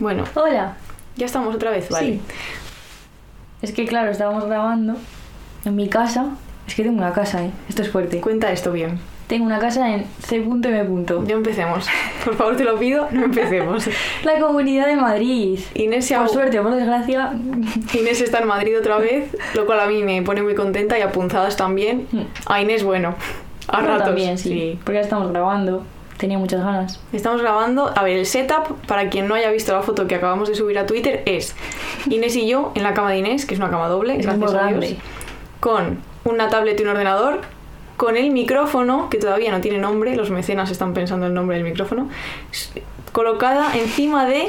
Bueno, 0.00 0.24
Hola. 0.34 0.76
ya 1.16 1.26
estamos 1.26 1.54
otra 1.54 1.70
vez, 1.70 1.88
¿vale? 1.90 2.06
Sí. 2.14 2.20
Es 3.62 3.72
que 3.72 3.86
claro, 3.86 4.10
estábamos 4.10 4.46
grabando 4.46 4.96
en 5.64 5.76
mi 5.76 5.88
casa. 5.88 6.30
Es 6.66 6.74
que 6.74 6.82
tengo 6.82 6.98
una 6.98 7.12
casa, 7.12 7.44
¿eh? 7.44 7.50
Esto 7.68 7.82
es 7.82 7.90
fuerte. 7.90 8.20
Cuenta 8.20 8.50
esto 8.52 8.72
bien. 8.72 8.98
Tengo 9.26 9.44
una 9.46 9.58
casa 9.60 9.88
en 9.94 10.06
C.M. 10.26 10.60
Ya 11.26 11.34
empecemos. 11.34 11.86
Por 12.24 12.34
favor, 12.36 12.56
te 12.56 12.64
lo 12.64 12.76
pido, 12.78 13.06
no 13.12 13.26
empecemos. 13.26 13.88
La 14.24 14.40
comunidad 14.40 14.86
de 14.86 14.96
Madrid. 14.96 15.60
Inés, 15.74 16.06
se 16.06 16.14
ha- 16.16 16.20
Por 16.20 16.30
suerte 16.30 16.60
por 16.60 16.74
desgracia. 16.74 17.32
Inés 17.94 18.20
está 18.20 18.38
en 18.40 18.48
Madrid 18.48 18.76
otra 18.78 18.98
vez, 18.98 19.36
lo 19.54 19.66
cual 19.66 19.80
a 19.80 19.86
mí 19.86 20.02
me 20.02 20.20
pone 20.22 20.42
muy 20.42 20.54
contenta 20.56 20.98
y 20.98 21.02
apunzadas 21.02 21.56
también. 21.56 22.08
A 22.46 22.60
Inés, 22.60 22.82
bueno, 22.82 23.14
a 23.68 23.80
yo 23.82 23.86
ratos. 23.86 24.06
también, 24.06 24.36
sí. 24.38 24.78
Porque 24.82 24.94
ya 24.98 25.02
estamos 25.02 25.30
grabando. 25.30 25.84
Tenía 26.20 26.36
muchas 26.36 26.62
ganas. 26.62 27.00
Estamos 27.14 27.40
grabando. 27.40 27.90
A 27.96 28.02
ver, 28.02 28.18
el 28.18 28.26
setup, 28.26 28.76
para 28.86 29.08
quien 29.08 29.26
no 29.26 29.34
haya 29.34 29.50
visto 29.50 29.72
la 29.72 29.80
foto 29.80 30.06
que 30.06 30.16
acabamos 30.16 30.50
de 30.50 30.54
subir 30.54 30.78
a 30.78 30.84
Twitter, 30.84 31.22
es 31.24 31.56
Inés 32.10 32.36
y 32.36 32.46
yo 32.46 32.72
en 32.74 32.82
la 32.82 32.92
cama 32.92 33.10
de 33.10 33.18
Inés, 33.20 33.46
que 33.46 33.54
es 33.54 33.60
una 33.60 33.70
cama 33.70 33.88
doble, 33.88 34.16
Es 34.16 34.26
gracias 34.26 34.52
a. 34.52 34.66
Dios, 34.66 34.96
con 35.60 36.00
una 36.24 36.50
tablet 36.50 36.78
y 36.78 36.82
un 36.82 36.90
ordenador, 36.90 37.40
con 37.96 38.18
el 38.18 38.32
micrófono, 38.32 39.08
que 39.08 39.16
todavía 39.16 39.50
no 39.50 39.62
tiene 39.62 39.78
nombre, 39.78 40.14
los 40.14 40.30
mecenas 40.30 40.70
están 40.70 40.92
pensando 40.92 41.24
el 41.26 41.32
nombre 41.32 41.56
del 41.56 41.64
micrófono, 41.64 42.10
colocada 43.12 43.74
encima 43.76 44.26
de... 44.26 44.48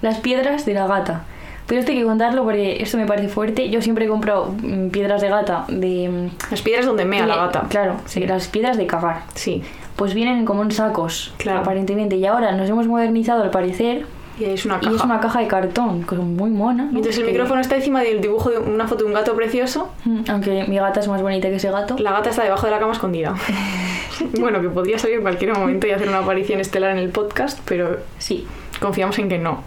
Las 0.00 0.18
piedras 0.18 0.64
de 0.64 0.74
la 0.74 0.86
gata. 0.86 1.24
Pero 1.66 1.80
esto 1.80 1.90
hay 1.90 1.98
que 1.98 2.04
contarlo 2.04 2.44
porque 2.44 2.80
esto 2.80 2.96
me 2.96 3.06
parece 3.06 3.26
fuerte. 3.26 3.68
Yo 3.68 3.82
siempre 3.82 4.04
he 4.04 4.08
comprado 4.08 4.54
mm, 4.62 4.90
piedras 4.90 5.20
de 5.20 5.28
gata 5.28 5.64
de... 5.66 6.08
mm, 6.08 6.50
Las 6.52 6.62
piedras 6.62 6.86
donde 6.86 7.04
mea 7.04 7.26
la 7.26 7.34
gata. 7.34 7.66
Claro, 7.68 7.96
sí, 8.06 8.24
las 8.24 8.46
piedras 8.46 8.76
de 8.76 8.86
cagar. 8.86 9.22
Sí. 9.34 9.64
Pues 9.98 10.14
vienen 10.14 10.46
como 10.46 10.62
en 10.62 10.70
sacos, 10.70 11.34
Claro. 11.36 11.58
aparentemente. 11.60 12.16
Y 12.16 12.24
ahora 12.24 12.52
nos 12.52 12.70
hemos 12.70 12.86
modernizado 12.86 13.42
al 13.42 13.50
parecer. 13.50 14.06
Y 14.38 14.44
es 14.44 14.64
una 14.64 14.78
caja. 14.78 14.92
Y 14.92 14.94
es 14.96 15.02
una 15.02 15.18
caja 15.18 15.40
de 15.40 15.48
cartón, 15.48 16.04
que 16.04 16.14
es 16.14 16.20
muy 16.20 16.48
mona. 16.50 16.84
¿no? 16.84 16.90
Entonces 16.90 17.18
el 17.18 17.24
Que- 17.26 17.32
micrófono 17.32 17.60
está 17.60 17.74
encima 17.74 18.02
del 18.02 18.20
dibujo 18.20 18.50
de 18.50 18.58
una 18.58 18.86
foto 18.86 19.02
de 19.02 19.08
un 19.08 19.14
gato 19.14 19.34
precioso. 19.34 19.90
Mm, 20.04 20.20
Aunque 20.30 20.64
mi 20.68 20.76
gata 20.76 21.00
es 21.00 21.08
más 21.08 21.20
bonita 21.20 21.48
que 21.50 21.56
ese 21.56 21.70
gato. 21.72 21.96
La 21.98 22.12
gata 22.12 22.30
está 22.30 22.44
debajo 22.44 22.64
de 22.66 22.70
la 22.70 22.78
cama 22.78 22.92
escondida. 22.92 23.34
bueno, 24.40 24.60
que 24.60 24.68
podría 24.68 24.98
salir 24.98 25.16
en 25.16 25.22
cualquier 25.22 25.52
momento 25.58 25.86
y 25.88 25.90
hacer 25.90 26.08
una 26.08 26.18
aparición 26.18 26.60
estelar 26.60 26.92
en 26.92 26.98
el 26.98 27.08
podcast, 27.10 27.58
pero 27.64 27.98
Sí. 28.18 28.46
confiamos 28.80 29.18
en 29.18 29.28
que 29.28 29.38
no. 29.38 29.62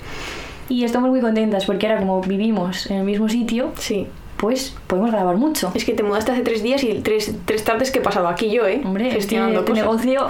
Y 0.70 0.86
estamos 0.86 1.10
muy 1.10 1.20
contentas 1.20 1.66
porque 1.66 1.88
ahora 1.88 2.00
como 2.00 2.22
vivimos 2.22 2.90
en 2.90 2.98
el 3.00 3.04
mismo 3.04 3.28
sitio, 3.28 3.72
Sí. 3.76 4.08
Pues 4.42 4.76
podemos 4.88 5.12
grabar 5.12 5.38
mucho. 5.38 5.72
Es 5.76 5.86
que 5.86 5.94
te 5.94 6.02
mudaste 6.04 6.32
hace 6.34 6.42
tres 6.42 6.64
días 6.64 6.84
y 6.84 6.96
tres, 6.96 7.34
tres 7.46 7.64
tardes 7.64 7.92
que 7.92 8.00
he 8.00 8.02
pasado 8.02 8.28
aquí 8.28 8.50
yo, 8.52 8.68
¿eh? 8.68 8.82
Hombre, 8.84 9.12
gestionando 9.12 9.60
tu 9.62 9.68
cosas. 9.74 9.86
negocio 9.86 10.28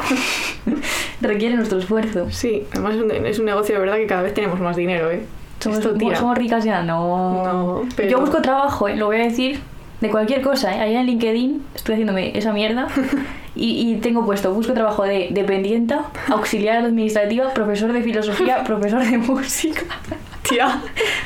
requiere 1.21 1.55
nuestro 1.55 1.79
esfuerzo. 1.79 2.27
Sí, 2.29 2.63
además 2.71 2.95
es 2.95 3.01
un, 3.01 3.11
es 3.11 3.39
un 3.39 3.45
negocio 3.45 3.75
de 3.75 3.81
verdad 3.81 3.95
que 3.95 4.07
cada 4.07 4.21
vez 4.21 4.33
tenemos 4.33 4.59
más 4.59 4.75
dinero, 4.75 5.09
¿eh? 5.09 5.23
Somos, 5.59 5.79
Esto 5.79 5.93
tira. 5.93 6.17
somos 6.17 6.37
ricas 6.37 6.63
ya, 6.63 6.83
no. 6.83 7.43
No, 7.45 7.81
pero- 7.95 8.09
Yo 8.09 8.19
busco 8.19 8.41
trabajo, 8.41 8.87
¿eh? 8.87 8.95
lo 8.95 9.05
voy 9.07 9.17
a 9.17 9.23
decir, 9.23 9.59
de 10.01 10.09
cualquier 10.09 10.41
cosa. 10.41 10.75
¿eh? 10.75 10.79
Ahí 10.81 10.95
en 10.95 11.05
LinkedIn 11.05 11.63
estoy 11.75 11.93
haciéndome 11.93 12.37
esa 12.37 12.51
mierda 12.51 12.87
y, 13.55 13.91
y 13.91 13.95
tengo 13.97 14.25
puesto, 14.25 14.53
busco 14.53 14.73
trabajo 14.73 15.03
de 15.03 15.29
dependienta, 15.31 16.05
auxiliar 16.29 16.83
administrativa, 16.83 17.53
profesor 17.53 17.93
de 17.93 18.01
filosofía, 18.01 18.63
profesor 18.65 19.05
de 19.05 19.17
música 19.19 19.83
Tía. 20.51 20.81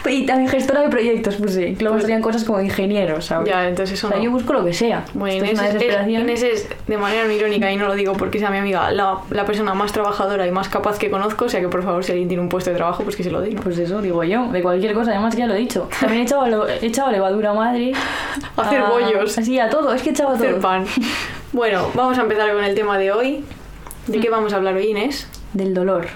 y 0.09 0.25
también 0.25 0.49
gestora 0.49 0.81
de 0.81 0.89
proyectos 0.89 1.35
puse. 1.35 1.75
Luego 1.79 1.95
Pues- 1.95 2.03
serían 2.03 2.21
cosas 2.21 2.43
como 2.43 2.61
ingeniero, 2.61 3.21
¿sabes? 3.21 3.49
Ya, 3.49 3.67
entonces 3.67 3.97
eso 3.97 4.07
o 4.07 4.09
sea, 4.09 4.17
no. 4.19 4.23
yo 4.23 4.31
busco 4.31 4.53
lo 4.53 4.63
que 4.63 4.73
sea. 4.73 5.03
Bueno, 5.13 5.35
Inés 5.45 5.59
es 5.61 5.75
es. 5.81 6.07
Inés 6.07 6.43
es, 6.43 6.69
de 6.87 6.97
manera 6.97 7.31
irónica, 7.31 7.71
y 7.71 7.77
no 7.77 7.87
lo 7.87 7.95
digo 7.95 8.13
porque 8.13 8.39
sea 8.39 8.49
mi 8.49 8.57
amiga, 8.57 8.91
la, 8.91 9.17
la 9.31 9.45
persona 9.45 9.73
más 9.73 9.91
trabajadora 9.91 10.45
y 10.47 10.51
más 10.51 10.69
capaz 10.69 10.97
que 10.99 11.09
conozco, 11.09 11.45
o 11.45 11.49
sea 11.49 11.59
que 11.59 11.67
por 11.69 11.83
favor, 11.83 12.03
si 12.03 12.11
alguien 12.11 12.27
tiene 12.27 12.43
un 12.43 12.49
puesto 12.49 12.69
de 12.69 12.75
trabajo, 12.77 13.03
pues 13.03 13.15
que 13.15 13.23
se 13.23 13.31
lo 13.31 13.41
dé, 13.41 13.51
¿no? 13.51 13.61
Pues 13.61 13.77
eso, 13.77 14.01
digo 14.01 14.23
yo, 14.23 14.47
de 14.51 14.61
cualquier 14.61 14.93
cosa, 14.93 15.11
además 15.11 15.35
ya 15.35 15.47
lo 15.47 15.55
he 15.55 15.57
dicho. 15.57 15.89
También 15.99 16.21
he 16.21 16.23
echado, 16.25 16.67
he 16.67 16.85
echado 16.85 17.11
levadura 17.11 17.53
madre. 17.53 17.91
Hacer 18.57 18.81
a- 18.81 18.89
bollos. 18.89 19.37
Así, 19.37 19.59
a 19.59 19.69
todo, 19.69 19.93
es 19.93 20.01
que 20.01 20.09
he 20.09 20.11
echado 20.11 20.29
a 20.29 20.33
Hacer 20.35 20.51
todo. 20.51 20.61
pan. 20.61 20.85
Bueno, 21.51 21.87
vamos 21.93 22.17
a 22.17 22.21
empezar 22.21 22.51
con 22.53 22.63
el 22.63 22.75
tema 22.75 22.97
de 22.97 23.11
hoy. 23.11 23.43
¿De 24.07 24.19
qué 24.19 24.29
vamos 24.29 24.53
a 24.53 24.57
hablar 24.57 24.75
hoy, 24.75 24.87
Inés? 24.87 25.27
Del 25.53 25.73
dolor. 25.73 26.07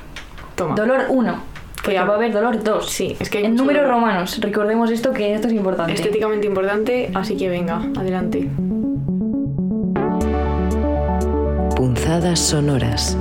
Toma. 0.56 0.76
Dolor 0.76 1.06
1. 1.10 1.44
Porque 1.84 1.98
hab- 2.00 2.08
va 2.08 2.14
a 2.14 2.16
haber 2.18 2.32
dolor 2.34 2.62
2. 2.64 2.90
Sí, 2.90 3.16
es 3.20 3.30
que 3.30 3.40
hay 3.40 3.46
En 3.46 3.56
números 3.56 3.84
dolor. 3.84 3.96
romanos, 3.98 4.40
recordemos 4.42 4.92
esto 4.92 5.12
que 5.14 5.34
esto 5.34 5.48
es 5.48 5.54
importante. 5.54 5.94
Estéticamente 5.94 6.46
importante, 6.48 7.10
así 7.16 7.36
que 7.38 7.50
venga, 7.50 7.82
adelante. 7.98 8.50
Punzadas 11.76 12.40
sonoras 12.40 13.18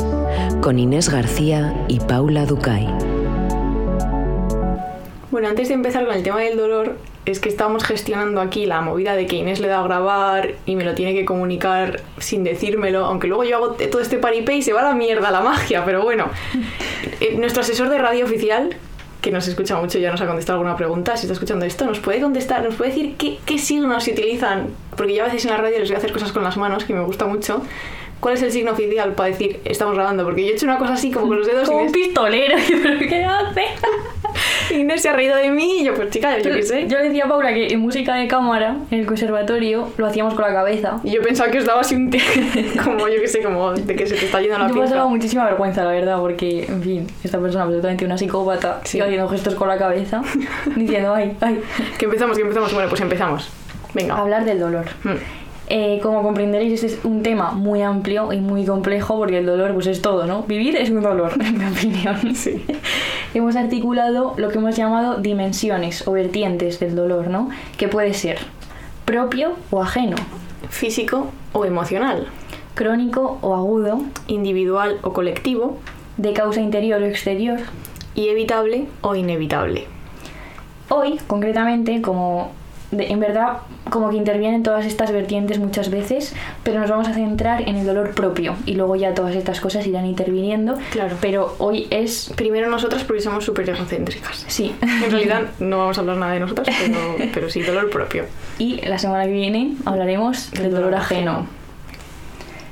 con 0.61 0.79
Inés 0.79 1.09
García 1.09 1.75
y 1.89 2.01
Paula 2.01 2.45
Ducay. 2.47 2.89
Bueno, 5.31 5.49
antes 5.49 5.69
de 5.69 5.75
empezar 5.75 6.05
con 6.07 6.15
el 6.17 6.23
tema 6.23 6.41
del 6.41 6.57
dolor, 6.57 6.97
es 7.31 7.41
que 7.41 7.49
estamos 7.49 7.85
gestionando 7.85 8.41
aquí 8.41 8.67
la 8.67 8.81
movida 8.81 9.15
de 9.15 9.27
que 9.27 9.37
Inés 9.37 9.61
le 9.61 9.69
da 9.69 9.81
a 9.81 9.83
grabar 9.83 10.55
y 10.67 10.77
me 10.77 10.85
lo 10.85 10.95
tiene 10.95 11.15
que 11.15 11.25
comunicar 11.25 12.01
sin 12.19 12.45
decírmelo, 12.45 13.05
aunque 13.05 13.27
luego 13.27 13.45
yo 13.45 13.57
hago 13.57 13.71
todo 13.73 14.01
este 14.01 14.19
paripé 14.19 14.55
y 14.57 14.63
se 14.63 14.73
va 14.73 14.81
a 14.81 14.85
la 14.85 14.95
mierda 14.95 15.31
la 15.31 15.41
magia, 15.41 15.85
pero 15.85 16.03
bueno. 16.03 16.27
Eh, 17.21 17.37
nuestro 17.37 17.63
asesor 17.63 17.89
de 17.89 17.99
radio 17.99 18.25
oficial, 18.25 18.77
que 19.21 19.33
nos 19.33 19.49
escucha 19.49 19.77
mucho, 19.77 19.99
ya 19.99 20.11
nos 20.13 20.21
ha 20.21 20.27
contestado 20.27 20.59
alguna 20.59 20.77
pregunta, 20.77 21.17
si 21.17 21.23
está 21.23 21.33
escuchando 21.33 21.65
esto, 21.65 21.85
nos 21.85 21.99
puede 21.99 22.21
contestar, 22.21 22.63
nos 22.63 22.77
puede 22.77 22.91
decir 22.91 23.17
qué, 23.17 23.39
qué 23.45 23.59
signos 23.59 24.05
se 24.05 24.13
utilizan, 24.13 24.69
porque 24.97 25.15
yo 25.15 25.25
a 25.25 25.27
veces 25.27 25.45
en 25.45 25.51
la 25.51 25.57
radio 25.57 25.81
les 25.81 25.89
voy 25.89 25.97
a 25.97 25.99
hacer 25.99 26.13
cosas 26.13 26.31
con 26.31 26.45
las 26.45 26.57
manos, 26.57 26.85
que 26.85 26.95
me 26.95 27.03
gusta 27.03 27.27
mucho. 27.27 27.63
¿Cuál 28.21 28.35
es 28.35 28.43
el 28.43 28.51
signo 28.51 28.73
oficial 28.73 29.13
para 29.13 29.31
decir 29.31 29.61
estamos 29.65 29.95
grabando? 29.95 30.25
Porque 30.25 30.45
yo 30.45 30.51
he 30.51 30.55
hecho 30.55 30.67
una 30.67 30.77
cosa 30.79 30.95
así 30.95 31.11
como 31.13 31.29
con 31.29 31.39
los 31.39 31.47
dedos 31.47 31.69
Como 31.69 31.83
un 31.83 31.93
pistolero, 31.93 32.57
¿pero 32.83 32.99
qué 32.99 33.25
hace? 33.25 33.63
Inés 34.75 35.03
se 35.03 35.09
ha 35.09 35.13
reído 35.15 35.37
de 35.37 35.51
mí 35.51 35.81
y 35.81 35.85
yo, 35.85 35.95
pues 35.95 36.11
chica, 36.11 36.37
yo 36.39 36.51
qué 36.53 36.63
sé. 36.63 36.87
Yo 36.89 36.99
le 36.99 37.05
decía 37.05 37.25
a 37.25 37.29
Paula 37.29 37.55
que 37.55 37.69
en 37.69 37.81
música 37.81 38.15
de 38.17 38.29
cámara, 38.29 38.77
en 38.91 39.01
el 39.01 39.07
conservatorio, 39.07 39.89
lo 39.97 40.07
hacíamos 40.07 40.35
con 40.35 40.45
la 40.45 40.53
cabeza. 40.53 41.01
Y 41.05 41.13
yo 41.13 41.23
pensaba 41.23 41.51
que 41.51 41.59
os 41.59 41.65
daba 41.65 41.81
así 41.81 41.95
un 41.95 42.11
té, 42.11 42.21
como 42.85 43.09
yo 43.09 43.21
que 43.21 43.29
sé, 43.29 43.43
como 43.43 43.73
de 43.73 43.97
que 43.97 44.07
se 44.07 44.17
te 44.17 44.27
está 44.27 44.41
yendo 44.41 44.59
la 44.59 44.69
Yo 44.69 44.75
pinza. 44.75 44.91
pasaba 44.91 45.09
muchísima 45.09 45.45
vergüenza, 45.47 45.85
la 45.85 45.91
verdad, 45.93 46.19
porque, 46.19 46.65
en 46.69 46.83
fin, 46.83 47.07
esta 47.25 47.39
persona 47.39 47.65
absolutamente 47.65 48.05
una 48.05 48.19
psicópata, 48.19 48.81
Sí. 48.85 49.01
haciendo 49.01 49.29
gestos 49.29 49.55
con 49.55 49.69
la 49.69 49.79
cabeza, 49.79 50.23
diciendo, 50.77 51.15
ay, 51.15 51.37
ay. 51.41 51.61
Que 51.99 52.05
empezamos, 52.05 52.37
que 52.37 52.43
empezamos. 52.43 52.73
Bueno, 52.75 52.89
pues 52.89 53.01
empezamos. 53.01 53.49
Venga. 53.95 54.17
Hablar 54.19 54.45
del 54.45 54.61
dolor. 54.61 54.85
Mm. 55.05 55.11
Eh, 55.71 56.01
como 56.03 56.23
comprenderéis, 56.23 56.73
este 56.83 56.87
es 56.87 57.05
un 57.05 57.23
tema 57.23 57.51
muy 57.53 57.83
amplio 57.83 58.33
y 58.33 58.41
muy 58.41 58.65
complejo 58.65 59.19
porque 59.19 59.39
el 59.39 59.47
dolor 59.47 59.75
pues 59.75 59.87
es 59.87 60.01
todo, 60.01 60.27
¿no? 60.27 60.43
Vivir 60.45 60.77
es 60.77 60.89
un 60.89 61.03
dolor, 61.03 61.33
en 61.45 61.59
mi 61.59 61.65
opinión. 61.67 62.35
Sí. 62.35 62.65
hemos 63.35 63.55
articulado 63.55 64.33
lo 64.39 64.49
que 64.49 64.57
hemos 64.59 64.77
llamado 64.77 65.19
dimensiones 65.19 66.09
o 66.09 66.13
vertientes 66.13 66.81
del 66.81 66.97
dolor, 66.97 67.29
¿no? 67.29 67.51
Que 67.77 67.87
puede 67.89 68.15
ser 68.15 68.39
propio 69.05 69.53
o 69.71 69.83
ajeno, 69.83 70.17
Físico 70.71 71.27
o 71.53 71.65
emocional. 71.67 72.29
crónico 72.75 73.39
o 73.43 73.55
agudo, 73.55 74.01
Individual 74.27 74.99
o 75.03 75.13
colectivo. 75.13 75.77
de 76.17 76.33
causa 76.33 76.61
interior 76.61 77.03
o 77.03 77.07
exterior. 77.07 77.59
Y 78.15 78.29
evitable 78.29 78.87
o 79.03 79.15
inevitable. 79.15 79.87
Hoy, 80.89 81.21
concretamente, 81.27 82.01
como 82.03 82.51
de- 82.91 83.11
en 83.13 83.21
verdad 83.21 83.59
como 83.91 84.11
que 84.11 84.17
intervienen 84.17 84.63
todas 84.63 84.87
estas 84.87 85.13
vertientes 85.13 85.59
muchas 85.59 85.91
veces, 85.91 86.35
pero 86.63 86.81
nos 86.81 86.91
vamos 86.91 87.09
a 87.09 87.15
centrar 87.15 87.63
en 87.69 87.77
el 87.77 87.87
dolor 87.87 88.13
propio 88.15 88.55
y 88.67 88.75
luego 88.75 88.97
ya 88.97 89.15
todas 89.15 89.35
estas 89.35 89.61
cosas 89.61 89.87
irán 89.87 90.07
interviniendo. 90.07 90.79
Claro. 90.91 91.17
Pero 91.21 91.55
hoy 91.59 91.87
es... 91.91 92.33
Primero 92.37 92.69
nosotras 92.71 93.05
porque 93.05 93.23
somos 93.23 93.45
súper 93.45 93.69
egocéntricas. 93.69 94.45
Sí. 94.49 94.75
En 94.81 95.11
realidad 95.11 95.43
no 95.61 95.79
vamos 95.79 95.99
a 95.99 96.01
hablar 96.01 96.17
nada 96.17 96.33
de 96.33 96.41
nosotras, 96.41 96.69
pero, 96.81 97.31
pero 97.35 97.51
sí, 97.51 97.63
dolor 97.63 97.91
propio. 97.91 98.25
Y 98.59 98.81
la 98.87 98.99
semana 98.99 99.25
que 99.25 99.33
viene 99.33 99.75
hablaremos 99.85 100.51
del 100.53 100.71
dolor 100.71 100.95
ajeno. 100.95 101.47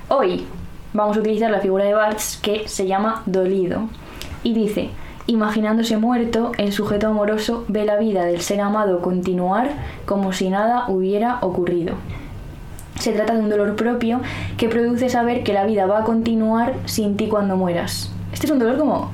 Hoy 0.09 0.45
vamos 0.93 1.17
a 1.17 1.21
utilizar 1.21 1.51
la 1.51 1.61
figura 1.61 1.85
de 1.85 1.95
Barthes 1.95 2.39
que 2.41 2.69
se 2.69 2.87
llama 2.87 3.23
dolido 3.27 3.89
y 4.43 4.55
dice, 4.55 4.91
imaginándose 5.27 5.97
muerto, 5.97 6.53
el 6.59 6.73
sujeto 6.73 7.09
amoroso 7.09 7.65
ve 7.69 7.85
la 7.85 7.97
vida 7.97 8.25
del 8.25 8.41
ser 8.41 8.61
amado 8.61 9.01
continuar 9.01 9.71
como 10.05 10.33
si 10.33 10.49
nada 10.49 10.85
hubiera 10.89 11.39
ocurrido. 11.43 11.95
Se 13.01 13.13
trata 13.13 13.35
de 13.35 13.41
un 13.41 13.51
dolor 13.51 13.77
propio 13.77 14.21
que 14.57 14.69
produce 14.69 15.09
saber 15.09 15.43
que 15.43 15.53
la 15.53 15.67
vida 15.67 15.87
va 15.87 16.01
a 16.01 16.05
continuar 16.05 16.75
sin 16.87 17.17
ti 17.17 17.29
cuando 17.29 17.57
mueras. 17.57 18.11
Este 18.33 18.47
es 18.47 18.53
un 18.53 18.59
dolor 18.59 18.79
como, 18.79 19.11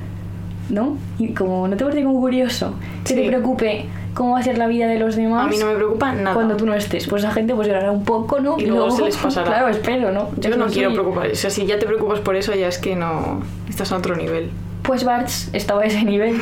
¿no? 0.70 0.96
Y 1.18 1.34
como, 1.34 1.66
¿no 1.66 1.76
te 1.76 1.84
parece 1.84 2.04
como 2.04 2.20
curioso? 2.20 2.74
Que 3.04 3.14
te 3.14 3.26
preocupe 3.26 3.86
cómo 4.14 4.32
va 4.32 4.40
a 4.40 4.42
ser 4.42 4.58
la 4.58 4.66
vida 4.66 4.86
de 4.86 4.98
los 4.98 5.16
demás 5.16 5.46
A 5.46 5.48
mí 5.48 5.56
no 5.58 5.66
me 5.66 5.74
preocupa 5.74 6.12
nada. 6.12 6.34
cuando 6.34 6.56
tú 6.56 6.66
no 6.66 6.74
estés. 6.74 7.06
Pues 7.08 7.24
esa 7.24 7.32
gente 7.32 7.54
pues 7.54 7.66
llorará 7.66 7.90
un 7.90 8.04
poco, 8.04 8.40
¿no? 8.40 8.56
Y 8.58 8.66
luego 8.66 8.90
se 8.90 9.02
les 9.02 9.16
pasará. 9.16 9.46
Claro, 9.50 9.68
espero, 9.68 10.12
¿no? 10.12 10.28
Yo 10.36 10.50
Es 10.50 10.56
no 10.56 10.66
quiero 10.66 10.92
preocupar. 10.92 11.30
O 11.30 11.34
sea, 11.34 11.50
si 11.50 11.66
ya 11.66 11.78
te 11.78 11.86
preocupas 11.86 12.20
por 12.20 12.36
eso, 12.36 12.54
ya 12.54 12.68
es 12.68 12.78
que 12.78 12.94
no. 12.94 13.40
Estás 13.68 13.90
a 13.92 13.96
otro 13.96 14.14
nivel. 14.14 14.50
Pues 14.82 15.04
Bartz 15.04 15.48
estaba 15.52 15.82
a 15.82 15.84
ese 15.84 16.02
nivel 16.02 16.40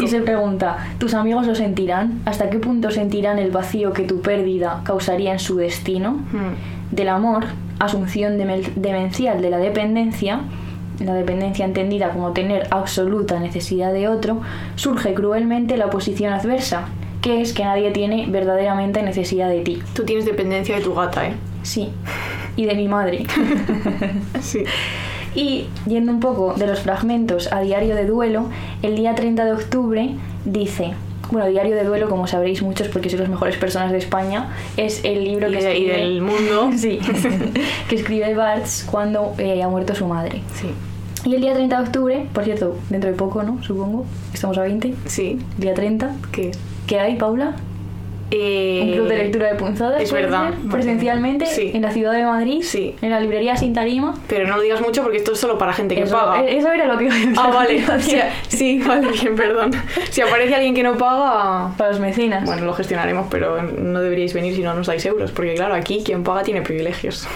y 0.00 0.08
se 0.08 0.20
pregunta, 0.20 0.88
¿tus 0.98 1.14
amigos 1.14 1.46
lo 1.46 1.54
sentirán? 1.54 2.20
¿Hasta 2.24 2.50
qué 2.50 2.58
punto 2.58 2.90
sentirán 2.90 3.38
el 3.38 3.50
vacío 3.50 3.92
que 3.92 4.02
tu 4.02 4.20
pérdida 4.20 4.82
causaría 4.84 5.32
en 5.32 5.38
su 5.38 5.56
destino? 5.56 6.12
Hmm. 6.32 6.94
Del 6.94 7.08
amor, 7.08 7.44
asunción 7.78 8.38
demencial 8.38 9.40
de 9.40 9.50
la 9.50 9.58
dependencia, 9.58 10.40
la 10.98 11.14
dependencia 11.14 11.64
entendida 11.64 12.10
como 12.10 12.32
tener 12.32 12.66
absoluta 12.70 13.38
necesidad 13.38 13.92
de 13.92 14.08
otro, 14.08 14.40
surge 14.74 15.14
cruelmente 15.14 15.76
la 15.76 15.90
posición 15.90 16.32
adversa, 16.32 16.88
que 17.22 17.40
es 17.40 17.52
que 17.52 17.64
nadie 17.64 17.90
tiene 17.92 18.26
verdaderamente 18.28 19.02
necesidad 19.02 19.48
de 19.48 19.60
ti. 19.60 19.82
Tú 19.94 20.04
tienes 20.04 20.24
dependencia 20.24 20.76
de 20.76 20.82
tu 20.82 20.94
gata, 20.94 21.28
¿eh? 21.28 21.34
Sí, 21.62 21.90
y 22.56 22.64
de 22.64 22.74
mi 22.74 22.88
madre. 22.88 23.24
Sí. 24.40 24.64
Y 25.34 25.66
yendo 25.86 26.12
un 26.12 26.20
poco 26.20 26.54
de 26.54 26.66
los 26.66 26.80
fragmentos 26.80 27.52
a 27.52 27.60
Diario 27.60 27.94
de 27.94 28.06
Duelo, 28.06 28.46
el 28.82 28.96
día 28.96 29.14
30 29.14 29.44
de 29.44 29.52
octubre 29.52 30.10
dice, 30.44 30.94
bueno, 31.30 31.46
Diario 31.48 31.76
de 31.76 31.84
Duelo, 31.84 32.08
como 32.08 32.26
sabréis 32.26 32.62
muchos 32.62 32.88
porque 32.88 33.10
sois 33.10 33.20
las 33.20 33.28
mejores 33.28 33.56
personas 33.56 33.92
de 33.92 33.98
España, 33.98 34.48
es 34.76 35.04
el 35.04 35.24
libro 35.24 35.48
Y, 35.48 35.52
que 35.52 35.58
de- 35.62 35.78
y 35.78 35.84
escribe, 35.86 35.96
del 35.98 36.22
mundo. 36.22 36.70
sí, 36.76 36.98
que 37.88 37.94
escribe 37.96 38.34
Barthes 38.34 38.86
cuando 38.90 39.34
eh, 39.38 39.62
ha 39.62 39.68
muerto 39.68 39.94
su 39.94 40.06
madre. 40.06 40.42
Sí. 40.54 40.68
Y 41.24 41.34
el 41.34 41.40
día 41.42 41.52
30 41.52 41.76
de 41.76 41.82
octubre, 41.86 42.26
por 42.32 42.44
cierto, 42.44 42.76
dentro 42.88 43.10
de 43.10 43.16
poco, 43.16 43.42
¿no? 43.42 43.62
Supongo, 43.62 44.06
estamos 44.32 44.56
a 44.56 44.62
20, 44.62 44.94
Sí. 45.06 45.38
día 45.58 45.74
30, 45.74 46.14
¿Qué? 46.32 46.52
¿qué 46.86 47.00
hay, 47.00 47.16
Paula? 47.16 47.56
Eh, 48.30 48.82
Un 48.84 48.92
club 48.92 49.08
de 49.08 49.16
lectura 49.18 49.48
de 49.48 49.54
punzadas. 49.54 50.02
es 50.02 50.10
¿puede 50.10 50.24
verdad. 50.24 50.50
ser? 50.50 50.70
Presencialmente, 50.70 51.46
Sí. 51.46 51.70
en 51.72 51.80
la 51.82 51.90
ciudad 51.92 52.12
de 52.12 52.24
Madrid, 52.24 52.60
Sí. 52.62 52.94
en 53.00 53.10
la 53.10 53.20
librería 53.20 53.56
Sin 53.56 53.72
Tarima. 53.72 54.14
Pero 54.28 54.46
no 54.46 54.56
lo 54.56 54.62
digas 54.62 54.82
mucho 54.82 55.02
porque 55.02 55.16
esto 55.16 55.32
es 55.32 55.40
solo 55.40 55.56
para 55.56 55.72
gente 55.72 55.94
que 55.94 56.02
Eso, 56.02 56.14
paga. 56.14 56.42
eh, 56.44 56.58
eso 56.58 56.70
era 56.70 56.84
lo 56.86 56.98
que 56.98 57.04
iba 57.04 57.14
a 57.14 57.16
decir. 57.16 57.34
Ah, 57.38 57.50
vale. 57.54 57.82
O 57.96 58.00
sea, 58.00 58.30
sí, 58.48 58.82
vale, 58.86 59.08
bien, 59.22 59.34
perdón. 59.34 59.70
Si 60.10 60.20
aparece 60.20 60.54
alguien 60.54 60.74
que 60.74 60.82
no 60.82 60.98
paga, 60.98 61.72
Para 61.78 61.90
los 61.90 62.00
mecenas. 62.00 62.44
bueno, 62.44 62.66
lo 62.66 62.74
gestionaremos, 62.74 63.28
pero 63.30 63.62
no 63.62 64.00
deberíais 64.00 64.34
venir 64.34 64.54
si 64.54 64.62
no 64.62 64.74
nos 64.74 64.86
dais 64.88 65.04
euros, 65.06 65.30
porque 65.32 65.54
claro, 65.54 65.74
aquí 65.74 66.02
quien 66.04 66.22
paga 66.22 66.42
tiene 66.42 66.60
privilegios. 66.60 67.26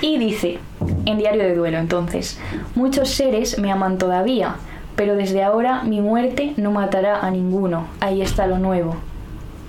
Y 0.00 0.16
dice, 0.18 0.58
en 1.06 1.18
Diario 1.18 1.42
de 1.42 1.54
Duelo 1.56 1.78
entonces, 1.78 2.38
muchos 2.76 3.10
seres 3.10 3.58
me 3.58 3.70
aman 3.72 3.98
todavía, 3.98 4.54
pero 4.96 5.14
desde 5.16 5.42
ahora 5.42 5.82
mi 5.82 6.00
muerte 6.00 6.54
no 6.56 6.70
matará 6.70 7.18
a 7.20 7.30
ninguno. 7.32 7.88
Ahí 8.00 8.22
está 8.22 8.46
lo 8.46 8.58
nuevo. 8.58 8.96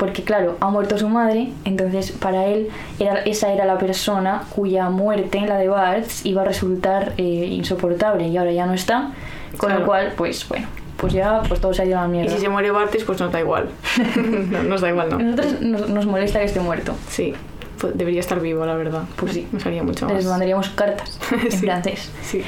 Porque 0.01 0.23
claro, 0.23 0.57
ha 0.61 0.69
muerto 0.71 0.97
su 0.97 1.07
madre, 1.09 1.49
entonces 1.63 2.11
para 2.11 2.45
él 2.47 2.69
era, 2.97 3.19
esa 3.19 3.53
era 3.53 3.65
la 3.65 3.77
persona 3.77 4.41
cuya 4.49 4.89
muerte, 4.89 5.41
la 5.41 5.57
de 5.59 5.67
Barthes, 5.67 6.25
iba 6.25 6.41
a 6.41 6.45
resultar 6.45 7.13
eh, 7.17 7.23
insoportable 7.23 8.27
y 8.27 8.35
ahora 8.35 8.51
ya 8.51 8.65
no 8.65 8.73
está. 8.73 9.11
Con 9.57 9.67
Claro. 9.69 9.81
lo 9.81 9.85
cual, 9.85 10.13
pues 10.17 10.47
bueno, 10.49 10.67
pues 10.97 11.13
ya 11.13 11.43
pues 11.47 11.61
todo 11.61 11.71
se 11.75 11.83
ha 11.83 11.85
ido 11.85 11.99
a 11.99 12.01
la 12.01 12.07
Y 12.07 12.11
mierda. 12.11 12.31
si 12.35 12.39
se 12.39 12.49
muere 12.49 12.71
Bartes, 12.71 13.03
pues 13.03 13.19
nos 13.21 13.31
da 13.31 13.39
igual. 13.41 13.69
no, 14.51 14.63
nos 14.63 14.81
da 14.81 14.89
igual, 14.89 15.09
no. 15.11 15.19
nosotros 15.19 15.61
nos, 15.61 15.87
nos 15.89 16.05
molesta 16.07 16.39
que 16.39 16.45
esté 16.45 16.61
muerto. 16.61 16.95
Sí, 17.07 17.33
pues 17.81 17.97
debería 17.97 18.19
estar 18.19 18.39
vivo, 18.39 18.63
la 18.65 18.75
verdad. 18.75 19.01
Pues 19.15 19.33
sí. 19.33 19.47
Nos 19.51 19.65
haría 19.65 19.81
mucho 19.83 20.05
Les 20.07 20.17
más. 20.17 20.25
mandaríamos 20.25 20.69
cartas 20.69 21.19
en 21.31 21.51
Sí. 21.51 21.57
francés. 21.57 22.11
Sí. 22.21 22.41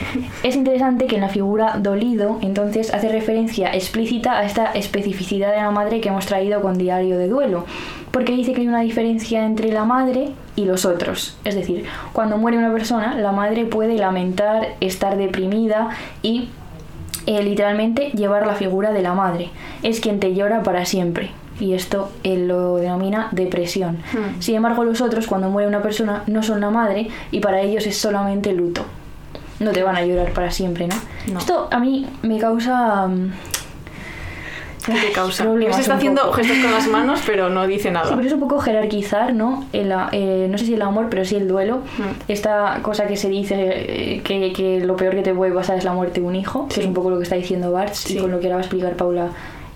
Es 0.43 0.55
interesante 0.55 1.07
que 1.07 1.15
en 1.15 1.21
la 1.21 1.29
figura 1.29 1.77
dolido, 1.79 2.37
entonces, 2.41 2.93
hace 2.93 3.09
referencia 3.09 3.73
explícita 3.73 4.37
a 4.37 4.45
esta 4.45 4.71
especificidad 4.73 5.49
de 5.51 5.57
la 5.57 5.71
madre 5.71 5.99
que 6.01 6.09
hemos 6.09 6.27
traído 6.27 6.61
con 6.61 6.77
Diario 6.77 7.17
de 7.17 7.27
Duelo, 7.27 7.65
porque 8.11 8.33
dice 8.33 8.53
que 8.53 8.61
hay 8.61 8.67
una 8.67 8.81
diferencia 8.81 9.43
entre 9.45 9.71
la 9.71 9.85
madre 9.85 10.29
y 10.55 10.65
los 10.65 10.85
otros. 10.85 11.35
Es 11.43 11.55
decir, 11.55 11.85
cuando 12.13 12.37
muere 12.37 12.59
una 12.59 12.71
persona, 12.71 13.15
la 13.17 13.31
madre 13.31 13.65
puede 13.65 13.95
lamentar, 13.97 14.75
estar 14.81 15.17
deprimida 15.17 15.89
y 16.21 16.49
eh, 17.25 17.41
literalmente 17.41 18.11
llevar 18.11 18.45
la 18.45 18.53
figura 18.53 18.91
de 18.91 19.01
la 19.01 19.13
madre. 19.13 19.49
Es 19.81 19.99
quien 19.99 20.19
te 20.19 20.35
llora 20.35 20.61
para 20.61 20.85
siempre. 20.85 21.31
Y 21.63 21.73
esto 21.75 22.09
él 22.23 22.47
lo 22.49 22.75
denomina 22.75 23.29
depresión. 23.31 23.99
Hmm. 24.11 24.41
Sin 24.41 24.55
embargo, 24.55 24.83
los 24.83 24.99
otros, 24.99 25.27
cuando 25.27 25.49
muere 25.49 25.67
una 25.69 25.81
persona, 25.81 26.23
no 26.27 26.43
son 26.43 26.59
la 26.59 26.69
madre 26.69 27.07
y 27.31 27.39
para 27.39 27.61
ellos 27.61 27.87
es 27.87 27.95
solamente 27.97 28.51
luto. 28.51 28.83
No 29.61 29.71
te 29.71 29.81
van 29.81 29.95
a 29.95 30.05
llorar 30.05 30.33
para 30.33 30.51
siempre, 30.51 30.87
¿no? 30.87 30.95
No. 31.31 31.39
Esto 31.39 31.69
a 31.71 31.79
mí 31.79 32.05
me 32.21 32.37
causa... 32.37 33.07
mm, 33.07 33.31
¿Qué 34.85 34.91
te 34.91 35.11
causa? 35.13 35.43
problemas 35.45 35.77
Se 35.77 35.83
está 35.83 35.95
haciendo 35.95 36.23
poco. 36.23 36.33
gestos 36.33 36.57
con 36.57 36.71
las 36.73 36.87
manos, 36.87 37.21
pero 37.25 37.47
no 37.49 37.65
dice 37.65 37.87
Sí, 37.87 37.93
nada. 37.93 38.13
pero 38.13 38.27
es 38.27 38.33
un 38.33 38.41
poco 38.41 38.59
jerarquizar, 38.59 39.33
¿no? 39.33 39.63
El, 39.71 39.93
eh, 40.11 40.47
no 40.49 40.57
sé 40.57 40.65
si 40.65 40.73
el 40.73 40.81
amor, 40.81 41.07
pero 41.09 41.23
sí 41.23 41.37
el 41.37 41.47
duelo. 41.47 41.77
Mm. 41.97 42.01
Esta 42.27 42.79
cosa 42.81 43.07
que 43.07 43.15
se 43.15 43.29
dice 43.29 43.55
eh, 43.57 44.21
que, 44.25 44.51
que 44.51 44.81
lo 44.81 44.97
peor 44.97 45.15
que 45.15 45.21
te 45.21 45.33
puede 45.33 45.53
pasar 45.53 45.77
es 45.77 45.85
la 45.85 45.93
muerte 45.93 46.19
de 46.19 46.27
un 46.27 46.35
hijo, 46.35 46.67
que 46.67 46.75
Sí. 46.75 46.81
es 46.81 46.87
un 46.87 46.93
poco 46.93 47.09
lo 47.09 47.17
que 47.17 47.23
está 47.23 47.37
diciendo 47.37 47.71
Bart, 47.71 47.93
Sí. 47.93 48.17
y 48.17 48.21
con 48.21 48.31
lo 48.31 48.41
que 48.41 48.47
ahora 48.47 48.55
va 48.57 48.61
a 48.61 48.65
explicar 48.65 48.93
Paula 48.97 49.27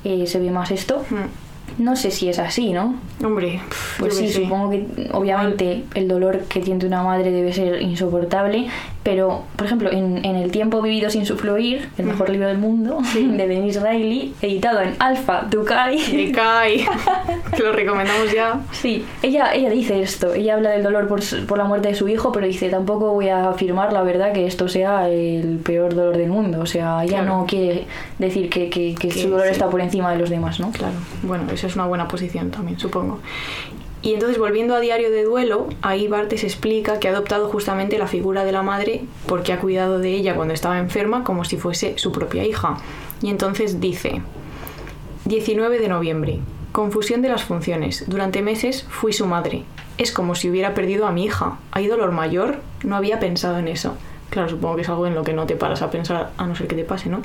eh, 0.03 0.27
se 0.27 0.39
ve 0.39 0.51
más 0.51 0.71
esto. 0.71 1.01
Mm. 1.09 1.46
No 1.77 1.95
sé 1.95 2.11
si 2.11 2.27
es 2.27 2.39
así, 2.39 2.73
¿no? 2.73 2.95
Hombre, 3.23 3.59
Pues 3.99 4.15
sí, 4.17 4.31
supongo 4.31 4.71
que 4.71 5.09
obviamente 5.13 5.83
el 5.93 6.07
dolor 6.07 6.41
que 6.49 6.59
tiene 6.59 6.85
una 6.85 7.03
madre 7.03 7.31
debe 7.31 7.53
ser 7.53 7.81
insoportable, 7.81 8.67
pero 9.07 9.43
por 9.55 9.67
ejemplo, 9.67 9.89
en, 9.89 10.25
en 10.25 10.35
El 10.35 10.51
tiempo 10.51 10.81
vivido 10.81 11.09
sin 11.09 11.25
su 11.25 11.37
fluir, 11.37 11.87
el 11.97 12.07
mejor 12.07 12.29
libro 12.29 12.49
del 12.49 12.57
mundo, 12.57 12.97
de 13.13 13.47
Denise 13.47 13.79
Riley, 13.79 14.33
editado 14.41 14.81
en 14.81 14.95
Alpha 14.99 15.47
cae. 15.65 15.95
que 17.55 17.63
lo 17.63 17.71
recomendamos 17.71 18.33
ya. 18.33 18.59
Sí, 18.73 19.05
ella, 19.23 19.53
ella 19.53 19.69
dice 19.69 20.01
esto, 20.01 20.33
ella 20.33 20.55
habla 20.55 20.71
del 20.71 20.83
dolor 20.83 21.07
por, 21.07 21.21
por 21.45 21.57
la 21.57 21.63
muerte 21.63 21.87
de 21.87 21.95
su 21.95 22.09
hijo, 22.09 22.33
pero 22.33 22.47
dice, 22.47 22.67
tampoco 22.69 23.13
voy 23.13 23.29
a 23.29 23.47
afirmar 23.49 23.93
la 23.93 24.01
verdad 24.03 24.33
que 24.33 24.45
esto 24.45 24.67
sea 24.67 25.07
el 25.09 25.59
peor 25.63 25.95
dolor 25.95 26.17
del 26.17 26.29
mundo, 26.29 26.59
o 26.59 26.65
sea, 26.65 27.01
ella 27.05 27.19
Claro. 27.21 27.37
no 27.39 27.45
quiere 27.45 27.85
decir 28.19 28.49
que, 28.49 28.69
que- 28.69 28.93
que 28.93 29.07
Que 29.07 29.21
su 29.21 29.29
dolor 29.29 29.45
sí. 29.45 29.51
está 29.53 29.69
por 29.69 29.79
encima 29.79 30.11
de 30.11 30.17
los 30.19 30.29
demás, 30.29 30.59
¿no? 30.59 30.69
Claro, 30.71 30.95
bueno, 31.23 31.45
esa 31.53 31.67
es 31.67 31.75
una 31.75 31.85
buena 31.85 32.09
posición 32.09 32.51
también, 32.51 32.77
supongo. 32.77 33.19
Y 34.07 34.13
entonces, 34.13 34.37
volviendo 34.37 34.73
a 34.73 34.79
Diario 34.79 35.11
de 35.11 35.25
Duelo, 35.25 35.67
ahí 35.81 36.07
Bartes 36.07 36.45
explica 36.45 36.97
que 36.97 37.09
ha 37.09 37.11
adoptado 37.11 37.49
justamente 37.49 37.97
la 37.97 38.07
figura 38.07 38.45
de 38.45 38.53
la 38.53 38.63
madre 38.63 39.01
porque 39.27 39.51
ha 39.51 39.59
cuidado 39.59 39.99
de 39.99 40.11
ella 40.13 40.33
cuando 40.33 40.53
estaba 40.53 40.79
enferma 40.79 41.25
como 41.25 41.43
si 41.43 41.57
fuese 41.57 41.97
su 41.97 42.13
propia 42.13 42.45
hija. 42.45 42.77
Y 43.21 43.29
entonces 43.29 43.81
dice, 43.81 44.21
19 45.25 45.79
de 45.79 45.89
noviembre, 45.89 46.39
confusión 46.71 47.21
de 47.21 47.27
las 47.27 47.43
funciones. 47.43 48.05
Durante 48.07 48.41
meses 48.41 48.85
fui 48.89 49.11
su 49.11 49.25
madre. 49.25 49.63
Es 49.97 50.13
como 50.13 50.35
si 50.35 50.49
hubiera 50.49 50.73
perdido 50.73 51.05
a 51.05 51.11
mi 51.11 51.25
hija. 51.25 51.57
¿Hay 51.71 51.87
dolor 51.87 52.13
mayor? 52.13 52.59
No 52.85 52.95
había 52.95 53.19
pensado 53.19 53.57
en 53.57 53.67
eso. 53.67 53.97
Claro, 54.29 54.47
supongo 54.47 54.77
que 54.77 54.83
es 54.83 54.89
algo 54.89 55.05
en 55.07 55.15
lo 55.15 55.23
que 55.23 55.33
no 55.33 55.45
te 55.47 55.57
paras 55.57 55.81
a 55.81 55.91
pensar, 55.91 56.31
a 56.37 56.45
no 56.45 56.55
ser 56.55 56.67
que 56.67 56.75
te 56.75 56.85
pase, 56.85 57.09
¿no? 57.09 57.21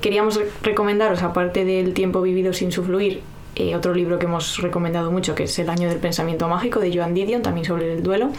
Queríamos 0.00 0.36
re- 0.36 0.48
recomendaros, 0.62 1.22
aparte 1.22 1.66
del 1.66 1.92
tiempo 1.92 2.22
vivido 2.22 2.54
sin 2.54 2.72
su 2.72 2.82
fluir, 2.84 3.20
eh, 3.56 3.76
otro 3.76 3.94
libro 3.94 4.18
que 4.18 4.26
hemos 4.26 4.58
recomendado 4.58 5.10
mucho, 5.10 5.34
que 5.34 5.44
es 5.44 5.58
El 5.58 5.68
año 5.70 5.88
del 5.88 5.98
pensamiento 5.98 6.48
mágico, 6.48 6.80
de 6.80 6.94
Joan 6.96 7.14
Didion, 7.14 7.42
también 7.42 7.66
sobre 7.66 7.92
el 7.92 8.02
duelo, 8.02 8.30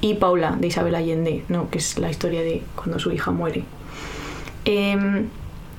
y 0.00 0.14
Paula, 0.14 0.56
de 0.58 0.66
Isabel 0.66 0.94
Allende, 0.94 1.44
¿no? 1.48 1.70
que 1.70 1.78
es 1.78 1.98
la 1.98 2.10
historia 2.10 2.40
de 2.42 2.62
cuando 2.74 2.98
su 2.98 3.10
hija 3.12 3.30
muere. 3.30 3.64
Em, 4.64 5.26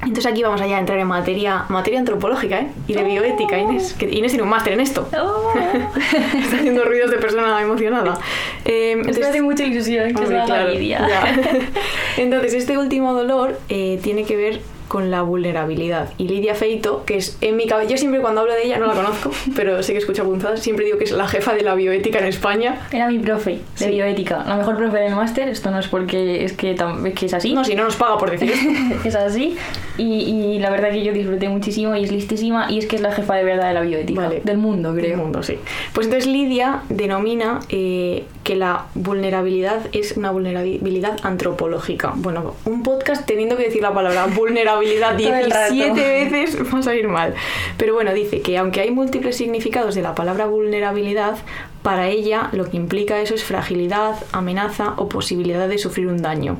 entonces 0.01 0.25
aquí 0.25 0.41
vamos 0.41 0.59
allá 0.61 0.77
a 0.77 0.79
entrar 0.79 0.97
en 0.97 1.05
materia, 1.07 1.65
materia 1.69 1.99
antropológica 1.99 2.59
¿eh? 2.61 2.71
y 2.87 2.93
de 2.93 3.03
bioética, 3.03 3.57
Inés. 3.59 3.93
Que 3.93 4.09
Inés 4.09 4.31
tiene 4.31 4.41
un 4.43 4.49
máster 4.49 4.73
en 4.73 4.79
esto. 4.79 5.07
Está 6.43 6.55
haciendo 6.57 6.83
ruidos 6.85 7.11
de 7.11 7.17
persona 7.17 7.61
emocionada. 7.61 8.17
Em, 8.65 8.71
Esto 8.71 8.95
me 8.95 8.99
entonces- 9.01 9.25
hace 9.27 9.41
mucha 9.43 9.63
ilusión 9.63 10.13
que 10.13 10.21
Hombre, 10.21 10.37
haga 10.37 10.45
claro, 10.45 10.73
ya. 10.73 11.35
Entonces, 12.17 12.53
este 12.55 12.77
último 12.79 13.13
dolor 13.13 13.59
eh, 13.69 13.99
tiene 14.01 14.23
que 14.23 14.35
ver 14.35 14.61
con 14.91 15.09
la 15.09 15.21
vulnerabilidad. 15.21 16.09
Y 16.17 16.27
Lidia 16.27 16.53
Feito, 16.53 17.05
que 17.05 17.15
es 17.15 17.37
en 17.39 17.55
mi 17.55 17.65
cabeza, 17.65 17.91
yo 17.91 17.97
siempre 17.97 18.19
cuando 18.19 18.41
hablo 18.41 18.51
de 18.53 18.65
ella, 18.65 18.77
no 18.77 18.87
la 18.87 18.93
conozco, 18.93 19.31
pero 19.55 19.81
sé 19.83 19.93
que 19.93 19.99
escucha 19.99 20.25
punzadas, 20.25 20.59
siempre 20.59 20.83
digo 20.83 20.97
que 20.97 21.05
es 21.05 21.13
la 21.13 21.29
jefa 21.29 21.53
de 21.53 21.61
la 21.61 21.75
bioética 21.75 22.19
en 22.19 22.25
España. 22.25 22.87
Era 22.91 23.07
mi 23.07 23.17
profe 23.19 23.51
de 23.51 23.59
Sí. 23.75 23.87
bioética, 23.89 24.43
la 24.45 24.57
mejor 24.57 24.75
profe 24.75 24.97
del 24.97 25.15
máster, 25.15 25.47
esto 25.47 25.71
no 25.71 25.79
es 25.79 25.87
porque 25.87 26.43
es 26.43 26.51
que, 26.51 26.71
es 26.71 27.13
que 27.15 27.25
es 27.25 27.33
así. 27.33 27.53
No, 27.53 27.63
si 27.63 27.73
no 27.73 27.85
nos 27.85 27.95
paga 27.95 28.17
por 28.17 28.31
decir 28.31 28.51
esto. 28.51 28.69
es 29.07 29.15
así 29.15 29.55
y, 29.97 30.03
y 30.03 30.59
la 30.59 30.69
verdad 30.71 30.91
que 30.91 31.05
yo 31.05 31.13
disfruté 31.13 31.47
muchísimo 31.47 31.95
y 31.95 32.03
es 32.03 32.11
listísima 32.11 32.69
y 32.69 32.79
es 32.79 32.85
que 32.85 32.97
es 32.97 33.01
la 33.01 33.13
jefa 33.13 33.35
de 33.35 33.45
verdad 33.45 33.69
de 33.69 33.73
la 33.75 33.81
bioética 33.81 34.23
Vale. 34.23 34.41
del 34.43 34.57
mundo 34.57 34.91
Del 34.91 35.05
creo 35.05 35.17
mundo, 35.17 35.41
sí. 35.41 35.55
Pues 35.93 36.07
entonces 36.07 36.29
Lidia 36.29 36.81
denomina 36.89 37.61
eh, 37.69 38.25
que 38.43 38.55
la 38.55 38.85
vulnerabilidad 38.95 39.81
es 39.91 40.17
una 40.17 40.31
vulnerabilidad 40.31 41.19
antropológica. 41.23 42.13
Bueno, 42.15 42.55
un 42.65 42.81
podcast 42.83 43.25
teniendo 43.27 43.55
que 43.55 43.63
decir 43.65 43.81
la 43.81 43.93
palabra 43.93 44.25
vulnerabilidad 44.35 45.17
Todo 45.17 45.35
el 45.35 45.51
rato. 45.51 45.73
17 45.73 46.01
veces 46.25 46.57
va 46.73 46.79
a 46.79 46.83
salir 46.83 47.07
mal. 47.07 47.35
Pero 47.77 47.93
bueno, 47.93 48.13
dice 48.13 48.41
que 48.41 48.57
aunque 48.57 48.81
hay 48.81 48.91
múltiples 48.91 49.37
significados 49.37 49.93
de 49.95 50.01
la 50.01 50.15
palabra 50.15 50.47
vulnerabilidad, 50.47 51.37
para 51.83 52.07
ella 52.09 52.49
lo 52.51 52.69
que 52.69 52.77
implica 52.77 53.21
eso 53.21 53.35
es 53.35 53.43
fragilidad, 53.43 54.15
amenaza 54.31 54.93
o 54.97 55.07
posibilidad 55.09 55.67
de 55.67 55.77
sufrir 55.77 56.07
un 56.07 56.21
daño. 56.21 56.57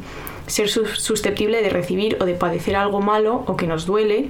Ser 0.47 0.69
sus- 0.69 0.99
susceptible 0.99 1.61
de 1.61 1.69
recibir 1.69 2.17
o 2.19 2.25
de 2.25 2.33
padecer 2.33 2.75
algo 2.75 3.01
malo 3.01 3.43
o 3.47 3.55
que 3.55 3.67
nos 3.67 3.85
duele, 3.85 4.29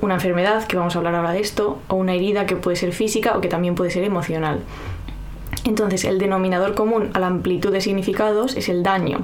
una 0.00 0.14
enfermedad, 0.14 0.66
que 0.66 0.76
vamos 0.76 0.94
a 0.94 0.98
hablar 0.98 1.14
ahora 1.14 1.32
de 1.32 1.40
esto, 1.40 1.78
o 1.88 1.94
una 1.94 2.14
herida 2.14 2.44
que 2.46 2.56
puede 2.56 2.76
ser 2.76 2.92
física 2.92 3.36
o 3.36 3.40
que 3.40 3.48
también 3.48 3.74
puede 3.76 3.90
ser 3.90 4.02
emocional. 4.04 4.60
Entonces, 5.64 6.04
el 6.04 6.18
denominador 6.18 6.74
común 6.74 7.10
a 7.14 7.20
la 7.20 7.28
amplitud 7.28 7.72
de 7.72 7.80
significados 7.80 8.56
es 8.56 8.68
el 8.68 8.82
daño, 8.82 9.20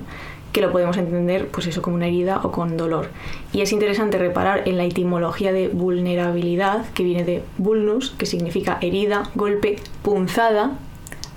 que 0.53 0.61
lo 0.61 0.71
podemos 0.73 0.97
entender 0.97 1.49
pues 1.49 1.67
eso 1.67 1.83
como 1.83 1.97
una 1.97 2.07
herida 2.07 2.41
o 2.43 2.53
con 2.53 2.77
dolor. 2.77 3.09
Y 3.53 3.61
es 3.61 3.73
interesante 3.73 4.19
reparar 4.19 4.63
en 4.67 4.77
la 4.79 4.85
etimología 4.85 5.53
de 5.53 5.69
vulnerabilidad, 5.69 6.87
que 6.95 7.03
viene 7.03 7.25
de 7.25 7.43
vulnus, 7.59 8.11
que 8.17 8.27
significa 8.27 8.79
herida, 8.81 9.31
golpe, 9.35 9.77
punzada, 10.03 10.73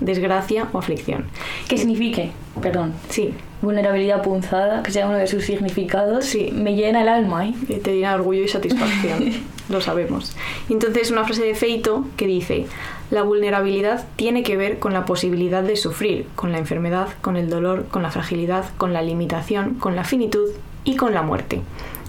desgracia 0.00 0.68
o 0.72 0.78
aflicción. 0.78 1.26
¿Qué 1.68 1.76
signifique? 1.78 2.30
Perdón. 2.60 2.92
Sí, 3.08 3.34
Vulnerabilidad 3.60 4.22
punzada, 4.22 4.82
que 4.82 4.90
sea 4.90 5.06
uno 5.06 5.18
de 5.18 5.28
sus 5.28 5.44
significados, 5.44 6.24
Sí. 6.24 6.50
me 6.52 6.74
llena 6.74 7.02
el 7.02 7.08
alma, 7.08 7.46
¿eh? 7.46 7.54
Te 7.80 7.94
llena 7.94 8.12
orgullo 8.16 8.42
y 8.42 8.48
satisfacción, 8.48 9.22
lo 9.68 9.80
sabemos. 9.80 10.36
Entonces, 10.68 11.10
una 11.10 11.24
frase 11.24 11.44
de 11.44 11.54
Feito 11.54 12.04
que 12.16 12.26
dice: 12.26 12.66
La 13.10 13.22
vulnerabilidad 13.22 14.06
tiene 14.16 14.42
que 14.42 14.56
ver 14.56 14.78
con 14.78 14.92
la 14.92 15.04
posibilidad 15.04 15.62
de 15.62 15.76
sufrir, 15.76 16.26
con 16.34 16.52
la 16.52 16.58
enfermedad, 16.58 17.08
con 17.20 17.36
el 17.36 17.48
dolor, 17.48 17.86
con 17.90 18.02
la 18.02 18.10
fragilidad, 18.10 18.64
con 18.76 18.92
la 18.92 19.02
limitación, 19.02 19.74
con 19.74 19.96
la 19.96 20.04
finitud 20.04 20.48
y 20.84 20.96
con 20.96 21.14
la 21.14 21.22
muerte. 21.22 21.60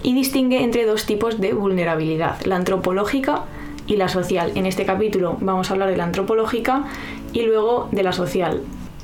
Y 0.02 0.14
distingue 0.14 0.62
entre 0.62 0.86
dos 0.86 1.06
tipos 1.06 1.40
de 1.40 1.52
vulnerabilidad: 1.52 2.40
la 2.44 2.56
antropológica 2.56 3.44
y 3.86 3.96
la 3.96 4.08
social. 4.08 4.52
En 4.54 4.66
este 4.66 4.84
capítulo 4.84 5.36
vamos 5.40 5.70
a 5.70 5.74
hablar 5.74 5.90
de 5.90 5.96
la 5.96 6.04
antropológica 6.04 6.84
y 7.32 7.42
luego 7.42 7.88
de 7.92 8.02
la 8.02 8.12
social. 8.12 8.62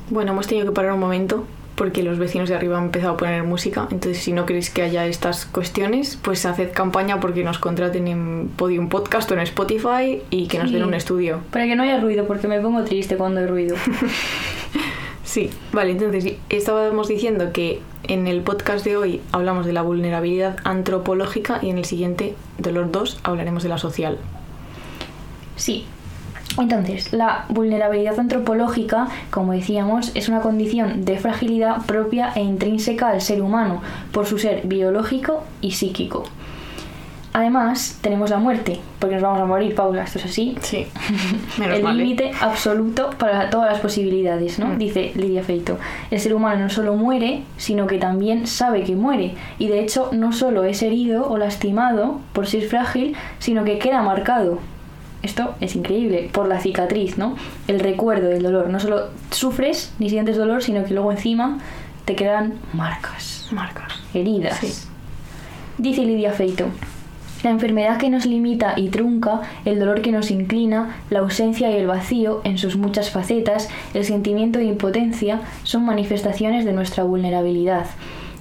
Bueno, 0.08 0.32
hemos 0.32 0.46
tenido 0.46 0.66
que 0.66 0.72
parar 0.72 0.92
un 0.92 1.00
momento 1.00 1.44
porque 1.80 2.02
los 2.02 2.18
vecinos 2.18 2.50
de 2.50 2.54
arriba 2.54 2.76
han 2.76 2.84
empezado 2.84 3.14
a 3.14 3.16
poner 3.16 3.42
música. 3.42 3.88
Entonces, 3.90 4.22
si 4.22 4.34
no 4.34 4.44
queréis 4.44 4.68
que 4.68 4.82
haya 4.82 5.06
estas 5.06 5.46
cuestiones, 5.46 6.18
pues 6.20 6.44
haced 6.44 6.72
campaña 6.72 7.20
porque 7.20 7.42
nos 7.42 7.58
contraten 7.58 8.06
en 8.06 8.50
Podium 8.54 8.90
Podcast 8.90 9.30
o 9.30 9.34
en 9.34 9.40
Spotify 9.40 10.20
y 10.28 10.46
que 10.46 10.58
nos 10.58 10.72
den 10.72 10.84
un 10.84 10.92
estudio. 10.92 11.40
Para 11.50 11.64
que 11.64 11.76
no 11.76 11.82
haya 11.82 11.98
ruido, 11.98 12.26
porque 12.26 12.48
me 12.48 12.60
pongo 12.60 12.84
triste 12.84 13.16
cuando 13.16 13.40
hay 13.40 13.46
ruido. 13.46 13.76
Sí, 15.24 15.48
vale, 15.72 15.92
entonces 15.92 16.34
estábamos 16.48 17.06
diciendo 17.06 17.52
que 17.52 17.80
en 18.08 18.26
el 18.26 18.40
podcast 18.40 18.84
de 18.84 18.96
hoy 18.96 19.20
hablamos 19.30 19.64
de 19.64 19.72
la 19.72 19.82
vulnerabilidad 19.82 20.56
antropológica 20.64 21.60
y 21.62 21.70
en 21.70 21.78
el 21.78 21.84
siguiente, 21.84 22.34
de 22.58 22.72
los 22.72 22.90
dos, 22.90 23.20
hablaremos 23.22 23.62
de 23.62 23.68
la 23.68 23.78
social. 23.78 24.18
Sí. 25.54 25.86
Entonces, 26.58 27.12
la 27.12 27.44
vulnerabilidad 27.48 28.18
antropológica, 28.18 29.08
como 29.30 29.52
decíamos, 29.52 30.10
es 30.14 30.28
una 30.28 30.40
condición 30.40 31.04
de 31.04 31.18
fragilidad 31.18 31.82
propia 31.86 32.32
e 32.34 32.40
intrínseca 32.40 33.10
al 33.10 33.20
ser 33.20 33.40
humano 33.40 33.80
por 34.12 34.26
su 34.26 34.38
ser 34.38 34.66
biológico 34.66 35.44
y 35.60 35.72
psíquico. 35.72 36.24
Además, 37.32 37.98
tenemos 38.00 38.30
la 38.30 38.38
muerte, 38.38 38.80
porque 38.98 39.14
nos 39.14 39.22
vamos 39.22 39.40
a 39.40 39.44
morir, 39.44 39.76
Paula, 39.76 40.02
esto 40.02 40.18
es 40.18 40.24
así. 40.24 40.56
Sí, 40.62 40.88
menos 41.58 41.78
el 41.78 41.96
límite 41.96 42.32
absoluto 42.40 43.10
para 43.18 43.50
todas 43.50 43.70
las 43.70 43.80
posibilidades, 43.80 44.58
¿no? 44.58 44.66
Mm. 44.66 44.78
Dice 44.78 45.12
Lidia 45.14 45.44
Feito. 45.44 45.78
El 46.10 46.18
ser 46.18 46.34
humano 46.34 46.64
no 46.64 46.70
solo 46.70 46.96
muere, 46.96 47.44
sino 47.56 47.86
que 47.86 47.98
también 47.98 48.48
sabe 48.48 48.82
que 48.82 48.96
muere. 48.96 49.36
Y 49.60 49.68
de 49.68 49.78
hecho, 49.78 50.10
no 50.12 50.32
solo 50.32 50.64
es 50.64 50.82
herido 50.82 51.30
o 51.30 51.38
lastimado 51.38 52.20
por 52.32 52.48
ser 52.48 52.64
frágil, 52.64 53.14
sino 53.38 53.62
que 53.62 53.78
queda 53.78 54.02
marcado. 54.02 54.58
Esto 55.22 55.54
es 55.60 55.76
increíble, 55.76 56.30
por 56.32 56.48
la 56.48 56.60
cicatriz, 56.60 57.18
¿no? 57.18 57.36
El 57.68 57.80
recuerdo 57.80 58.28
del 58.28 58.42
dolor. 58.42 58.68
No 58.68 58.80
solo 58.80 59.08
sufres 59.30 59.92
ni 59.98 60.08
sientes 60.08 60.36
dolor, 60.36 60.62
sino 60.62 60.84
que 60.84 60.94
luego 60.94 61.12
encima 61.12 61.58
te 62.04 62.16
quedan 62.16 62.54
marcas, 62.72 63.48
Marcas. 63.52 63.92
heridas. 64.14 64.58
Sí. 64.58 64.72
Dice 65.78 66.04
Lidia 66.04 66.32
Feito. 66.32 66.66
La 67.42 67.50
enfermedad 67.50 67.96
que 67.96 68.10
nos 68.10 68.26
limita 68.26 68.74
y 68.76 68.90
trunca, 68.90 69.40
el 69.64 69.78
dolor 69.78 70.02
que 70.02 70.12
nos 70.12 70.30
inclina, 70.30 70.96
la 71.08 71.20
ausencia 71.20 71.70
y 71.70 71.76
el 71.76 71.86
vacío 71.86 72.42
en 72.44 72.58
sus 72.58 72.76
muchas 72.76 73.10
facetas, 73.10 73.70
el 73.94 74.04
sentimiento 74.04 74.58
de 74.58 74.66
impotencia, 74.66 75.40
son 75.62 75.86
manifestaciones 75.86 76.66
de 76.66 76.74
nuestra 76.74 77.02
vulnerabilidad. 77.02 77.86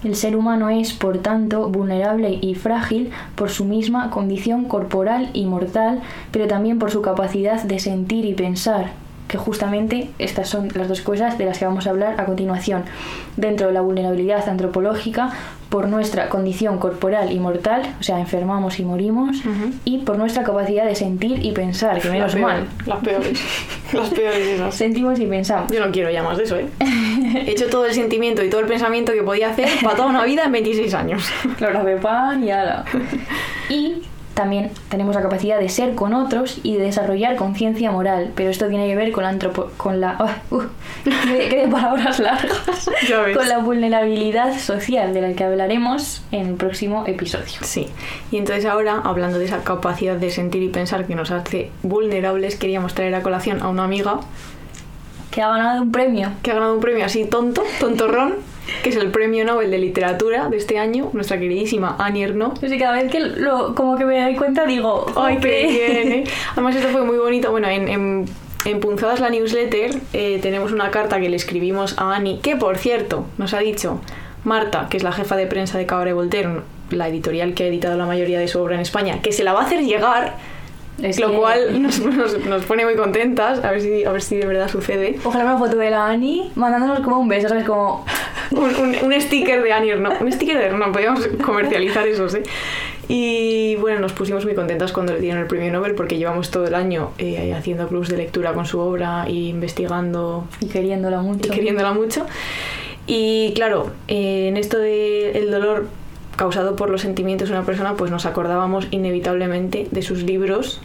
El 0.03 0.15
ser 0.15 0.37
humano 0.37 0.69
es, 0.69 0.93
por 0.93 1.17
tanto, 1.17 1.67
vulnerable 1.67 2.39
y 2.41 2.55
frágil 2.55 3.11
por 3.35 3.49
su 3.49 3.65
misma 3.65 4.09
condición 4.11 4.65
corporal 4.65 5.29
y 5.33 5.45
mortal, 5.45 6.01
pero 6.31 6.47
también 6.47 6.79
por 6.79 6.89
su 6.89 7.01
capacidad 7.01 7.61
de 7.63 7.79
sentir 7.79 8.23
y 8.23 8.33
pensar, 8.33 8.91
que 9.29 9.37
justamente 9.37 10.09
estas 10.19 10.49
son 10.49 10.67
las 10.73 10.89
dos 10.89 10.99
cosas 11.01 11.37
de 11.37 11.45
las 11.45 11.57
que 11.57 11.63
vamos 11.65 11.87
a 11.87 11.91
hablar 11.91 12.15
a 12.19 12.25
continuación. 12.25 12.83
Dentro 13.37 13.67
de 13.67 13.73
la 13.73 13.79
vulnerabilidad 13.81 14.49
antropológica, 14.49 15.29
por 15.69 15.87
nuestra 15.87 16.29
condición 16.29 16.79
corporal 16.79 17.31
y 17.31 17.39
mortal, 17.39 17.83
o 17.99 18.03
sea, 18.03 18.19
enfermamos 18.19 18.79
y 18.79 18.83
morimos, 18.83 19.37
Ujú. 19.45 19.71
y 19.85 19.99
por 19.99 20.17
nuestra 20.17 20.43
capacidad 20.43 20.83
de 20.85 20.95
sentir 20.95 21.45
y 21.45 21.51
pensar, 21.51 22.01
que 22.01 22.09
menos 22.09 22.35
mal. 22.37 22.65
Las 22.87 22.99
peores. 22.99 23.39
Las 23.93 24.09
peores 24.09 24.47
esas. 24.47 24.73
Sentimos 24.73 25.19
y 25.19 25.27
pensamos. 25.27 25.71
Yo 25.71 25.85
no 25.85 25.91
quiero 25.91 26.09
ya 26.09 26.23
más 26.23 26.37
de 26.39 26.43
eso, 26.45 26.57
¿eh? 26.57 26.65
He 27.45 27.51
hecho 27.51 27.67
todo 27.67 27.85
el 27.85 27.93
sentimiento 27.93 28.43
y 28.43 28.49
todo 28.49 28.61
el 28.61 28.67
pensamiento 28.67 29.13
que 29.13 29.21
podía 29.21 29.51
hacer 29.51 29.69
para 29.83 29.95
toda 29.95 30.07
una 30.09 30.25
vida 30.25 30.43
en 30.45 30.51
26 30.53 30.91
años. 30.95 31.23
Clorazepam 31.57 32.43
y 32.43 32.49
ala. 32.51 32.83
Y 33.69 34.01
también 34.39 34.71
tenemos 34.87 35.13
la 35.15 35.21
capacidad 35.21 35.59
de 35.59 35.67
ser 35.67 35.95
con 35.95 36.13
otros 36.13 36.59
y 36.63 36.77
de 36.77 36.83
desarrollar 36.85 37.35
conciencia 37.35 37.91
moral, 37.91 38.31
pero 38.35 38.49
esto 38.49 38.69
tiene 38.69 38.87
que 38.87 38.95
ver 38.95 39.11
con 39.11 39.23
la 39.23 39.29
antropo 39.31 39.69
con 39.75 39.99
la 39.99 40.15
ah, 40.17 40.37
uh, 40.51 40.61
de 41.05 41.67
palabras 41.69 42.19
largas, 42.19 42.89
Ya 43.09 43.19
ves. 43.19 43.35
con 43.35 43.49
la 43.49 43.57
vulnerabilidad 43.57 44.57
social 44.57 45.13
de 45.13 45.19
la 45.21 45.33
que 45.33 45.43
hablaremos 45.43 46.21
en 46.31 46.47
el 46.47 46.53
próximo 46.55 47.03
episodio. 47.05 47.59
Sí, 47.63 47.87
y 48.31 48.37
entonces 48.37 48.63
ahora, 48.65 49.01
hablando 49.03 49.39
de 49.39 49.45
esa 49.45 49.61
capacidad 49.65 50.15
de 50.15 50.31
sentir 50.31 50.63
y 50.63 50.69
pensar 50.69 51.05
que 51.05 51.15
nos 51.15 51.31
hace 51.31 51.69
vulnerables, 51.83 52.55
queríamos 52.55 52.93
traer 52.93 53.15
a 53.15 53.21
colación 53.21 53.61
a 53.61 53.67
una 53.67 53.83
amiga 53.83 54.21
Que 55.31 55.41
ha 55.41 55.49
ganado 55.49 55.81
un 55.81 55.91
premio. 55.91 56.31
que 56.43 56.51
ha 56.51 56.53
ganado 56.53 56.75
un 56.75 56.79
premio 56.79 57.03
así 57.05 57.25
tonto, 57.25 57.61
tontorrón, 57.81 58.35
que 58.83 58.89
es 58.89 58.95
el 58.95 59.11
premio 59.11 59.43
Nobel 59.45 59.71
de 59.71 59.77
Literatura 59.77 60.47
de 60.49 60.57
este 60.57 60.77
año, 60.79 61.09
nuestra 61.13 61.39
queridísima 61.39 61.95
Annie 61.99 62.23
Ernaux. 62.23 62.59
Sé, 62.59 62.77
cada 62.77 62.93
vez 63.01 63.11
que 63.11 63.19
lo, 63.19 63.75
como 63.75 63.97
que 63.97 64.05
me 64.05 64.21
doy 64.21 64.35
cuenta 64.35 64.65
digo, 64.65 65.05
¡Ay, 65.15 65.37
qué 65.41 65.67
bien! 65.67 66.11
¿eh? 66.11 66.23
Además, 66.53 66.75
esto 66.75 66.89
fue 66.89 67.03
muy 67.03 67.17
bonito. 67.17 67.51
Bueno, 67.51 67.67
en, 67.69 67.87
en, 67.87 68.25
en 68.65 68.79
Punzadas 68.79 69.19
la 69.19 69.29
newsletter 69.29 69.91
eh, 70.13 70.39
tenemos 70.41 70.71
una 70.71 70.91
carta 70.91 71.19
que 71.19 71.29
le 71.29 71.35
escribimos 71.35 71.97
a 71.97 72.15
Annie, 72.15 72.39
que 72.41 72.55
por 72.55 72.77
cierto 72.77 73.25
nos 73.37 73.53
ha 73.53 73.59
dicho 73.59 73.99
Marta, 74.43 74.87
que 74.89 74.97
es 74.97 75.03
la 75.03 75.11
jefa 75.11 75.35
de 75.35 75.47
prensa 75.47 75.77
de 75.77 75.85
Cabaret 75.85 76.13
Voltaire, 76.13 76.61
la 76.91 77.07
editorial 77.07 77.53
que 77.53 77.63
ha 77.63 77.67
editado 77.67 77.97
la 77.97 78.05
mayoría 78.05 78.39
de 78.39 78.47
su 78.47 78.59
obra 78.59 78.75
en 78.75 78.81
España, 78.81 79.21
que 79.21 79.31
se 79.31 79.43
la 79.43 79.53
va 79.53 79.61
a 79.61 79.65
hacer 79.65 79.83
llegar, 79.83 80.35
Es 81.01 81.19
lo 81.19 81.29
que- 81.31 81.37
cual 81.37 81.81
nos, 81.81 81.99
nos- 81.99 82.37
nos 82.45 82.65
pone 82.65 82.83
muy 82.85 82.95
contentas, 82.95 83.63
a 83.63 83.71
ver, 83.71 83.81
si, 83.81 84.03
a 84.05 84.11
ver 84.11 84.21
si 84.21 84.37
de 84.37 84.45
verdad 84.45 84.67
sucede. 84.69 85.17
Ojalá 85.23 85.43
una 85.45 85.57
foto 85.57 85.77
de 85.77 85.89
la 85.91 86.07
Ani 86.07 86.51
mandándonos 86.55 86.99
como 87.01 87.19
un 87.19 87.27
beso, 87.27 87.47
¿sabes? 87.49 87.65
Como... 87.65 88.05
Un, 88.51 88.75
un- 88.75 88.95
un 89.03 89.21
sticker 89.21 89.61
de 89.61 89.71
Annie 89.73 89.91
Ernaux, 89.91 90.19
un 90.21 90.31
sticker 90.31 90.57
de 90.57 90.65
Ernaux, 90.65 90.91
podríamos 90.91 91.27
comercializar 91.43 92.07
esos, 92.07 92.33
¿eh? 92.35 92.43
Y 93.07 93.75
bueno, 93.77 93.99
nos 93.99 94.13
pusimos 94.13 94.45
muy 94.45 94.53
contentas 94.55 94.91
cuando 94.91 95.13
le 95.13 95.19
dieron 95.19 95.39
el 95.41 95.47
premio 95.47 95.71
Nobel 95.71 95.95
porque 95.95 96.17
llevamos 96.17 96.51
todo 96.51 96.67
el 96.67 96.75
año 96.75 97.11
eh, 97.17 97.53
haciendo 97.57 97.87
clubs 97.87 98.07
de 98.09 98.17
lectura 98.17 98.53
con 98.53 98.65
su 98.65 98.79
obra 98.79 99.25
e 99.27 99.31
investigando 99.33 100.45
Y 100.61 100.67
queriéndola 100.67 101.21
mucho. 101.21 101.47
y 101.47 101.55
queriéndola 101.55 101.91
mucho. 101.93 102.25
Y 103.07 103.53
claro, 103.55 103.91
eh, 104.07 104.47
en 104.49 104.57
esto 104.57 104.77
del 104.77 105.49
dolor 105.49 105.87
causado 106.35 106.75
por 106.75 106.89
los 106.91 107.01
sentimientos 107.01 107.49
de 107.49 107.55
una 107.55 107.65
persona, 107.65 107.95
pues 107.95 108.11
nos 108.11 108.25
acordábamos 108.27 108.87
inevitablemente 108.91 109.87
de 109.89 110.01
sus 110.03 110.21
libros, 110.23 110.79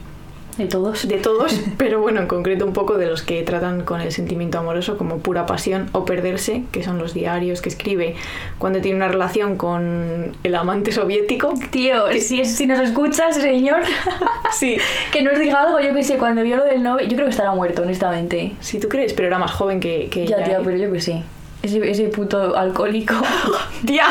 De 0.56 0.66
todos. 0.66 1.08
de 1.08 1.16
todos, 1.18 1.52
pero 1.78 2.00
bueno, 2.00 2.20
en 2.20 2.26
concreto 2.28 2.64
un 2.64 2.73
poco 2.73 2.96
de 2.96 3.06
los 3.06 3.23
que 3.23 3.42
tratan 3.42 3.82
con 3.84 4.00
el 4.00 4.12
sentimiento 4.12 4.58
amoroso 4.58 4.96
como 4.96 5.18
pura 5.18 5.46
pasión 5.46 5.88
o 5.92 6.04
perderse, 6.04 6.62
que 6.70 6.82
son 6.84 6.99
los 6.99 7.12
diarios 7.12 7.61
que 7.61 7.68
escribe 7.68 8.14
cuando 8.58 8.80
tiene 8.80 8.96
una 8.96 9.08
relación 9.08 9.56
con 9.56 10.37
el 10.44 10.54
amante 10.54 10.92
soviético. 10.92 11.54
Tío, 11.70 12.04
si, 12.20 12.40
es- 12.40 12.54
si 12.54 12.66
nos 12.66 12.78
escuchas, 12.80 13.37
señor, 13.37 13.80
Sí, 14.52 14.76
que 15.12 15.23
nos 15.23 15.38
diga 15.40 15.62
algo, 15.62 15.80
yo 15.80 15.92
que 15.92 16.04
sé, 16.04 16.16
cuando 16.18 16.42
vio 16.42 16.56
lo 16.56 16.64
del 16.64 16.82
Nobel, 16.82 17.08
yo 17.08 17.16
creo 17.16 17.26
que 17.26 17.32
estará 17.32 17.52
muerto, 17.52 17.82
honestamente. 17.82 18.52
si 18.61 18.78
tú 18.78 18.88
crees, 18.88 19.12
pero 19.12 19.26
era 19.26 19.38
más 19.38 19.50
joven 19.50 19.80
que, 19.80 20.08
que 20.11 20.26
Ya, 20.26 20.37
ella, 20.37 20.58
¿eh? 20.58 20.62
pero 20.64 20.76
yo 20.76 20.92
que 20.92 21.00
sé. 21.00 21.23
Ese, 21.64 21.90
ese 21.90 22.04
puto 22.09 22.54
alcohólico. 22.56 23.14
¡Tía! 23.87 24.04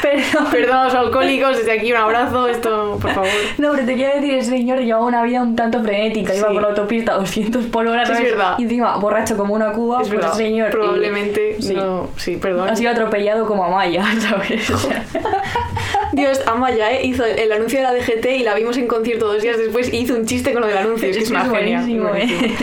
Perdón. 0.00 0.46
Perdón 0.50 0.76
a 0.76 0.84
los 0.84 0.94
alcohólicos, 0.94 1.58
desde 1.58 1.72
aquí 1.72 1.92
un 1.92 1.98
abrazo, 1.98 2.48
esto, 2.48 2.98
por 3.02 3.12
favor. 3.12 3.28
No, 3.58 3.72
pero 3.72 3.84
te 3.84 3.94
quiero 3.94 4.14
decir, 4.14 4.34
ese 4.34 4.50
señor 4.50 4.78
llevaba 4.78 5.04
una 5.04 5.22
vida 5.22 5.42
un 5.42 5.54
tanto 5.54 5.82
frenética. 5.82 6.34
Iba 6.34 6.48
por 6.48 6.62
la 6.62 6.68
autopista 6.68 7.12
a 7.12 7.16
200 7.18 7.66
por 7.66 7.86
hora, 7.86 8.04
Es 8.04 8.22
verdad. 8.22 8.54
Y 8.58 8.62
encima, 8.62 8.96
borracho 8.96 9.36
como 9.36 9.52
una 9.54 9.72
cuba, 9.72 10.00
Es 10.00 10.08
pues 10.08 10.20
verdad, 10.20 10.34
señor. 10.34 10.68
y- 10.68 10.72
probablemente 10.72 11.56
sí. 11.60 11.74
no... 11.74 12.08
Sí, 12.16 12.36
perdón. 12.36 12.70
Ha 12.70 12.76
sido 12.76 12.90
atropellado 12.92 13.44
como 13.46 13.64
a 13.64 13.68
Maya, 13.68 14.04
¿sabes? 14.20 14.72
Dios, 16.12 16.40
Amaya 16.46 16.92
¿eh? 16.92 17.06
hizo 17.06 17.24
el 17.24 17.52
anuncio 17.52 17.78
de 17.78 17.84
la 17.84 17.92
DGT 17.94 18.26
y 18.38 18.42
la 18.42 18.54
vimos 18.54 18.76
en 18.76 18.86
concierto 18.86 19.26
dos 19.26 19.42
días 19.42 19.58
después 19.58 19.92
y 19.92 19.98
hizo 19.98 20.14
un 20.14 20.26
chiste 20.26 20.52
con 20.52 20.62
lo 20.62 20.68
del 20.68 20.78
anuncio. 20.78 21.08
Es 21.08 21.16
que 21.16 21.22
es, 21.22 21.28
Es 21.28 21.30
una 21.30 21.48
genia. 21.48 21.84
¿eh? 21.86 22.54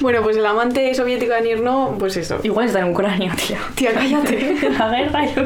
Bueno, 0.00 0.22
pues 0.22 0.36
el 0.36 0.44
amante 0.44 0.94
soviético 0.94 1.32
de 1.32 1.40
Nirno, 1.42 1.96
pues 1.98 2.16
eso. 2.16 2.38
Igual 2.42 2.66
está 2.66 2.80
en 2.80 2.90
Ucrania, 2.90 3.34
tío. 3.34 3.56
Tía, 3.74 3.92
cállate. 3.94 4.56
La 4.78 4.90
guerra, 4.90 5.26
yo 5.34 5.42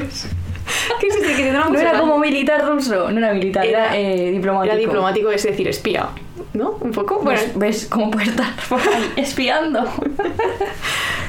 qué 1.01 1.11
sé. 1.11 1.19
¿Qué 1.19 1.27
es 1.27 1.31
este 1.31 1.43
que 1.43 1.53
No 1.53 1.79
era 1.79 1.99
como 1.99 2.19
militar 2.19 2.67
ruso, 2.67 3.11
no 3.11 3.19
era 3.19 3.33
militar, 3.33 3.67
era, 3.67 3.97
eh, 3.97 4.31
diplomático. 4.31 4.73
Era 4.73 4.81
diplomático, 4.81 5.31
es 5.31 5.43
decir, 5.43 5.69
espía. 5.69 6.09
¿No? 6.53 6.71
Un 6.81 6.91
poco. 6.91 7.21
Bueno, 7.21 7.41
¿Ves, 7.41 7.59
¿Ves 7.59 7.87
cómo 7.87 8.11
puede 8.11 8.27
estar 8.27 8.53
espiando? 9.17 9.85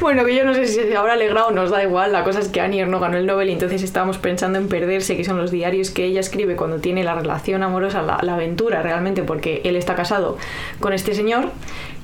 Bueno, 0.01 0.25
que 0.25 0.35
yo 0.35 0.43
no 0.43 0.55
sé 0.55 0.65
si 0.65 0.73
se 0.73 0.97
habrá 0.97 1.13
alegrado, 1.13 1.51
nos 1.51 1.69
da 1.69 1.83
igual. 1.83 2.11
La 2.11 2.23
cosa 2.23 2.39
es 2.39 2.47
que 2.47 2.59
Annie 2.59 2.83
no 2.87 2.99
ganó 2.99 3.17
el 3.17 3.27
Nobel 3.27 3.49
y 3.49 3.53
entonces 3.53 3.83
estábamos 3.83 4.17
pensando 4.17 4.57
en 4.57 4.67
perderse, 4.67 5.15
que 5.15 5.23
son 5.23 5.37
los 5.37 5.51
diarios 5.51 5.91
que 5.91 6.05
ella 6.05 6.19
escribe 6.19 6.55
cuando 6.55 6.79
tiene 6.79 7.03
la 7.03 7.13
relación 7.13 7.61
amorosa, 7.61 8.01
la, 8.01 8.17
la 8.23 8.33
aventura 8.33 8.81
realmente, 8.81 9.21
porque 9.21 9.61
él 9.63 9.75
está 9.75 9.93
casado 9.93 10.39
con 10.79 10.93
este 10.93 11.13
señor. 11.13 11.51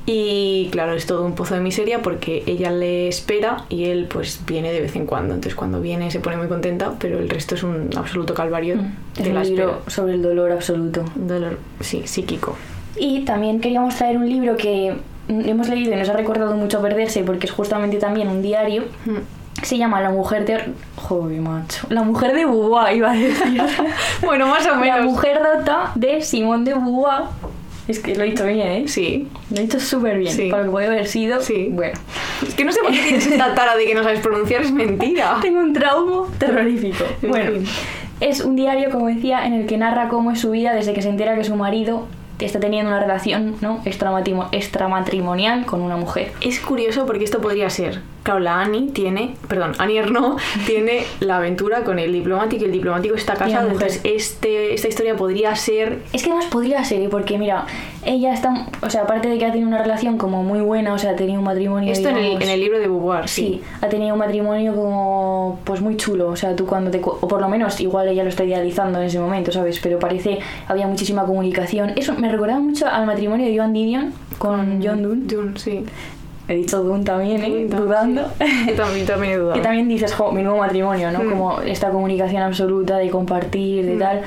Y 0.09 0.69
claro, 0.71 0.93
es 0.93 1.05
todo 1.05 1.25
un 1.25 1.35
pozo 1.35 1.53
de 1.53 1.59
miseria 1.59 2.01
porque 2.01 2.41
ella 2.47 2.71
le 2.71 3.09
espera 3.09 3.65
y 3.67 3.83
él 3.85 4.07
pues 4.09 4.39
viene 4.47 4.71
de 4.71 4.79
vez 4.79 4.95
en 4.95 5.05
cuando. 5.05 5.33
Entonces 5.33 5.53
cuando 5.53 5.81
viene 5.81 6.09
se 6.11 6.21
pone 6.21 6.37
muy 6.37 6.47
contenta, 6.47 6.93
pero 6.97 7.19
el 7.19 7.27
resto 7.29 7.55
es 7.55 7.63
un 7.63 7.89
absoluto 7.95 8.33
calvario 8.33 8.77
Mm. 8.77 8.93
Es 9.17 9.23
de 9.25 9.29
un 9.31 9.35
la 9.35 9.43
libro 9.43 9.69
espera. 9.79 9.89
sobre 9.91 10.13
el 10.13 10.21
dolor 10.21 10.51
absoluto. 10.53 11.03
Un 11.17 11.27
dolor, 11.27 11.59
sí, 11.81 12.03
psíquico. 12.05 12.55
Y 12.95 13.25
también 13.25 13.59
queríamos 13.59 13.95
traer 13.95 14.15
un 14.17 14.29
libro 14.29 14.55
que 14.55 14.95
hemos 15.27 15.67
leído 15.67 15.91
y 15.93 15.97
nos 15.97 16.07
ha 16.07 16.13
recordado 16.13 16.55
mucho 16.55 16.79
a 16.79 16.81
perderse 16.81 17.23
porque 17.23 17.47
es 17.47 17.51
justamente 17.51 17.97
también 17.97 18.29
un 18.29 18.41
diario. 18.41 18.83
Mm. 19.05 19.17
Se 19.63 19.77
llama 19.77 19.99
La 19.99 20.11
mujer 20.11 20.45
de... 20.45 20.61
Joder, 20.95 21.41
macho. 21.41 21.85
La 21.89 22.03
mujer 22.03 22.33
de 22.33 22.45
Beauvoir, 22.45 22.95
iba 22.95 23.11
a 23.11 23.13
decir. 23.13 23.61
Bueno, 24.23 24.47
más 24.47 24.65
o 24.67 24.69
La 24.69 24.77
menos. 24.77 25.03
mujer 25.05 25.39
rota 25.43 25.91
de 25.95 26.21
Simone 26.21 26.63
de 26.63 26.75
Beauvoir. 26.75 27.23
Es 27.91 27.99
que 27.99 28.15
lo 28.15 28.23
he 28.23 28.27
dicho 28.31 28.45
bien, 28.45 28.59
¿eh? 28.67 28.83
Sí. 28.87 29.27
Lo 29.49 29.57
he 29.57 29.61
dicho 29.61 29.79
súper 29.79 30.17
bien. 30.17 30.33
Sí. 30.33 30.49
Para 30.49 30.63
lo 30.63 30.75
que 30.75 30.85
haber 30.85 31.07
sido. 31.07 31.39
Sí. 31.41 31.69
Bueno. 31.71 31.97
Es 32.45 32.53
que 32.53 32.65
no 32.65 32.71
sé 32.71 32.81
por 32.81 32.91
qué 32.91 32.99
tienes 33.01 33.27
esta 33.27 33.55
tara 33.55 33.75
de 33.77 33.85
que 33.85 33.95
no 33.95 34.03
sabes 34.03 34.19
pronunciar, 34.19 34.61
es 34.63 34.71
mentira. 34.71 35.37
Tengo 35.41 35.59
un 35.59 35.73
trauma 35.73 36.27
terrorífico. 36.37 37.05
En 37.21 37.29
Bueno, 37.29 37.51
es 38.19 38.41
un 38.41 38.55
diario, 38.55 38.89
como 38.89 39.07
decía, 39.07 39.45
en 39.45 39.53
el 39.53 39.65
que 39.67 39.77
narra 39.77 40.09
cómo 40.09 40.31
es 40.31 40.39
su 40.41 40.51
vida 40.51 40.73
desde 40.73 40.93
que 40.93 41.01
se 41.01 41.09
entera 41.09 41.35
que 41.35 41.43
su 41.43 41.55
marido 41.55 42.07
está 42.39 42.59
teniendo 42.59 42.91
una 42.91 42.99
relación 42.99 43.55
¿no? 43.61 43.79
extramatrimo- 43.85 44.49
extramatrimonial 44.51 45.65
con 45.65 45.81
una 45.81 45.97
mujer. 45.97 46.31
Es 46.41 46.59
curioso 46.59 47.05
porque 47.05 47.23
esto 47.23 47.41
podría 47.41 47.69
ser. 47.69 48.01
Claro, 48.27 48.41
la 48.41 48.59
Annie 48.59 48.89
tiene, 48.91 49.35
perdón, 49.47 49.71
Annie 49.77 49.99
Ernaux 49.99 50.41
tiene 50.65 51.03
la 51.21 51.37
aventura 51.37 51.85
con 51.85 51.97
el 51.97 52.11
diplomático 52.11 52.63
y 52.63 52.65
el 52.65 52.73
diplomático 52.73 53.15
está 53.15 53.35
casado. 53.35 53.69
Entonces, 53.69 54.01
este, 54.03 54.73
esta 54.73 54.89
historia 54.89 55.15
podría 55.15 55.55
ser. 55.55 55.99
Es 56.11 56.23
que 56.23 56.31
además 56.31 56.47
podría 56.51 56.83
ser, 56.83 57.03
¿eh? 57.03 57.07
porque 57.09 57.37
mira, 57.37 57.65
ella 58.03 58.33
está, 58.33 58.67
o 58.81 58.89
sea, 58.89 59.03
aparte 59.03 59.29
de 59.29 59.37
que 59.37 59.45
ha 59.45 59.51
tenido 59.53 59.69
una 59.69 59.81
relación 59.81 60.17
como 60.17 60.43
muy 60.43 60.59
buena, 60.59 60.93
o 60.93 60.97
sea, 60.97 61.11
ha 61.11 61.15
tenido 61.15 61.39
un 61.39 61.45
matrimonio. 61.45 61.89
Esto 61.89 62.09
en 62.09 62.17
el, 62.17 62.41
en 62.41 62.49
el 62.49 62.59
libro 62.59 62.79
de 62.79 62.89
Beauvoir, 62.89 63.29
Sí, 63.29 63.41
sí. 63.41 63.61
ha 63.81 63.87
tenido 63.87 64.11
un 64.13 64.19
matrimonio 64.19 64.75
como 64.75 65.61
pues 65.63 65.79
muy 65.79 65.95
chulo, 65.95 66.27
o 66.27 66.35
sea, 66.35 66.53
tú 66.53 66.65
cuando 66.65 66.91
te 66.91 66.99
o 67.01 67.27
por 67.29 67.39
lo 67.39 67.47
menos 67.47 67.79
igual 67.79 68.09
ella 68.09 68.23
lo 68.23 68.29
está 68.29 68.43
idealizando 68.43 68.99
en 68.99 69.05
ese 69.05 69.19
momento, 69.19 69.53
¿sabes? 69.53 69.79
Pero 69.81 69.99
parece 69.99 70.39
había 70.67 70.85
muchísima 70.85 71.23
comunicación. 71.23 71.93
Eso 71.95 72.13
me 72.15 72.29
recordaba 72.29 72.59
mucho 72.59 72.87
al 72.87 73.05
matrimonio 73.05 73.47
de 73.47 73.55
Joan 73.55 73.71
Didion 73.71 74.11
con 74.37 74.83
John 74.83 75.01
Dunn. 75.01 75.27
Dune, 75.27 75.57
sí. 75.57 75.85
He 76.49 76.55
dicho 76.55 76.81
Dunn 76.81 77.03
también, 77.03 77.43
¿eh? 77.43 77.49
Dune, 77.49 77.81
Dudando. 77.81 78.27
sí. 78.39 78.45
Yo 78.69 78.73
también, 78.75 79.05
también 79.05 79.33
he 79.33 79.37
dudado. 79.37 79.53
que 79.55 79.61
también 79.61 79.87
dices, 79.89 80.13
jo, 80.13 80.31
mi 80.31 80.43
nuevo 80.43 80.59
matrimonio, 80.59 81.11
¿no? 81.11 81.23
Mm. 81.23 81.29
Como 81.29 81.61
esta 81.61 81.89
comunicación 81.89 82.41
absoluta 82.41 82.97
de 82.97 83.09
compartir, 83.09 83.85
de 83.85 83.95
Mm. 83.95 83.99
tal. 83.99 84.21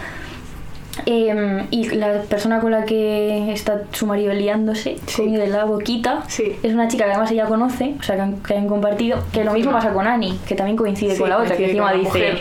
Em, 1.06 1.66
y 1.70 1.88
la 1.90 2.20
persona 2.22 2.60
con 2.60 2.72
la 2.72 2.84
que 2.84 3.52
está 3.52 3.82
su 3.92 4.06
marido 4.06 4.34
liándose, 4.34 4.98
Sí. 5.06 5.34
de 5.34 5.46
la 5.46 5.64
boquita, 5.64 6.24
Sí. 6.26 6.56
es 6.62 6.74
una 6.74 6.88
chica 6.88 7.04
que 7.04 7.10
además 7.12 7.30
ella 7.30 7.46
conoce, 7.46 7.94
o 7.98 8.02
sea, 8.02 8.16
que 8.16 8.22
han, 8.22 8.36
que 8.42 8.54
han 8.56 8.66
compartido. 8.66 9.18
Que 9.32 9.44
lo 9.44 9.52
mismo 9.52 9.72
pasa 9.72 9.92
con 9.94 10.06
Annie, 10.06 10.36
que 10.46 10.54
también 10.54 10.76
coincide 10.76 11.14
Sí, 11.14 11.20
con 11.20 11.30
la 11.30 11.38
otra, 11.38 11.56
que 11.56 11.66
encima 11.66 11.92
dice. 11.92 12.04
mujer. 12.08 12.38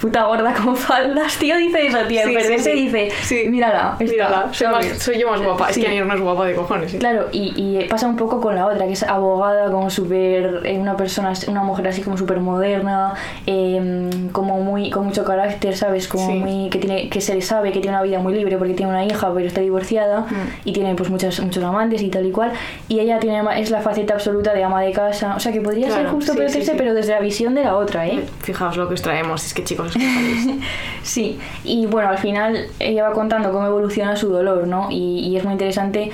Puta 0.00 0.24
gorda 0.24 0.52
con 0.54 0.76
faldas, 0.76 1.36
tío, 1.38 1.56
dice 1.56 1.86
eso, 1.86 1.98
tío. 2.06 2.20
Sí, 2.26 2.34
perderse 2.34 2.70
sí, 2.72 2.76
sí. 2.78 2.84
dice, 2.84 3.08
Sí. 3.22 3.48
mírala, 3.48 3.96
esta", 3.98 4.12
Mírala, 4.12 4.48
soy, 4.52 4.68
más- 4.68 4.86
soy 4.98 5.18
yo 5.18 5.30
más 5.30 5.40
guapa. 5.40 5.70
Es 5.70 5.78
que 5.78 5.86
Annie 5.86 5.98
Ernaux 6.00 6.16
es 6.18 6.22
guapa 6.22 6.44
de 6.46 6.54
cojones. 6.54 6.94
¿eh? 6.94 6.98
Claro, 6.98 7.28
y, 7.32 7.52
y 7.56 7.84
pasa 7.88 8.06
un 8.06 8.16
poco 8.16 8.40
con 8.40 8.54
la 8.54 8.66
otra, 8.66 8.86
que 8.86 8.92
es 8.92 9.02
abogada, 9.02 9.70
como 9.70 9.88
súper. 9.90 10.60
eh, 10.64 10.78
una 10.78 10.96
persona, 10.96 11.32
una 11.48 11.62
mujer 11.62 11.88
así 11.88 12.02
como 12.02 12.16
súper 12.18 12.40
moderna, 12.40 13.14
em, 13.46 14.28
como 14.30 14.60
muy. 14.60 14.90
con 14.90 15.06
mucho 15.06 15.24
carácter, 15.24 15.76
¿sabes? 15.76 16.08
Como 16.08 16.30
muy. 16.30 16.68
que 16.70 16.78
tiene 16.78 17.08
que 17.08 17.20
se 17.20 17.34
le 17.34 17.40
sabe 17.42 17.72
que 17.72 17.80
tiene 17.80 17.96
una 17.96 18.02
vida 18.02 18.18
muy 18.18 18.34
libre 18.34 18.58
porque 18.58 18.74
tiene 18.74 18.90
una 18.92 19.04
hija, 19.04 19.32
pero 19.34 19.46
está 19.46 19.60
divorciada 19.60 20.20
Mm. 20.20 20.34
y 20.64 20.72
tiene 20.72 20.94
pues 20.94 21.08
muchos, 21.10 21.40
muchos 21.40 21.62
amantes 21.64 22.02
y 22.02 22.08
tal 22.08 22.26
y 22.26 22.30
cual. 22.32 22.52
Y 22.88 23.00
ella 23.00 23.18
tiene 23.18 23.42
es 23.60 23.70
la 23.70 23.80
faceta 23.80 24.14
absoluta 24.14 24.52
de 24.52 24.62
ama 24.64 24.82
de 24.82 24.92
casa. 24.92 25.34
O 25.36 25.40
sea 25.40 25.52
que 25.52 25.60
podría 25.60 25.86
ser 25.88 26.00
Claro, 26.02 26.10
justo 26.16 26.34
parecerse, 26.34 26.66
sí, 26.66 26.70
sí. 26.72 26.74
pero 26.76 26.94
desde 26.94 27.12
la 27.12 27.20
visión 27.20 27.54
de 27.54 27.64
la 27.64 27.76
otra, 27.76 28.06
¿eh? 28.06 28.24
Fijaos 28.42 28.76
lo 28.76 28.88
que 28.88 28.94
os 28.94 29.02
traemos. 29.02 29.44
Es 29.46 29.54
que 29.54 29.64
chicos, 29.64 29.85
Sí, 31.02 31.38
y 31.62 31.86
bueno, 31.86 32.08
al 32.08 32.18
final 32.18 32.66
ella 32.80 33.08
va 33.08 33.12
contando 33.14 33.52
cómo 33.52 33.66
evoluciona 33.66 34.16
su 34.16 34.28
dolor, 34.28 34.66
¿no? 34.66 34.88
Y, 34.90 35.20
y 35.20 35.36
es 35.36 35.44
muy 35.44 35.52
interesante 35.52 36.10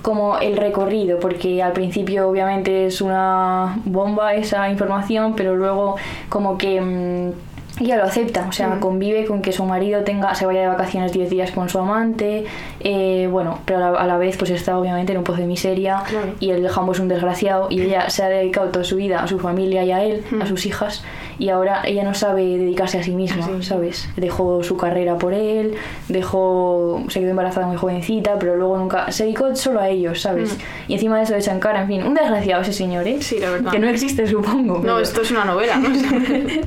como 0.00 0.38
el 0.38 0.56
recorrido, 0.56 1.20
porque 1.20 1.62
al 1.62 1.72
principio 1.72 2.28
obviamente 2.28 2.86
es 2.86 3.00
una 3.00 3.78
bomba 3.84 4.34
esa 4.34 4.70
información, 4.70 5.34
pero 5.36 5.56
luego 5.56 5.96
como 6.28 6.56
que 6.58 6.80
mm, 6.80 7.51
ella 7.80 7.96
lo 7.96 8.04
acepta, 8.04 8.46
o 8.48 8.52
sea, 8.52 8.68
Mm. 8.68 8.80
convive 8.80 9.24
con 9.24 9.40
que 9.42 9.52
su 9.52 9.64
marido 9.64 10.02
tenga, 10.04 10.34
se 10.34 10.46
vaya 10.46 10.60
de 10.62 10.66
vacaciones 10.68 11.12
10 11.12 11.30
días 11.30 11.50
con 11.52 11.68
su 11.68 11.78
amante, 11.78 12.44
eh, 12.80 13.28
bueno, 13.30 13.58
pero 13.64 13.78
a 13.84 13.90
la, 13.90 13.98
a 13.98 14.06
la 14.06 14.18
vez 14.18 14.36
pues 14.36 14.50
está 14.50 14.78
obviamente 14.78 15.12
en 15.12 15.18
un 15.18 15.24
pozo 15.24 15.40
de 15.40 15.46
miseria 15.46 16.02
Claro. 16.08 16.28
y 16.38 16.50
el 16.50 16.68
jambo 16.68 16.92
es 16.92 17.00
un 17.00 17.08
desgraciado 17.08 17.68
y 17.70 17.80
ella 17.80 18.10
se 18.10 18.22
ha 18.22 18.28
dedicado 18.28 18.68
toda 18.68 18.84
su 18.84 18.96
vida 18.96 19.22
a 19.22 19.26
su 19.26 19.38
familia 19.38 19.84
y 19.84 19.90
a 19.90 20.02
él, 20.04 20.22
a 20.40 20.44
Mm. 20.44 20.46
sus 20.46 20.66
hijas, 20.66 21.02
y 21.38 21.48
ahora 21.48 21.82
ella 21.84 22.04
no 22.04 22.14
sabe 22.14 22.42
dedicarse 22.44 22.98
a 22.98 23.02
sí 23.02 23.12
misma, 23.12 23.46
Sí. 23.46 23.62
¿sabes? 23.62 24.08
Dejó 24.16 24.62
su 24.62 24.76
carrera 24.76 25.16
por 25.16 25.32
él, 25.32 25.74
dejó, 26.08 27.02
se 27.08 27.20
quedó 27.20 27.30
embarazada 27.30 27.66
muy 27.66 27.76
jovencita, 27.78 28.38
pero 28.38 28.54
luego 28.56 28.76
nunca, 28.78 29.10
se 29.10 29.24
dedicó 29.24 29.54
solo 29.56 29.80
a 29.80 29.88
ellos, 29.88 30.20
¿sabes? 30.20 30.56
Mm. 30.56 30.90
Y 30.90 30.94
encima 30.94 31.16
de 31.16 31.24
eso 31.24 31.34
echan 31.34 31.58
cara, 31.58 31.82
en 31.82 31.88
fin, 31.88 32.02
un 32.04 32.14
desgraciado 32.14 32.62
ese 32.62 32.72
señor, 32.74 33.08
¿eh? 33.08 33.16
Sí, 33.20 33.38
la 33.40 33.50
verdad. 33.50 33.70
Que 33.72 33.78
no 33.78 33.88
existe, 33.88 34.26
supongo. 34.26 34.74
No, 34.76 34.80
pero- 34.82 35.00
esto 35.00 35.22
es 35.22 35.30
una 35.30 35.44
novela, 35.44 35.76
¿no? 35.78 35.88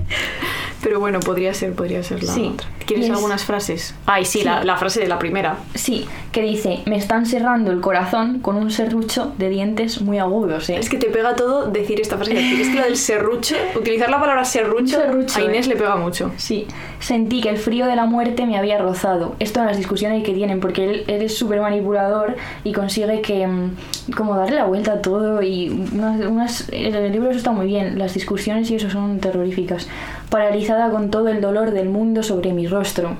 Pero 0.85 0.99
bueno, 0.99 1.19
podría 1.19 1.51
ser, 1.55 1.73
podría 1.73 2.03
ser 2.03 2.23
la 2.23 2.31
Sí. 2.31 2.51
otra. 2.53 2.67
¿Quieres 2.85 3.05
es- 3.07 3.11
algunas 3.11 3.43
frases? 3.43 3.95
Ay, 4.05 4.23
sí, 4.23 4.39
Sí. 4.39 4.45
La, 4.45 4.63
la 4.63 4.77
frase 4.77 4.99
de 4.99 5.07
la 5.07 5.17
primera. 5.17 5.57
Sí, 5.73 6.05
que 6.31 6.43
dice, 6.43 6.81
me 6.85 6.95
están 6.95 7.25
cerrando 7.25 7.71
el 7.71 7.81
corazón 7.81 8.39
con 8.41 8.55
un 8.55 8.69
serrucho 8.69 9.33
de 9.39 9.49
dientes 9.49 10.01
muy 10.01 10.19
agudos, 10.19 10.69
¿eh? 10.69 10.77
Es 10.79 10.87
que 10.89 10.97
te 10.97 11.07
pega 11.07 11.35
todo 11.35 11.65
decir 11.71 11.99
esta 11.99 12.17
frase. 12.17 12.33
Es 12.61 12.69
que 12.69 12.75
lo 12.75 12.83
del 12.83 12.97
serrucho, 12.97 13.55
utilizar 13.75 14.11
la 14.11 14.19
palabra 14.19 14.45
serrucho, 14.45 14.97
Serrucho, 14.97 15.39
a 15.39 15.43
Inés 15.43 15.65
eh. 15.65 15.69
le 15.69 15.75
pega 15.77 15.95
mucho. 15.95 16.31
Sí, 16.37 16.67
sentí 16.99 17.41
que 17.41 17.49
el 17.49 17.57
frío 17.57 17.87
de 17.87 17.95
la 17.95 18.05
muerte 18.05 18.45
me 18.45 18.55
había 18.55 18.77
rozado. 18.77 19.35
Esto 19.39 19.61
en 19.61 19.65
las 19.65 19.77
discusiones 19.77 20.23
que 20.23 20.33
tienen, 20.33 20.59
porque 20.59 20.83
él, 20.87 21.03
él 21.07 21.23
es 21.23 21.35
súper 21.35 21.61
manipulador 21.61 22.35
y 22.63 22.71
consigue 22.73 23.21
que 23.21 23.47
mm, 23.47 23.71
como 24.15 24.35
darle 24.37 24.57
la 24.57 24.65
vuelta 24.65 24.93
a 24.93 25.01
todo 25.01 25.41
y 25.41 25.69
unas, 25.93 26.21
unas- 26.27 26.69
el 26.71 27.11
libro 27.11 27.29
eso 27.31 27.39
está 27.39 27.51
muy 27.51 27.65
bien, 27.65 27.97
las 27.97 28.13
discusiones 28.13 28.69
y 28.69 28.75
eso 28.75 28.91
son 28.91 29.19
terroríficas. 29.19 29.87
Paralizada 30.29 30.89
con 30.89 31.11
todo 31.11 31.29
el 31.29 31.41
dolor 31.41 31.71
del 31.71 31.89
mundo 31.89 32.23
sobre 32.23 32.53
mi 32.53 32.67
rostro. 32.67 33.11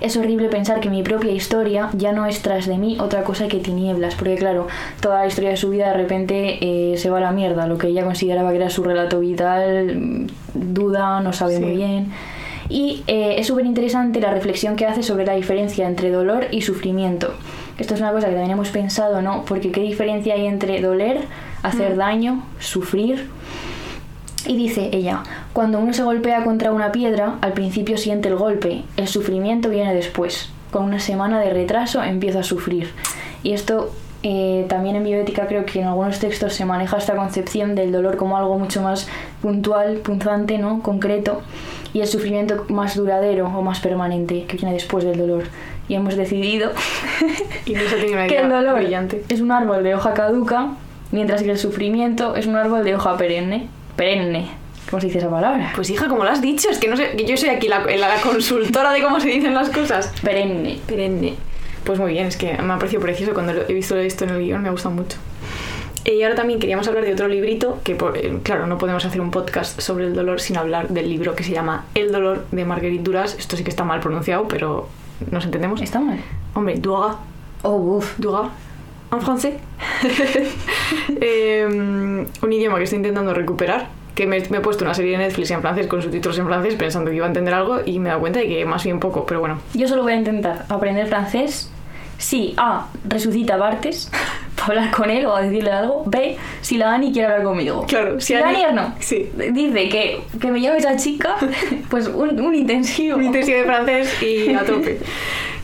Es 0.00 0.16
horrible 0.16 0.48
pensar 0.48 0.78
que 0.78 0.90
mi 0.90 1.02
propia 1.02 1.32
historia 1.32 1.90
ya 1.92 2.12
no 2.12 2.24
es 2.26 2.40
tras 2.40 2.66
de 2.66 2.78
mí 2.78 2.98
otra 3.00 3.24
cosa 3.24 3.48
que 3.48 3.58
tinieblas, 3.58 4.14
porque 4.14 4.36
claro, 4.36 4.68
toda 5.00 5.18
la 5.20 5.26
historia 5.26 5.50
de 5.50 5.56
su 5.56 5.70
vida 5.70 5.88
de 5.88 5.94
repente 5.94 6.58
eh, 6.92 6.96
se 6.98 7.10
va 7.10 7.18
a 7.18 7.20
la 7.20 7.32
mierda, 7.32 7.66
lo 7.66 7.78
que 7.78 7.88
ella 7.88 8.04
consideraba 8.04 8.50
que 8.50 8.56
era 8.58 8.70
su 8.70 8.84
relato 8.84 9.18
vital, 9.18 9.96
mm, 9.96 10.26
duda, 10.54 11.20
no 11.20 11.32
sabe 11.32 11.56
Sí. 11.56 11.62
muy 11.62 11.76
bien. 11.76 12.12
Y 12.68 13.02
eh, 13.08 13.36
es 13.38 13.48
súper 13.48 13.66
interesante 13.66 14.20
la 14.20 14.30
reflexión 14.30 14.76
que 14.76 14.86
hace 14.86 15.02
sobre 15.02 15.26
la 15.26 15.32
diferencia 15.34 15.88
entre 15.88 16.10
dolor 16.10 16.46
y 16.52 16.62
sufrimiento. 16.62 17.34
Esto 17.78 17.94
es 17.94 18.00
una 18.00 18.12
cosa 18.12 18.26
que 18.28 18.34
también 18.34 18.52
hemos 18.52 18.68
pensado, 18.70 19.20
¿no? 19.20 19.44
Porque 19.46 19.72
qué 19.72 19.80
diferencia 19.80 20.34
hay 20.34 20.46
entre 20.46 20.80
doler, 20.80 21.22
hacer 21.62 21.96
daño, 21.96 22.44
sufrir. 22.60 23.26
Y 24.48 24.56
dice 24.56 24.88
ella, 24.92 25.22
cuando 25.52 25.78
uno 25.78 25.92
se 25.92 26.02
golpea 26.02 26.42
contra 26.42 26.72
una 26.72 26.90
piedra, 26.90 27.34
al 27.42 27.52
principio 27.52 27.98
siente 27.98 28.28
el 28.28 28.36
golpe, 28.36 28.82
el 28.96 29.06
sufrimiento 29.06 29.68
viene 29.68 29.94
después. 29.94 30.48
Con 30.70 30.84
una 30.84 31.00
semana 31.00 31.38
de 31.38 31.50
retraso 31.50 32.02
empieza 32.02 32.40
a 32.40 32.42
sufrir. 32.42 32.90
Y 33.42 33.52
esto 33.52 33.92
eh, 34.22 34.64
también 34.68 34.96
en 34.96 35.04
bioética 35.04 35.46
creo 35.46 35.66
que 35.66 35.80
en 35.80 35.86
algunos 35.86 36.18
textos 36.18 36.54
se 36.54 36.64
maneja 36.64 36.96
esta 36.96 37.14
concepción 37.14 37.74
del 37.74 37.92
dolor 37.92 38.16
como 38.16 38.38
algo 38.38 38.58
mucho 38.58 38.80
más 38.80 39.06
puntual, 39.42 39.98
punzante, 39.98 40.56
¿no? 40.56 40.82
concreto, 40.82 41.42
y 41.92 42.00
el 42.00 42.06
sufrimiento 42.06 42.64
más 42.68 42.96
duradero 42.96 43.46
o 43.46 43.62
más 43.62 43.80
permanente 43.80 44.44
que 44.44 44.56
viene 44.56 44.72
después 44.72 45.04
del 45.04 45.18
dolor. 45.18 45.44
Y 45.88 45.94
hemos 45.94 46.16
decidido 46.16 46.70
una 47.66 48.26
que 48.26 48.38
el 48.38 48.48
dolor 48.48 48.76
brillante. 48.76 49.24
es 49.28 49.42
un 49.42 49.52
árbol 49.52 49.82
de 49.84 49.94
hoja 49.94 50.14
caduca, 50.14 50.68
mientras 51.12 51.42
que 51.42 51.50
el 51.50 51.58
sufrimiento 51.58 52.34
es 52.34 52.46
un 52.46 52.56
árbol 52.56 52.82
de 52.82 52.94
hoja 52.94 53.16
perenne. 53.18 53.68
Perenne. 53.98 54.48
¿Cómo 54.88 55.00
se 55.02 55.08
dice 55.08 55.18
esa 55.18 55.28
palabra? 55.28 55.72
Pues 55.74 55.90
hija, 55.90 56.08
como 56.08 56.24
lo 56.24 56.30
has 56.30 56.40
dicho, 56.40 56.70
es 56.70 56.78
que 56.78 56.88
no 56.88 56.96
sé, 56.96 57.10
yo 57.26 57.36
soy 57.36 57.50
aquí 57.50 57.68
la, 57.68 57.80
la 57.80 58.20
consultora 58.22 58.92
de 58.92 59.02
cómo 59.02 59.20
se 59.20 59.28
dicen 59.28 59.52
las 59.54 59.68
cosas. 59.68 60.10
Perenne. 60.22 60.78
Perenne. 60.86 61.34
Pues 61.84 61.98
muy 61.98 62.12
bien, 62.12 62.26
es 62.26 62.36
que 62.38 62.56
me 62.62 62.72
ha 62.72 62.78
parecido 62.78 63.02
precioso 63.02 63.34
cuando 63.34 63.52
lo 63.52 63.62
he 63.68 63.72
visto 63.74 63.96
esto 63.98 64.24
en 64.24 64.30
el 64.30 64.38
guion, 64.42 64.62
me 64.62 64.70
gusta 64.70 64.88
mucho. 64.88 65.18
Eh, 66.04 66.14
Y 66.14 66.22
ahora 66.22 66.36
también 66.36 66.58
queríamos 66.58 66.86
hablar 66.88 67.04
de 67.04 67.12
otro 67.12 67.28
librito, 67.28 67.80
que 67.84 67.94
por- 67.96 68.16
eh, 68.16 68.38
claro, 68.42 68.66
no 68.66 68.78
podemos 68.78 69.04
hacer 69.04 69.20
un 69.20 69.30
podcast 69.30 69.80
sobre 69.80 70.04
el 70.06 70.14
dolor 70.14 70.40
sin 70.40 70.56
hablar 70.56 70.88
del 70.88 71.08
libro 71.10 71.34
que 71.34 71.44
se 71.44 71.52
llama 71.52 71.84
El 71.94 72.10
dolor 72.12 72.46
de 72.50 72.64
Marguerite 72.64 73.02
Duras. 73.02 73.36
Esto 73.38 73.56
sí 73.56 73.64
que 73.64 73.70
está 73.70 73.84
mal 73.84 74.00
pronunciado, 74.00 74.48
pero 74.48 74.88
nos 75.30 75.44
entendemos. 75.44 75.82
¿Está 75.82 76.00
mal? 76.00 76.18
Hombre, 76.54 76.76
Duras. 76.78 77.16
Oh, 77.62 77.74
uff. 77.76 78.18
Duras. 78.18 78.48
En 79.12 79.20
francés. 79.20 79.54
Eh, 81.20 81.66
un 82.42 82.52
idioma 82.52 82.78
que 82.78 82.84
estoy 82.84 82.98
intentando 82.98 83.34
recuperar. 83.34 83.88
Que 84.14 84.26
me, 84.26 84.40
me 84.50 84.58
he 84.58 84.60
puesto 84.60 84.84
una 84.84 84.94
serie 84.94 85.12
de 85.12 85.18
Netflix 85.18 85.50
en 85.52 85.60
francés 85.60 85.86
con 85.86 86.02
subtítulos 86.02 86.36
en 86.38 86.46
francés 86.46 86.74
pensando 86.74 87.10
que 87.10 87.16
iba 87.16 87.26
a 87.26 87.28
entender 87.28 87.54
algo 87.54 87.80
y 87.84 88.00
me 88.00 88.08
he 88.08 88.10
dado 88.10 88.20
cuenta 88.20 88.40
de 88.40 88.48
que 88.48 88.64
más 88.64 88.82
bien 88.82 88.98
poco, 88.98 89.24
pero 89.24 89.38
bueno. 89.38 89.60
Yo 89.74 89.86
solo 89.86 90.02
voy 90.02 90.12
a 90.12 90.16
intentar 90.16 90.64
aprender 90.68 91.06
francés. 91.06 91.70
Sí, 92.18 92.54
A, 92.56 92.88
resucita 93.04 93.56
Bartes. 93.56 94.10
hablar 94.68 94.90
con 94.90 95.10
él 95.10 95.26
o 95.26 95.34
a 95.34 95.42
decirle 95.42 95.70
algo, 95.70 96.02
ve 96.06 96.36
si 96.60 96.78
la 96.78 96.94
Ani 96.94 97.12
quiere 97.12 97.26
hablar 97.26 97.44
conmigo. 97.44 97.84
Claro, 97.86 98.20
si 98.20 98.34
la 98.34 98.48
Ani 98.48 98.62
no. 98.74 98.94
Sí. 99.00 99.30
Dice 99.52 99.88
que, 99.88 100.20
que 100.40 100.50
me 100.50 100.60
llame 100.60 100.78
esa 100.78 100.96
chica, 100.96 101.36
pues 101.90 102.08
un, 102.08 102.40
un 102.40 102.54
intensivo. 102.54 103.16
Un 103.16 103.24
intensivo 103.24 103.58
de 103.58 103.64
francés 103.64 104.22
y 104.22 104.52
a 104.54 104.64
tope. 104.64 104.98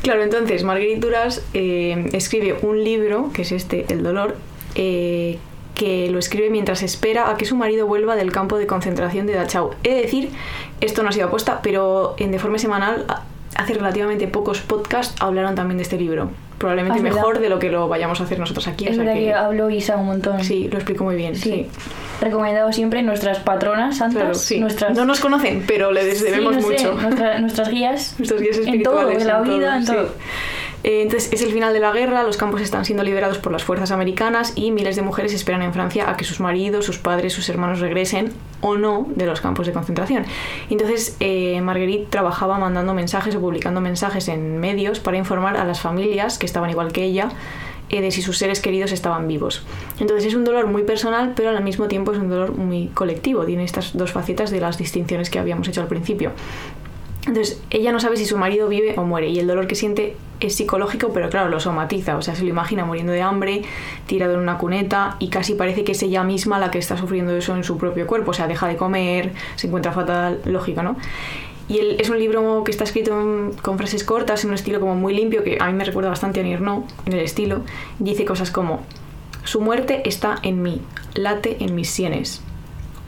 Claro, 0.03 0.23
entonces 0.23 0.65
Marguerite 0.65 1.01
Duras 1.01 1.43
eh, 1.55 2.11
escribe 2.13 2.57
un 2.63 2.85
libro, 2.85 3.31
que 3.33 3.43
es 3.43 3.53
este, 3.53 3.87
El 3.89 4.03
dolor, 4.03 4.37
eh, 4.75 5.39
que 5.75 6.09
lo 6.11 6.19
escribe 6.19 6.51
mientras 6.51 6.83
espera 6.83 7.31
a 7.31 7.37
que 7.37 7.45
su 7.47 7.57
marido 7.57 7.87
vuelva 7.87 8.15
del 8.17 8.31
campo 8.33 8.59
de 8.59 8.67
concentración 8.67 9.27
de 9.27 9.35
Dachau. 9.35 9.71
He 9.83 9.95
de 9.95 10.03
decir, 10.03 10.31
esto 10.81 11.03
no 11.03 11.09
ha 11.09 11.13
sido 11.13 11.27
apuesta, 11.27 11.61
pero 11.63 12.15
en 12.19 12.31
De 12.31 12.39
Forma 12.39 12.59
Semanal, 12.59 13.05
hace 13.57 13.75
relativamente 13.75 14.29
pocos 14.29 14.61
podcasts, 14.61 15.15
hablaron 15.21 15.55
también 15.55 15.79
de 15.79 15.83
este 15.83 15.97
libro. 15.99 16.31
Probablemente 16.59 17.01
Ah, 17.01 17.03
mejor 17.03 17.41
de 17.41 17.49
lo 17.49 17.59
que 17.59 17.69
lo 17.71 17.89
vayamos 17.89 18.21
a 18.21 18.25
hacer 18.25 18.39
nosotros 18.39 18.69
aquí. 18.69 18.87
o 18.87 18.91
Es 18.91 18.95
sea 18.97 19.05
verdad 19.05 19.19
que... 19.19 19.25
que- 19.27 19.35
habló 19.35 19.69
Isa 19.71 19.97
un 19.97 20.07
montón. 20.07 20.43
Sí, 20.45 20.69
lo 20.71 20.77
explico 20.79 21.03
muy 21.05 21.17
bien. 21.17 21.35
Sí. 21.35 21.51
Sí. 21.51 21.67
Recomendado 22.21 22.73
siempre 22.73 23.03
nuestras 23.03 23.41
patronas 23.41 23.97
santas, 23.99 24.21
Claro, 24.23 24.35
sí. 24.35 24.61
nuestras... 24.61 24.97
No 24.97 25.05
nos 25.05 25.19
conocen, 25.21 25.65
pero 25.67 25.91
les 25.91 26.19
Sí, 26.19 26.25
debemos 26.25 26.55
sé, 26.55 26.63
mucho. 26.63 26.95
nuestra- 26.95 27.39
nuestras 27.41 27.69
guías. 27.71 28.15
Nuestros 28.19 28.41
guías 28.41 28.59
En 28.59 28.83
todo, 28.85 29.11
en 29.11 29.27
la 29.27 29.41
vida, 29.41 29.77
en 29.79 29.85
todo. 29.85 30.09
Eh, 30.85 31.01
entonces 31.01 31.33
es 31.33 31.41
el 31.41 31.51
final 31.51 31.73
de 31.73 31.81
la 31.81 31.93
guerra, 31.93 32.23
los 32.23 32.37
campos 32.37 32.61
están 32.61 32.85
siendo 32.85 33.03
liberados 33.03 33.39
por 33.39 33.51
las 33.51 33.65
fuerzas 33.65 33.91
americanas 33.91 34.53
y 34.55 34.71
miles 34.71 34.97
de 34.97 35.03
mujeres 35.03 35.33
esperan 35.33 35.63
en 35.63 35.73
Francia 35.73 36.11
a 36.11 36.17
que 36.17 36.25
sus 36.25 36.41
maridos, 36.41 36.85
sus 36.85 36.99
padres, 36.99 37.33
sus 37.33 37.49
hermanos 37.49 37.81
regresen 37.81 38.33
o 38.61 38.77
no 38.77 39.07
de 39.17 39.25
los 39.25 39.41
campos 39.41 39.67
de 39.67 39.73
concentración. 39.73 40.27
Entonces 40.69 41.17
eh, 41.21 41.59
Marguerite 41.63 42.07
trabajaba 42.11 42.59
mandando 42.59 42.93
mensajes 42.93 43.35
o 43.35 43.41
publicando 43.41 43.81
mensajes 43.81 44.29
en 44.29 44.59
medios 44.59 45.01
para 45.01 45.17
informar 45.17 45.57
a 45.57 45.65
las 45.65 45.81
familias 45.81 46.39
que 46.39 46.45
estaban 46.45 46.69
igual 46.69 46.93
que 46.93 47.03
ella 47.03 47.31
eh, 47.89 48.03
de 48.03 48.11
si 48.11 48.21
sus 48.21 48.37
seres 48.37 48.61
queridos 48.61 48.93
estaban 48.93 49.27
vivos. 49.27 49.63
Entonces 50.01 50.27
es 50.27 50.35
un 50.35 50.45
dolor 50.45 50.67
muy 50.67 50.83
personal, 50.83 51.33
pero 51.35 51.51
al 51.51 51.65
mismo 51.65 51.89
tiempo 51.89 52.13
es 52.13 52.19
un 52.19 52.29
dolor 52.29 52.53
muy 52.57 52.89
colectivo. 52.89 53.45
Tiene 53.47 53.65
estas 53.65 53.97
dos 53.97 54.13
facetas 54.13 54.51
de 54.51 54.61
las 54.61 54.77
distinciones 54.77 55.31
que 55.31 55.39
habíamos 55.39 55.67
hecho 55.69 55.81
al 55.81 55.89
principio. 55.89 56.33
Entonces, 57.27 57.63
ella 57.71 57.91
no 57.91 58.01
sabe 58.01 58.17
si 58.19 58.27
su 58.27 58.37
marido 58.37 58.69
vive 58.69 58.95
o 58.99 59.05
muere 59.05 59.29
y 59.29 59.39
el 59.39 59.47
dolor 59.47 59.67
que 59.67 59.75
siente 59.75 60.15
es 60.41 60.57
psicológico, 60.57 61.11
pero 61.15 61.31
claro, 61.31 61.49
lo 61.49 61.59
somatiza, 61.59 62.17
o 62.19 62.23
sea, 62.23 62.35
se 62.35 62.43
lo 62.43 62.51
imagina 62.51 62.85
muriendo 62.85 63.13
de 63.13 63.23
hambre, 63.23 63.63
tirado 64.07 64.35
en 64.35 64.41
una 64.41 64.59
cuneta 64.59 65.17
y 65.19 65.29
casi 65.29 65.55
parece 65.55 65.85
que 65.85 65.93
es 65.93 66.03
ella 66.03 66.23
misma 66.23 66.59
la 66.59 66.71
que 66.71 66.79
está 66.79 66.99
sufriendo 66.99 67.35
eso 67.35 67.57
en 67.57 67.65
su 67.65 67.79
propio 67.79 68.07
cuerpo, 68.07 68.33
o 68.33 68.35
sea, 68.35 68.47
deja 68.47 68.69
de 68.69 68.77
comer, 68.77 69.33
se 69.57 69.69
encuentra 69.69 69.93
fatal, 69.93 70.43
lógico, 70.45 70.83
¿no? 70.83 70.97
Y 71.67 71.79
es 71.99 72.11
un 72.11 72.19
libro 72.19 72.63
que 72.63 72.71
está 72.71 72.85
escrito 72.85 73.53
con 73.63 73.79
frases 73.79 74.05
cortas, 74.05 74.45
en 74.45 74.51
un 74.51 74.55
estilo 74.55 74.81
como 74.81 74.95
muy 74.95 75.15
limpio, 75.15 75.43
que 75.43 75.57
a 75.59 75.67
mí 75.67 75.73
me 75.73 75.85
recuerda 75.85 76.11
bastante 76.11 76.41
a 76.41 76.43
Nirno, 76.43 76.87
en 77.07 77.15
el 77.15 77.21
estilo. 77.21 77.63
Dice 77.99 78.27
cosas 78.27 78.51
como, 78.51 78.83
su 79.45 79.63
muerte 79.63 80.03
está 80.07 80.37
en 80.43 80.63
mí, 80.63 80.83
late 81.15 81.57
en 81.61 81.75
mis 81.75 81.89
sienes. 81.89 82.43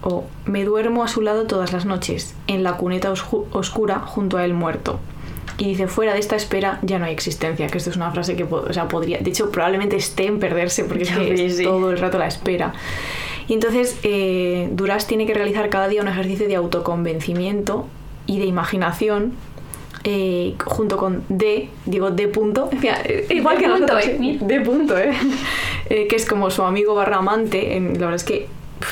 O 0.02 0.24
me 0.44 0.64
duermo 0.64 1.02
a 1.02 1.09
su 1.09 1.20
lado 1.22 1.46
todas 1.46 1.72
las 1.72 1.85
noches, 1.87 2.35
en 2.46 2.62
la 2.62 2.76
cuneta 2.76 3.11
oscu- 3.12 3.44
oscura 3.52 4.00
junto 4.00 4.37
a 4.37 4.44
él 4.44 4.54
muerto. 4.54 5.00
Y 5.59 5.64
dice, 5.64 5.87
fuera 5.88 6.12
de 6.12 6.18
esta 6.20 6.37
espera 6.37 6.78
ya 6.82 6.98
no 6.98 7.06
hay 7.06 7.12
existencia, 7.12 7.66
que 7.68 7.78
esto 7.78 7.88
es 7.90 7.96
una 7.96 8.11
frase 8.12 8.37
que 8.37 8.44
o 8.44 8.72
sea, 8.74 8.88
podría, 8.88 9.18
de 9.18 9.30
hecho 9.30 9.50
probablemente 9.50 9.96
esté 9.96 10.26
en 10.26 10.38
perderse, 10.38 10.85
porque 10.85 11.04
es 11.04 11.11
que 11.11 11.46
es 11.46 11.62
todo 11.62 11.90
el 11.90 11.98
rato 11.98 12.18
la 12.18 12.26
espera. 12.26 12.74
Y 13.48 13.54
entonces 13.54 13.98
eh, 14.02 14.68
Duras 14.72 15.06
tiene 15.06 15.24
que 15.26 15.32
realizar 15.32 15.70
cada 15.70 15.88
día 15.88 16.02
un 16.02 16.09
ejercicio 16.09 16.46
de 16.46 16.56
autoconvencimiento 16.56 17.87
y 18.26 18.38
de 18.38 18.44
imaginación 18.44 19.32
eh, 20.04 20.54
junto 20.64 20.96
con 20.98 21.24
D, 21.30 21.68
digo 21.87 22.11
D 22.11 22.28
punto, 22.28 22.68
igual 23.30 23.56
D 23.59 23.62
que 23.62 23.68
punto, 23.70 23.87
nosotros, 23.94 24.06
eh, 24.06 24.18
¿eh? 24.20 24.38
D 24.40 24.61
punto, 24.61 24.98
¿eh? 24.98 25.12
Eh, 25.88 26.09
que 26.09 26.16
es 26.16 26.26
como 26.26 26.50
su 26.50 26.64
amigo 26.64 26.96
barra 26.96 27.18
amante, 27.18 27.76
en- 27.76 27.92
la 27.94 28.06
verdad 28.06 28.16
es 28.16 28.24
que 28.24 28.48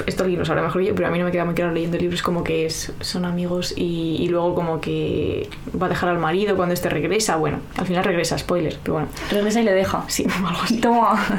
esto 0.07 0.23
alguien 0.25 0.41
lo 0.41 0.47
sabrá 0.47 0.63
mejor 0.63 0.83
yo, 0.83 0.95
pero 0.95 1.09
a 1.09 1.11
mí 1.11 1.19
no 1.19 1.25
me 1.25 1.33
queda 1.33 1.45
muy 1.45 1.55
claro 1.55 1.73
leyendo 1.73 1.99
libros 1.99 2.23
como 2.23 2.43
que 2.45 2.67
es, 2.67 2.93
son 3.01 3.25
amigos 3.25 3.75
y, 3.77 4.17
y 4.21 4.29
luego 4.29 4.55
como 4.55 4.81
que 4.81 5.49
va 5.81 5.87
a 5.87 5.89
dejar 5.89 6.09
al 6.09 6.19
marido 6.19 6.57
cuando 6.57 6.75
este 6.75 6.89
regresa, 6.89 7.37
bueno, 7.37 7.59
al 7.77 7.87
final 7.87 8.05
regresa, 8.05 8.39
spoiler, 8.39 8.79
pero 8.83 8.95
bueno, 8.95 9.09
Regresa 9.31 9.61
y 9.61 9.65
le 9.65 9.73
deja. 9.73 10.05
sí, 10.09 10.27
algo 10.47 10.61
así. 10.63 10.79
Toma. 10.79 11.25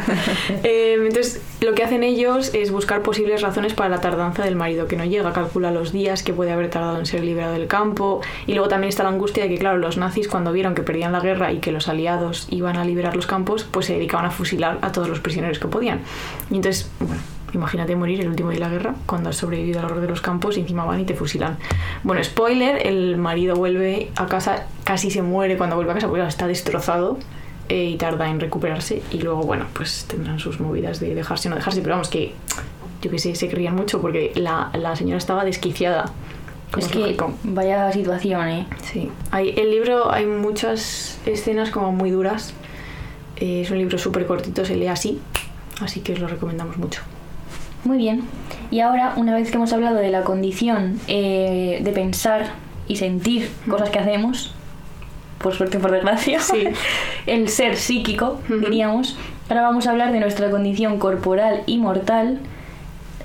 Eh, 0.64 0.96
entonces, 1.00 1.42
lo 1.62 1.74
que 1.74 1.84
hacen 1.84 2.04
ellos 2.04 2.54
es 2.54 2.72
buscar 2.72 3.02
posibles 3.02 3.42
razones 3.42 3.74
para 3.74 3.90
la 3.90 4.02
tardanza 4.02 4.44
del 4.44 4.56
marido 4.56 4.88
que 4.88 4.96
no 4.96 5.06
llega, 5.06 5.32
calcula 5.34 5.72
los 5.72 5.92
días 5.92 6.24
que 6.24 6.34
puede 6.34 6.52
haber 6.52 6.70
tardado 6.70 6.98
en 6.98 7.06
ser 7.06 7.24
liberado 7.24 7.54
del 7.54 7.68
campo, 7.68 8.22
y 8.48 8.54
luego 8.54 8.68
también 8.68 8.90
está 8.90 9.04
la 9.04 9.10
angustia 9.10 9.44
de 9.44 9.50
que, 9.50 9.58
claro, 9.58 9.78
los 9.78 9.98
nazis 9.98 10.28
cuando 10.28 10.52
vieron 10.52 10.76
que 10.76 10.82
perdían 10.82 11.12
la 11.12 11.20
guerra 11.20 11.52
y 11.52 11.60
que 11.60 11.72
los 11.72 11.88
aliados 11.88 12.48
iban 12.50 12.78
a 12.78 12.86
liberar 12.86 13.16
los 13.16 13.28
campos, 13.28 13.68
pues 13.70 13.88
se 13.88 13.94
dedicaban 13.94 14.26
a 14.26 14.32
fusilar 14.32 14.80
a 14.82 14.92
todos 14.92 15.10
los 15.10 15.20
prisioneros 15.20 15.60
que 15.60 15.68
podían. 15.68 16.02
Y 16.50 16.56
entonces, 16.56 16.90
bueno, 17.00 17.22
imagínate 17.56 17.96
morir 17.96 18.22
el 18.22 18.28
último 18.30 18.50
día 18.50 18.60
de 18.60 18.65
la 18.65 18.70
guerra 18.72 18.96
cuando 19.06 19.30
has 19.30 19.38
sobrevivido 19.38 19.80
al 19.80 19.86
horror 19.86 20.02
de 20.02 20.08
los 20.08 20.22
campos 20.22 20.58
y 20.58 20.62
encima 20.62 20.86
van 20.86 21.00
y 21.00 21.06
te 21.06 21.15
fusilan. 21.15 21.58
Bueno, 22.04 22.24
spoiler, 22.24 22.86
el 22.86 23.18
marido 23.18 23.56
vuelve 23.56 24.12
a 24.15 24.28
casa, 24.28 24.68
casi 24.84 25.10
se 25.10 25.22
muere 25.22 25.58
cuando 25.58 25.76
vuelve 25.76 25.91
a 25.91 25.96
casa 25.96 26.08
porque 26.08 26.26
está 26.28 26.48
destrozado 26.48 27.18
eh, 27.70 27.86
y 27.86 27.98
tarda 27.98 28.30
en 28.30 28.39
recuperarse 28.39 29.02
y 29.12 29.20
luego, 29.22 29.41
bueno, 29.44 29.65
pues 29.74 30.06
tendrán 30.08 30.38
sus 30.39 30.60
movidas 30.60 31.00
de 31.00 31.15
dejarse 31.15 31.48
o 31.48 31.52
no 31.52 31.56
dejarse, 31.56 31.82
pero 31.82 31.94
vamos, 31.96 32.10
que 32.10 32.34
yo 33.02 33.10
que 33.12 33.20
sé, 33.20 33.36
se 33.36 33.50
creían 33.50 33.76
mucho 33.76 34.02
porque 34.02 34.32
la, 34.36 34.70
la 34.74 34.96
señora 34.96 35.18
estaba 35.18 35.44
desquiciada. 35.46 36.06
como 36.72 36.86
Es 36.86 36.91
que 36.91 37.00
lógico. 37.00 37.34
vaya 37.44 37.91
situación, 37.91 38.48
¿eh? 38.50 38.68
Sí. 38.84 39.10
Hay, 39.32 39.50
el 39.58 39.72
libro 39.72 40.12
hay 40.12 40.26
muchas 40.26 41.20
escenas 41.26 41.70
como 41.70 41.91
muy 41.91 42.12
duras. 42.12 42.54
Eh, 43.38 43.62
es 43.62 43.72
un 43.72 43.78
libro 43.78 43.98
súper 43.98 44.26
cortito, 44.26 44.63
se 44.65 44.76
lee 44.76 44.88
así, 44.88 45.20
así 45.82 46.00
que 46.02 46.13
os 46.13 46.20
lo 46.20 46.28
recomendamos 46.28 46.78
mucho. 46.78 47.02
Muy 47.86 47.98
bien. 47.98 48.24
Y 48.71 48.82
ahora, 48.82 49.13
una 49.15 49.34
vez 49.36 49.50
que 49.50 49.56
hemos 49.56 49.71
hablado 49.71 49.95
de 49.95 50.10
la 50.10 50.24
condición 50.24 51.00
eh, 51.08 51.80
de 51.82 51.91
pensar 51.91 52.48
y 52.88 52.98
sentir 52.98 53.50
cosas 53.69 53.89
que 53.91 54.00
hacemos, 54.00 54.54
por 55.38 55.54
suerte 55.54 55.78
o 55.78 55.82
por 55.82 55.91
desgracia, 55.91 56.39
Sí. 56.39 56.65
el 57.28 57.48
ser 57.50 57.78
psíquico, 57.78 58.39
diríamos, 58.50 59.17
ahora 59.50 59.62
vamos 59.62 59.88
a 59.88 59.91
hablar 59.91 60.12
de 60.12 60.19
nuestra 60.19 60.50
condición 60.50 60.98
corporal 61.00 61.62
y 61.67 61.78
mortal, 61.78 62.39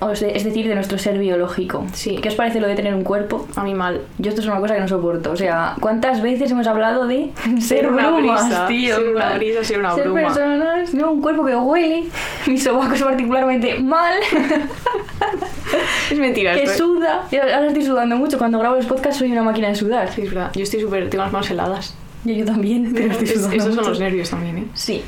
o 0.01 0.15
se- 0.15 0.35
es 0.35 0.43
decir, 0.43 0.67
de 0.67 0.75
nuestro 0.75 0.97
ser 0.97 1.17
biológico. 1.17 1.85
Sí. 1.93 2.17
¿Qué 2.21 2.29
os 2.29 2.35
parece 2.35 2.59
lo 2.59 2.67
de 2.67 2.75
tener 2.75 2.93
un 2.93 3.03
cuerpo? 3.03 3.47
A 3.55 3.63
mí 3.63 3.73
mal. 3.73 4.01
Yo 4.17 4.29
esto 4.29 4.41
es 4.41 4.47
una 4.47 4.59
cosa 4.59 4.73
que 4.75 4.81
no 4.81 4.87
soporto. 4.87 5.31
O 5.31 5.35
sea, 5.35 5.75
¿cuántas 5.79 6.21
veces 6.21 6.51
hemos 6.51 6.67
hablado 6.67 7.07
de 7.07 7.29
ser, 7.59 7.61
Ser 7.61 7.87
una 7.87 8.09
brumas, 8.11 8.45
brisa, 8.47 8.67
tío? 8.67 8.95
ser 8.95 9.09
una 9.15 9.33
brisa, 9.37 9.63
ser 9.63 9.79
una 9.79 9.93
bruma. 9.93 10.21
personas, 10.21 10.93
no, 10.93 11.11
un 11.11 11.21
cuerpo 11.21 11.45
que 11.45 11.55
huele, 11.55 12.05
mis 12.47 12.63
sobacos 12.63 13.01
particularmente 13.01 13.79
mal, 13.79 14.13
Es 16.11 16.17
mentira 16.19 16.53
que 16.55 16.67
suda. 16.67 17.27
Yo 17.31 17.41
ahora 17.41 17.67
estoy 17.67 17.83
sudando 17.85 18.17
mucho. 18.17 18.37
Cuando 18.37 18.59
grabo 18.59 18.75
los 18.75 18.85
podcasts 18.85 19.19
soy 19.19 19.31
una 19.31 19.43
máquina 19.43 19.69
de 19.69 19.75
sudar. 19.75 20.11
Sí, 20.11 20.21
es 20.23 20.33
verdad. 20.33 20.51
Yo 20.53 20.63
estoy 20.63 20.81
súper... 20.81 21.09
Tengo 21.09 21.23
las 21.23 21.31
manos 21.31 21.49
heladas. 21.49 21.95
Yo, 22.25 22.33
yo 22.33 22.45
también, 22.45 22.91
pero 22.93 23.11
estoy 23.11 23.27
Es- 23.29 23.33
sudando 23.35 23.55
esos 23.55 23.75
son 23.75 23.85
los 23.85 23.99
nervios 23.99 24.29
también, 24.29 24.57
¿eh? 24.57 24.65
Sí. 24.73 25.03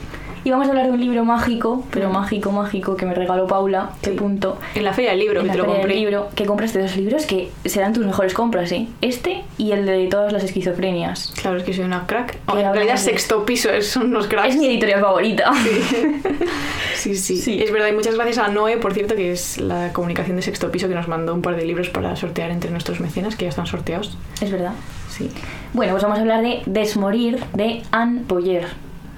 Y 0.46 0.52
vamos 0.52 0.68
a 0.68 0.72
hablar 0.72 0.88
de 0.88 0.92
un 0.92 1.00
libro 1.00 1.24
mágico, 1.24 1.86
pero 1.92 2.10
mágico, 2.10 2.52
mágico, 2.52 2.96
que 2.98 3.06
me 3.06 3.14
regaló 3.14 3.48
Paula, 3.48 3.92
qué 4.02 4.12
punto. 4.12 4.58
En 4.76 4.84
la 4.84 4.94
feria 4.94 5.12
del 5.12 5.20
libro, 5.20 5.40
en 5.40 5.44
que 5.44 5.48
la 5.48 5.54
te 5.54 5.58
lo 5.60 5.64
feria 5.66 5.74
del 5.80 5.82
compré. 5.88 6.00
libro, 6.00 6.30
que 6.36 6.46
compraste 6.46 6.82
dos 6.82 6.98
libros 6.98 7.26
que 7.26 7.50
serán 7.66 7.94
tus 7.94 8.06
mejores 8.06 8.34
compras, 8.34 8.72
¿eh? 8.74 8.88
Este 9.02 9.44
y 9.58 9.72
el 9.72 9.86
de 9.86 10.08
todas 10.08 10.34
las 10.34 10.44
esquizofrenias. 10.44 11.34
Claro, 11.42 11.58
es 11.58 11.64
que 11.64 11.74
soy 11.74 11.86
una 11.86 12.06
crack. 12.08 12.38
Oh, 12.48 12.58
en 12.58 12.72
realidad, 12.74 12.98
sexto 12.98 13.46
piso 13.46 13.70
es- 13.72 13.88
son 13.90 14.08
unos 14.08 14.28
cracks. 14.28 14.50
Es 14.50 14.58
mi 14.58 14.68
editorial 14.68 15.02
favorita. 15.02 15.52
Sí, 16.96 17.16
sí, 17.18 17.36
Sí. 17.38 17.62
Es 17.62 17.72
verdad, 17.72 17.88
y 17.90 17.92
muchas 17.92 18.16
gracias 18.16 18.38
a 18.38 18.48
Noé, 18.48 18.78
por 18.78 18.94
cierto, 18.94 19.16
que 19.16 19.32
es 19.32 19.58
la 19.60 19.92
comunicación 19.92 20.38
de 20.38 20.42
sexto 20.42 20.72
piso 20.72 20.88
que 20.88 20.96
nos 20.96 21.08
mandó 21.10 21.34
un 21.34 21.42
par 21.42 21.56
de 21.58 21.66
libros 21.66 21.90
para 21.90 22.16
sortear 22.16 22.50
entre 22.52 22.72
nuestros 22.72 23.02
mecenas, 23.02 23.36
que 23.36 23.44
ya 23.46 23.50
están 23.50 23.66
sorteados. 23.66 24.18
es 24.40 24.52
verdad. 24.52 24.72
Sí. 25.10 25.30
Bueno, 25.74 25.92
pues 25.94 26.04
vamos 26.04 26.18
a 26.18 26.22
hablar 26.22 26.42
de 26.42 26.62
Desmorir 26.66 27.44
de 27.54 27.82
Anne 27.92 28.22
Boyer. 28.28 28.68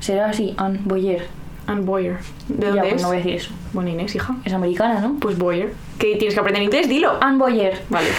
¿Será 0.06 0.28
así? 0.28 0.54
Anne 0.58 0.82
Boyer. 0.84 1.26
Anne 1.66 1.82
Boyer. 1.82 2.18
¿De 2.48 2.68
ya, 2.68 2.74
dónde 2.74 2.82
pues 2.82 2.94
es? 2.94 3.02
no 3.02 3.08
voy 3.08 3.16
a 3.16 3.20
decir 3.22 3.36
eso. 3.38 3.52
Bueno, 3.74 3.90
Inés, 3.90 4.14
hija. 4.14 4.36
Es 4.46 4.54
americana, 4.54 5.00
¿no? 5.00 5.16
Pues 5.20 5.36
Boyer. 5.36 5.74
¿Qué 5.98 6.16
tienes 6.18 6.36
que 6.36 6.40
aprender 6.42 6.62
inglés? 6.62 6.88
Dilo. 6.88 7.18
Anne 7.20 7.40
Boyer. 7.40 7.82
Vale. 7.90 8.10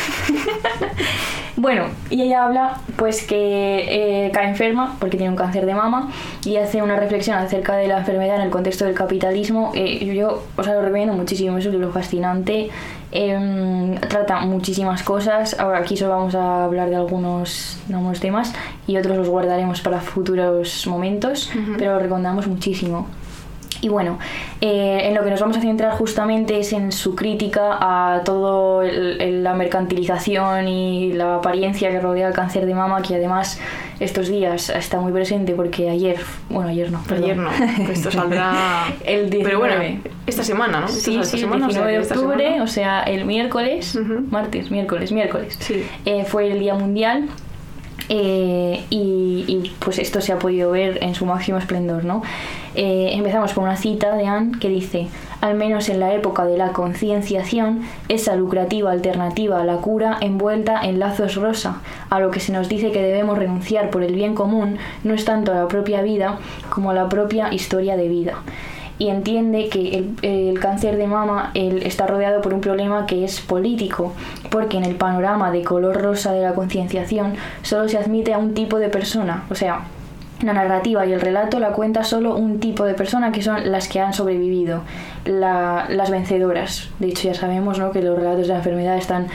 Bueno, 1.59 1.85
y 2.11 2.21
ella 2.21 2.45
habla 2.45 2.81
pues 2.97 3.27
que 3.27 4.27
eh, 4.27 4.31
cae 4.31 4.51
enferma 4.51 4.97
porque 5.01 5.17
tiene 5.17 5.31
un 5.31 5.37
cáncer 5.37 5.65
de 5.65 5.75
mama 5.75 6.13
y 6.45 6.57
hace 6.57 6.83
una 6.83 6.97
reflexión 6.97 7.39
acerca 7.39 7.77
de 7.77 7.89
la 7.89 7.99
enfermedad 7.99 8.37
en 8.37 8.43
el 8.43 8.51
contexto 8.51 8.85
del 8.85 8.95
capitalismo. 8.95 9.73
Eh, 9.75 10.05
yo, 10.05 10.13
yo 10.13 10.43
os 10.55 10.67
lo 10.67 10.83
recomiendo 10.83 11.15
muchísimo, 11.15 11.57
es 11.57 11.65
un 11.65 11.73
libro 11.73 11.93
fascinante, 11.93 12.69
em, 13.13 13.95
trata 14.09 14.41
muchísimas 14.41 15.03
cosas. 15.03 15.59
Ahora 15.59 15.79
aquí 15.79 15.97
solo 15.97 16.13
vamos 16.17 16.35
a 16.35 16.65
hablar 16.65 16.91
de 16.91 16.97
algunos, 16.97 17.79
de 17.89 17.95
algunos 17.95 18.21
temas 18.21 18.53
y 18.87 18.97
otros 18.97 19.17
los 19.17 19.29
guardaremos 19.29 19.81
para 19.81 20.01
futuros 20.01 20.87
momentos, 20.87 21.51
pero 21.79 21.95
lo 21.95 21.99
recomendamos 22.01 22.47
muchísimo. 22.47 23.07
Y 23.81 23.89
bueno, 23.89 24.19
eh, 24.61 25.01
en 25.05 25.15
lo 25.15 25.23
que 25.25 25.31
nos 25.31 25.41
vamos 25.41 25.57
a 25.57 25.61
centrar 25.61 25.93
justamente 25.93 26.59
es 26.59 26.73
en 26.73 26.93
su 26.93 27.15
crítica 27.15 27.77
a 27.81 28.23
el- 29.21 29.43
la 29.45 29.55
mercantilización 29.55 30.69
y 30.69 31.13
la 31.13 31.37
apariencia 31.37 31.91
que 31.91 32.01
rodea 32.01 32.29
el 32.29 32.35
cáncer 32.35 32.67
de 32.67 32.75
mama, 32.75 33.03
que 33.03 33.15
además 33.17 33.61
estos 34.01 34.29
días 34.29 34.69
está 34.71 35.01
muy 35.01 35.13
presente 35.13 35.55
porque 35.55 35.89
ayer, 35.91 36.17
bueno, 36.51 36.69
ayer 36.71 36.91
no, 36.91 37.03
perdón. 37.09 37.25
Ayer 37.25 37.37
no, 37.37 37.51
esto 37.93 38.11
saldrá... 38.11 38.85
El 39.07 39.31
19. 39.31 39.45
Pero 39.45 39.59
bueno, 39.59 40.01
esta 40.27 40.43
semana, 40.45 40.81
¿no? 40.81 40.89
Sí, 40.89 41.01
sí, 41.01 41.17
el 41.17 41.25
semana, 41.25 41.67
o 41.67 41.71
sea 41.71 41.87
19 41.87 41.93
de 41.93 41.99
octubre, 42.15 42.61
o 42.61 42.67
sea, 42.67 43.03
el 43.03 43.25
miércoles, 43.25 43.99
martes, 44.31 44.71
miércoles, 44.71 45.13
miércoles, 45.13 45.57
Sí. 45.61 45.85
eh, 46.05 46.25
fue 46.27 46.51
el 46.51 46.59
Día 46.59 46.75
Mundial 46.75 47.29
eh, 48.09 48.85
y, 48.91 49.73
pues 49.79 49.99
esto 49.99 50.21
se 50.21 50.33
ha 50.33 50.39
podido 50.39 50.71
ver 50.71 51.03
en 51.03 51.15
su 51.15 51.27
máximo 51.27 51.59
esplendor, 51.59 52.05
¿no? 52.05 52.23
Eh, 52.75 53.11
empezamos 53.13 53.53
con 53.53 53.65
una 53.65 53.77
cita 53.77 54.15
de 54.17 54.27
Anne 54.27 54.59
que 54.61 54.69
dice, 54.69 55.09
al 55.41 55.55
menos 55.55 55.89
en 55.89 56.01
la 56.01 56.13
época 56.15 56.45
de 56.45 56.59
la 56.59 56.73
concienciación, 56.73 57.83
esa 58.09 58.37
lucrativa 58.37 58.91
alternativa 58.91 59.61
a 59.61 59.65
la 59.65 59.77
cura 59.79 60.19
envuelta 60.21 60.81
en 60.83 60.99
lazos 60.99 61.37
rosa, 61.37 61.81
a 62.11 62.21
lo 62.21 62.31
que 62.31 62.41
se 62.41 62.53
nos 62.53 62.69
dice 62.69 62.93
que 62.93 63.03
debemos 63.03 63.39
renunciar 63.39 63.91
por 63.91 64.03
el 64.03 64.15
bien 64.15 64.35
común, 64.35 64.79
no 65.05 65.15
es 65.15 65.25
tanto 65.25 65.53
a 65.53 65.57
la 65.57 65.69
propia 65.69 66.03
vida 66.03 66.39
como 66.69 66.91
a 66.91 66.95
la 66.95 67.09
propia 67.09 67.53
historia 67.53 67.97
de 67.97 68.09
vida 68.09 68.35
y 68.99 69.09
entiende 69.09 69.69
que 69.69 69.99
el, 69.99 70.15
el 70.23 70.59
cáncer 70.61 70.97
de 70.97 71.07
mama 71.07 71.51
él 71.55 71.83
está 71.85 72.07
rodeado 72.07 72.41
por 72.41 72.55
un 72.55 72.61
problema 72.61 73.07
que 73.07 73.25
es 73.25 73.41
político, 73.41 74.13
porque 74.51 74.79
en 74.79 74.85
el 74.85 74.95
panorama 74.95 75.51
de 75.51 75.63
color 75.63 76.01
rosa 76.01 76.33
de 76.33 76.41
la 76.43 76.55
concienciación 76.55 77.35
solo 77.63 77.89
se 77.89 77.99
admite 77.99 78.33
a 78.33 78.39
un 78.39 78.55
tipo 78.55 78.79
de 78.79 78.89
persona, 78.89 79.45
o 79.51 79.55
sea, 79.55 79.81
la 80.43 80.53
narrativa 80.53 81.07
y 81.07 81.13
el 81.15 81.21
relato 81.23 81.59
la 81.61 81.71
cuenta 81.73 82.05
solo 82.05 82.37
un 82.37 82.61
tipo 82.61 82.85
de 82.85 82.93
persona 82.93 83.33
que 83.33 83.43
son 83.43 83.73
las 83.73 83.89
que 83.89 84.01
han 84.01 84.13
sobrevivido, 84.13 84.83
la- 85.25 85.87
las 85.89 86.11
vencedoras. 86.11 86.91
De 86.99 87.09
hecho, 87.09 87.29
ya 87.29 87.35
sabemos 87.35 87.79
¿no? 87.79 87.91
que 87.91 88.03
los 88.03 88.17
relatos 88.19 88.43
de 88.43 88.49
la 88.53 88.57
enfermedad 88.59 88.99
están 88.99 89.29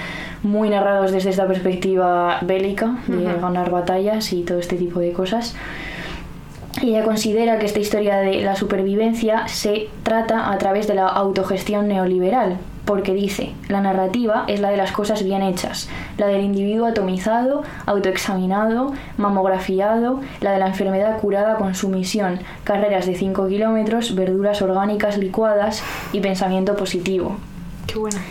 muy 0.43 0.69
narrados 0.69 1.12
desde 1.12 1.32
esta 1.32 1.47
perspectiva 1.47 2.38
bélica, 2.41 2.97
de 3.08 3.24
ganar 3.24 3.71
batallas 3.71 4.32
y 4.32 4.43
todo 4.43 4.60
este 4.60 4.76
tipo 4.76 5.00
de 5.00 5.12
cosas. 5.12 5.56
Ella 6.82 7.04
considera 7.04 7.60
que 7.60 7.66
esta 7.66 7.80
historia 7.80 8.18
de 8.18 8.42
la 8.42 8.56
supervivencia 8.56 9.48
se 9.48 9.90
trata 10.04 10.52
a 10.52 10.58
través 10.58 10.88
de 10.88 10.96
la 10.96 11.08
autogestión 11.08 11.88
neoliberal, 11.88 12.58
porque 12.86 13.14
dice, 13.14 13.54
la 13.68 13.82
narrativa 13.82 14.46
es 14.48 14.62
la 14.62 14.70
de 14.70 14.78
las 14.78 14.92
cosas 14.92 15.24
bien 15.24 15.44
hechas, 15.44 15.90
la 16.18 16.28
del 16.28 16.42
individuo 16.42 16.88
atomizado, 16.88 17.64
autoexaminado, 17.86 18.94
mamografiado, 19.18 20.22
la 20.40 20.54
de 20.54 20.60
la 20.60 20.68
enfermedad 20.68 21.20
curada 21.20 21.56
con 21.56 21.76
sumisión, 21.76 22.40
carreras 22.64 23.06
de 23.06 23.16
5 23.16 23.48
kilómetros, 23.48 24.16
verduras 24.16 24.62
orgánicas 24.62 25.18
licuadas 25.18 25.84
y 26.14 26.22
pensamiento 26.22 26.76
positivo 26.76 27.36
Qué 27.92 28.00
buena. 28.00 28.22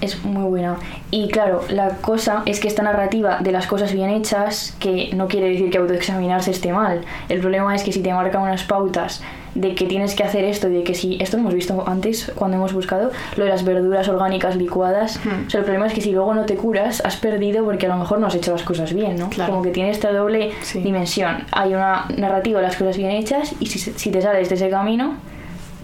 Es 0.00 0.24
muy 0.24 0.44
buena. 0.48 0.76
Y 1.10 1.28
claro, 1.28 1.62
la 1.68 1.88
cosa 1.96 2.42
es 2.46 2.60
que 2.60 2.68
esta 2.68 2.82
narrativa 2.82 3.38
de 3.40 3.52
las 3.52 3.66
cosas 3.66 3.92
bien 3.92 4.10
hechas, 4.10 4.76
que 4.78 5.10
no 5.14 5.28
quiere 5.28 5.48
decir 5.50 5.70
que 5.70 5.78
autoexaminarse 5.78 6.50
esté 6.50 6.72
mal. 6.72 7.02
El 7.28 7.40
problema 7.40 7.74
es 7.74 7.82
que 7.82 7.92
si 7.92 8.02
te 8.02 8.12
marcan 8.12 8.42
unas 8.42 8.62
pautas 8.64 9.22
de 9.54 9.74
que 9.74 9.86
tienes 9.86 10.14
que 10.14 10.22
hacer 10.22 10.44
esto 10.44 10.68
y 10.68 10.74
de 10.74 10.84
que 10.84 10.94
si 10.94 11.16
esto 11.20 11.36
lo 11.36 11.40
hemos 11.42 11.54
visto 11.54 11.82
antes 11.88 12.30
cuando 12.36 12.58
hemos 12.58 12.72
buscado 12.74 13.10
lo 13.36 13.44
de 13.44 13.50
las 13.50 13.64
verduras 13.64 14.06
orgánicas 14.08 14.54
licuadas 14.56 15.18
Hmm. 15.24 15.46
o 15.46 15.50
sea 15.50 15.60
el 15.60 15.64
problema 15.64 15.86
es 15.86 15.94
que 15.94 16.00
si 16.02 16.12
luego 16.12 16.32
no 16.34 16.44
te 16.44 16.54
curas 16.54 17.02
has 17.04 17.16
perdido 17.16 17.64
porque 17.64 17.86
a 17.86 17.88
lo 17.88 17.96
mejor 17.96 18.20
no 18.20 18.26
has 18.28 18.34
hecho 18.36 18.52
las 18.52 18.62
cosas 18.62 18.92
bien 18.92 19.16
no 19.18 19.30
Claro. 19.30 19.50
como 19.50 19.62
que 19.64 19.70
tiene 19.70 19.90
esta 19.90 20.12
doble 20.12 20.52
Sí. 20.62 20.80
dimensión 20.80 21.44
hay 21.50 21.74
una 21.74 22.04
narrativa 22.16 22.60
de 22.60 22.66
las 22.66 22.76
cosas 22.76 22.98
bien 22.98 23.10
hechas 23.10 23.54
y 23.58 23.66
si, 23.66 23.78
si 23.80 24.10
te 24.12 24.20
sales 24.22 24.48
de 24.50 24.54
ese 24.54 24.68
camino 24.70 25.14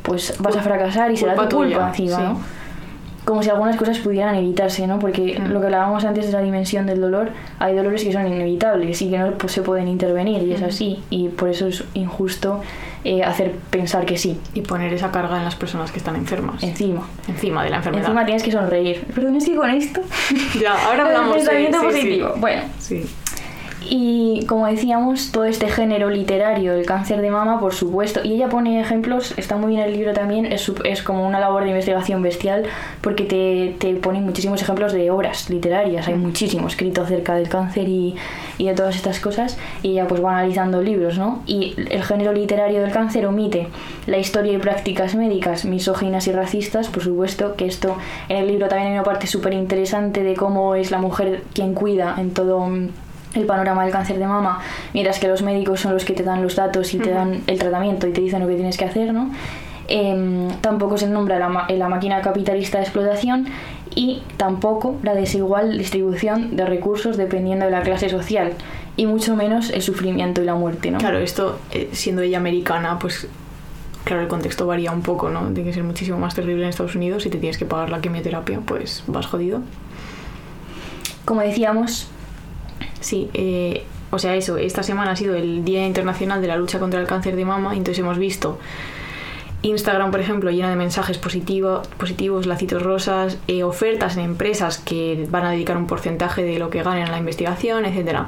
pues 0.02 0.34
vas 0.38 0.56
a 0.56 0.60
fracasar 0.62 1.10
y 1.10 1.16
será 1.16 1.34
tu 1.34 1.56
culpa 1.56 1.88
encima 1.88 2.16
sí. 2.16 2.22
¿no? 2.22 2.40
Como 3.24 3.42
si 3.42 3.48
algunas 3.50 3.76
cosas 3.76 3.98
pudieran 3.98 4.34
evitarse, 4.34 4.86
¿no? 4.86 4.98
Porque 4.98 5.38
Mm. 5.40 5.52
lo 5.52 5.60
que 5.60 5.66
hablábamos 5.66 6.04
antes 6.04 6.26
de 6.26 6.32
la 6.32 6.40
dimensión 6.42 6.86
del 6.86 7.00
dolor, 7.00 7.30
hay 7.58 7.74
dolores 7.74 8.04
que 8.04 8.12
son 8.12 8.26
inevitables 8.26 9.00
y 9.02 9.10
que 9.10 9.18
no 9.18 9.30
pues, 9.32 9.52
se 9.52 9.62
pueden 9.62 9.88
intervenir 9.88 10.42
y 10.42 10.52
es 10.52 10.62
así. 10.62 11.02
Y 11.10 11.28
por 11.28 11.48
eso 11.48 11.66
es 11.68 11.84
injusto 11.94 12.60
eh, 13.06 13.22
hacer 13.22 13.52
pensar 13.70 14.06
que 14.06 14.16
sí, 14.16 14.40
Y 14.54 14.62
poner 14.62 14.90
esa 14.94 15.10
carga 15.10 15.36
en 15.36 15.44
las 15.44 15.56
personas 15.56 15.92
que 15.92 15.98
están 15.98 16.16
enfermas. 16.16 16.62
encima. 16.62 17.06
Encima 17.28 17.62
de 17.62 17.68
la 17.70 17.76
enfermedad. 17.76 18.04
Encima 18.06 18.24
tienes 18.24 18.42
que 18.42 18.50
sonreír. 18.50 19.04
Perdón, 19.14 19.36
es 19.36 19.44
que 19.44 19.54
con 19.56 19.68
esto... 19.70 20.00
Ya, 20.60 20.72
ahora 20.86 21.02
el 21.02 21.06
hablamos 21.16 21.32
de... 21.34 21.38
pensamiento 21.40 21.78
sí, 21.80 21.86
sí. 21.86 21.92
positivo. 21.92 22.32
Bueno, 22.36 22.62
Sí. 22.78 23.04
Y 23.88 24.44
como 24.46 24.66
decíamos, 24.66 25.30
todo 25.32 25.44
este 25.44 25.68
género 25.68 26.10
literario 26.10 26.74
del 26.74 26.86
cáncer 26.86 27.20
de 27.20 27.30
mama, 27.30 27.60
por 27.60 27.74
supuesto, 27.74 28.20
y 28.24 28.34
ella 28.34 28.48
pone 28.48 28.80
ejemplos, 28.80 29.34
está 29.36 29.56
muy 29.56 29.74
bien 29.74 29.82
el 29.82 29.92
libro 29.92 30.12
también, 30.12 30.46
es, 30.46 30.70
es 30.84 31.02
como 31.02 31.26
una 31.26 31.40
labor 31.40 31.64
de 31.64 31.70
investigación 31.70 32.22
bestial 32.22 32.64
porque 33.00 33.24
te, 33.24 33.76
te 33.78 33.94
pone 33.96 34.20
muchísimos 34.20 34.62
ejemplos 34.62 34.92
de 34.92 35.10
obras 35.10 35.50
literarias, 35.50 36.08
hay 36.08 36.14
muchísimo 36.14 36.66
escrito 36.66 37.02
acerca 37.02 37.34
del 37.34 37.48
cáncer 37.48 37.88
y, 37.88 38.14
y 38.58 38.66
de 38.66 38.74
todas 38.74 38.96
estas 38.96 39.20
cosas, 39.20 39.58
y 39.82 39.92
ella 39.92 40.06
pues 40.06 40.24
va 40.24 40.38
analizando 40.38 40.82
libros, 40.82 41.18
¿no? 41.18 41.42
Y 41.46 41.74
el 41.90 42.02
género 42.02 42.32
literario 42.32 42.82
del 42.82 42.92
cáncer 42.92 43.26
omite 43.26 43.68
la 44.06 44.18
historia 44.18 44.52
y 44.52 44.58
prácticas 44.58 45.14
médicas 45.14 45.64
misóginas 45.64 46.26
y 46.26 46.32
racistas, 46.32 46.88
por 46.88 47.02
supuesto, 47.02 47.54
que 47.56 47.66
esto 47.66 47.96
en 48.28 48.38
el 48.38 48.48
libro 48.48 48.68
también 48.68 48.88
hay 48.88 48.94
una 48.94 49.04
parte 49.04 49.26
súper 49.26 49.52
interesante 49.52 50.22
de 50.22 50.34
cómo 50.34 50.74
es 50.74 50.90
la 50.90 50.98
mujer 50.98 51.42
quien 51.52 51.74
cuida 51.74 52.14
en 52.18 52.32
todo 52.32 52.60
mm, 52.66 52.88
el 53.34 53.44
panorama 53.46 53.82
del 53.84 53.92
cáncer 53.92 54.18
de 54.18 54.26
mama, 54.26 54.60
mientras 54.92 55.18
que 55.18 55.28
los 55.28 55.42
médicos 55.42 55.80
son 55.80 55.92
los 55.94 56.04
que 56.04 56.12
te 56.12 56.22
dan 56.22 56.42
los 56.42 56.56
datos 56.56 56.92
y 56.94 56.98
te 56.98 57.10
dan 57.10 57.42
el 57.46 57.58
tratamiento 57.58 58.06
y 58.06 58.12
te 58.12 58.20
dicen 58.20 58.40
lo 58.40 58.48
que 58.48 58.54
tienes 58.54 58.76
que 58.76 58.84
hacer, 58.84 59.12
¿no? 59.12 59.30
Em, 59.88 60.48
tampoco 60.62 60.96
se 60.96 61.06
nombra 61.08 61.38
la, 61.38 61.48
ma- 61.48 61.66
la 61.68 61.88
máquina 61.88 62.22
capitalista 62.22 62.78
de 62.78 62.84
explotación 62.84 63.46
y 63.94 64.22
tampoco 64.38 64.96
la 65.02 65.14
desigual 65.14 65.76
distribución 65.76 66.56
de 66.56 66.64
recursos 66.64 67.16
dependiendo 67.18 67.66
de 67.66 67.70
la 67.70 67.82
clase 67.82 68.08
social 68.08 68.52
y 68.96 69.04
mucho 69.06 69.36
menos 69.36 69.70
el 69.70 69.82
sufrimiento 69.82 70.40
y 70.40 70.46
la 70.46 70.54
muerte, 70.54 70.90
¿no? 70.90 70.98
Claro, 70.98 71.18
esto, 71.18 71.58
eh, 71.72 71.90
siendo 71.92 72.22
ella 72.22 72.38
americana, 72.38 72.98
pues 72.98 73.28
claro, 74.04 74.22
el 74.22 74.28
contexto 74.28 74.66
varía 74.66 74.90
un 74.90 75.02
poco, 75.02 75.28
¿no? 75.28 75.40
Tiene 75.52 75.64
que 75.64 75.74
ser 75.74 75.82
muchísimo 75.84 76.18
más 76.18 76.34
terrible 76.34 76.62
en 76.62 76.68
Estados 76.70 76.94
Unidos. 76.94 77.22
Si 77.24 77.28
te 77.30 77.36
tienes 77.38 77.58
que 77.58 77.66
pagar 77.66 77.90
la 77.90 78.00
quimioterapia, 78.00 78.60
pues 78.64 79.02
vas 79.06 79.26
jodido. 79.26 79.60
Como 81.24 81.40
decíamos, 81.40 82.08
Sí, 83.04 83.28
eh, 83.34 83.84
o 84.10 84.18
sea, 84.18 84.34
eso, 84.34 84.56
esta 84.56 84.82
semana 84.82 85.10
ha 85.10 85.16
sido 85.16 85.34
el 85.34 85.62
Día 85.64 85.86
Internacional 85.86 86.40
de 86.40 86.48
la 86.48 86.56
Lucha 86.56 86.78
contra 86.78 87.00
el 87.00 87.06
Cáncer 87.06 87.36
de 87.36 87.44
Mama, 87.44 87.72
entonces 87.76 87.98
hemos 87.98 88.16
visto 88.16 88.58
Instagram, 89.62 90.10
por 90.10 90.20
ejemplo, 90.20 90.50
llena 90.50 90.70
de 90.70 90.76
mensajes 90.76 91.18
positivo, 91.18 91.82
positivos, 91.98 92.46
lacitos 92.46 92.82
rosas, 92.82 93.38
eh, 93.48 93.62
ofertas 93.62 94.16
en 94.16 94.24
empresas 94.24 94.78
que 94.78 95.26
van 95.30 95.44
a 95.46 95.50
dedicar 95.50 95.76
un 95.76 95.86
porcentaje 95.86 96.42
de 96.44 96.58
lo 96.58 96.70
que 96.70 96.82
ganen 96.82 97.08
a 97.08 97.10
la 97.10 97.18
investigación, 97.18 97.84
etcétera. 97.86 98.26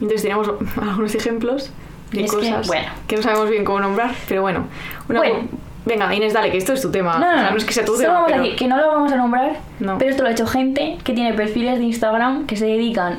Entonces 0.00 0.22
tenemos 0.22 0.50
algunos 0.80 1.14
ejemplos 1.14 1.70
de 2.12 2.24
Es 2.24 2.30
que, 2.30 2.36
cosas 2.36 2.62
que, 2.62 2.66
bueno. 2.68 2.88
no 3.16 3.22
sabemos 3.22 3.50
bien 3.50 3.64
cómo 3.64 3.80
nombrar, 3.80 4.12
pero 4.28 4.42
bueno. 4.42 4.66
Una 5.08 5.18
Bueno. 5.20 5.34
Venga, 5.84 6.14
Inés, 6.14 6.32
dale, 6.32 6.52
que 6.52 6.58
esto 6.58 6.74
es 6.74 6.80
tu 6.80 6.92
tema. 6.92 7.18
No, 7.18 7.26
no, 7.26 7.26
O 7.26 7.34
sea, 7.34 7.42
no. 7.46 7.50
no 7.50 7.56
es 7.56 7.64
que 7.64 7.72
sea 7.72 7.84
tu 7.84 7.96
tema, 7.98 8.12
vamos 8.12 8.28
a 8.28 8.32
pero- 8.34 8.42
decir 8.44 8.56
que 8.58 8.68
no 8.68 8.76
lo 8.76 8.86
vamos 8.86 9.10
a 9.10 9.16
nombrar, 9.16 9.56
No. 9.80 9.98
pero 9.98 10.10
esto 10.12 10.22
lo 10.22 10.28
ha 10.28 10.32
hecho 10.32 10.46
gente 10.46 10.96
que 11.02 11.12
tiene 11.12 11.32
perfiles 11.34 11.78
de 11.80 11.84
Instagram 11.86 12.46
que 12.46 12.54
se 12.56 12.66
dedican 12.66 13.18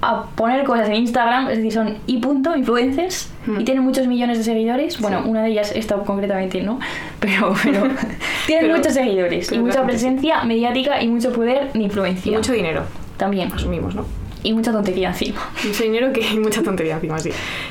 a 0.00 0.24
poner 0.34 0.64
cosas 0.64 0.88
en 0.88 0.94
Instagram, 0.96 1.48
es 1.50 1.56
decir, 1.58 1.72
son 1.72 1.98
y 2.06 2.18
punto, 2.18 2.56
influencers, 2.56 3.30
y 3.58 3.64
tienen 3.64 3.82
muchos 3.84 4.06
millones 4.06 4.38
de 4.38 4.44
seguidores. 4.44 5.00
Bueno, 5.00 5.22
Sí. 5.22 5.28
una 5.30 5.42
de 5.42 5.50
ellas, 5.50 5.72
esta 5.74 5.96
concretamente 5.96 6.60
no, 6.62 6.78
pero, 7.20 7.54
pero 7.62 7.82
tienen 8.46 8.66
Pero- 8.66 8.76
muchos 8.76 8.94
seguidores 8.94 9.50
y 9.52 9.58
mucha 9.58 9.84
presencia 9.84 10.42
mediática 10.44 11.02
y 11.02 11.08
mucho 11.08 11.32
poder 11.32 11.72
de 11.72 11.78
influencia. 11.82 12.32
Y 12.32 12.34
mucho 12.36 12.52
dinero, 12.52 12.82
También. 13.16 13.52
asumimos, 13.52 13.94
¿no? 13.94 14.04
Y 14.44 14.52
mucha 14.54 14.72
tontería 14.72 15.08
encima. 15.10 15.40
Mucho 15.64 15.84
dinero 15.84 16.12
que 16.12 16.24
hay 16.24 16.38
mucha 16.40 16.62
tontería 16.64 16.94
encima, 16.94 17.18
sí. 17.20 17.30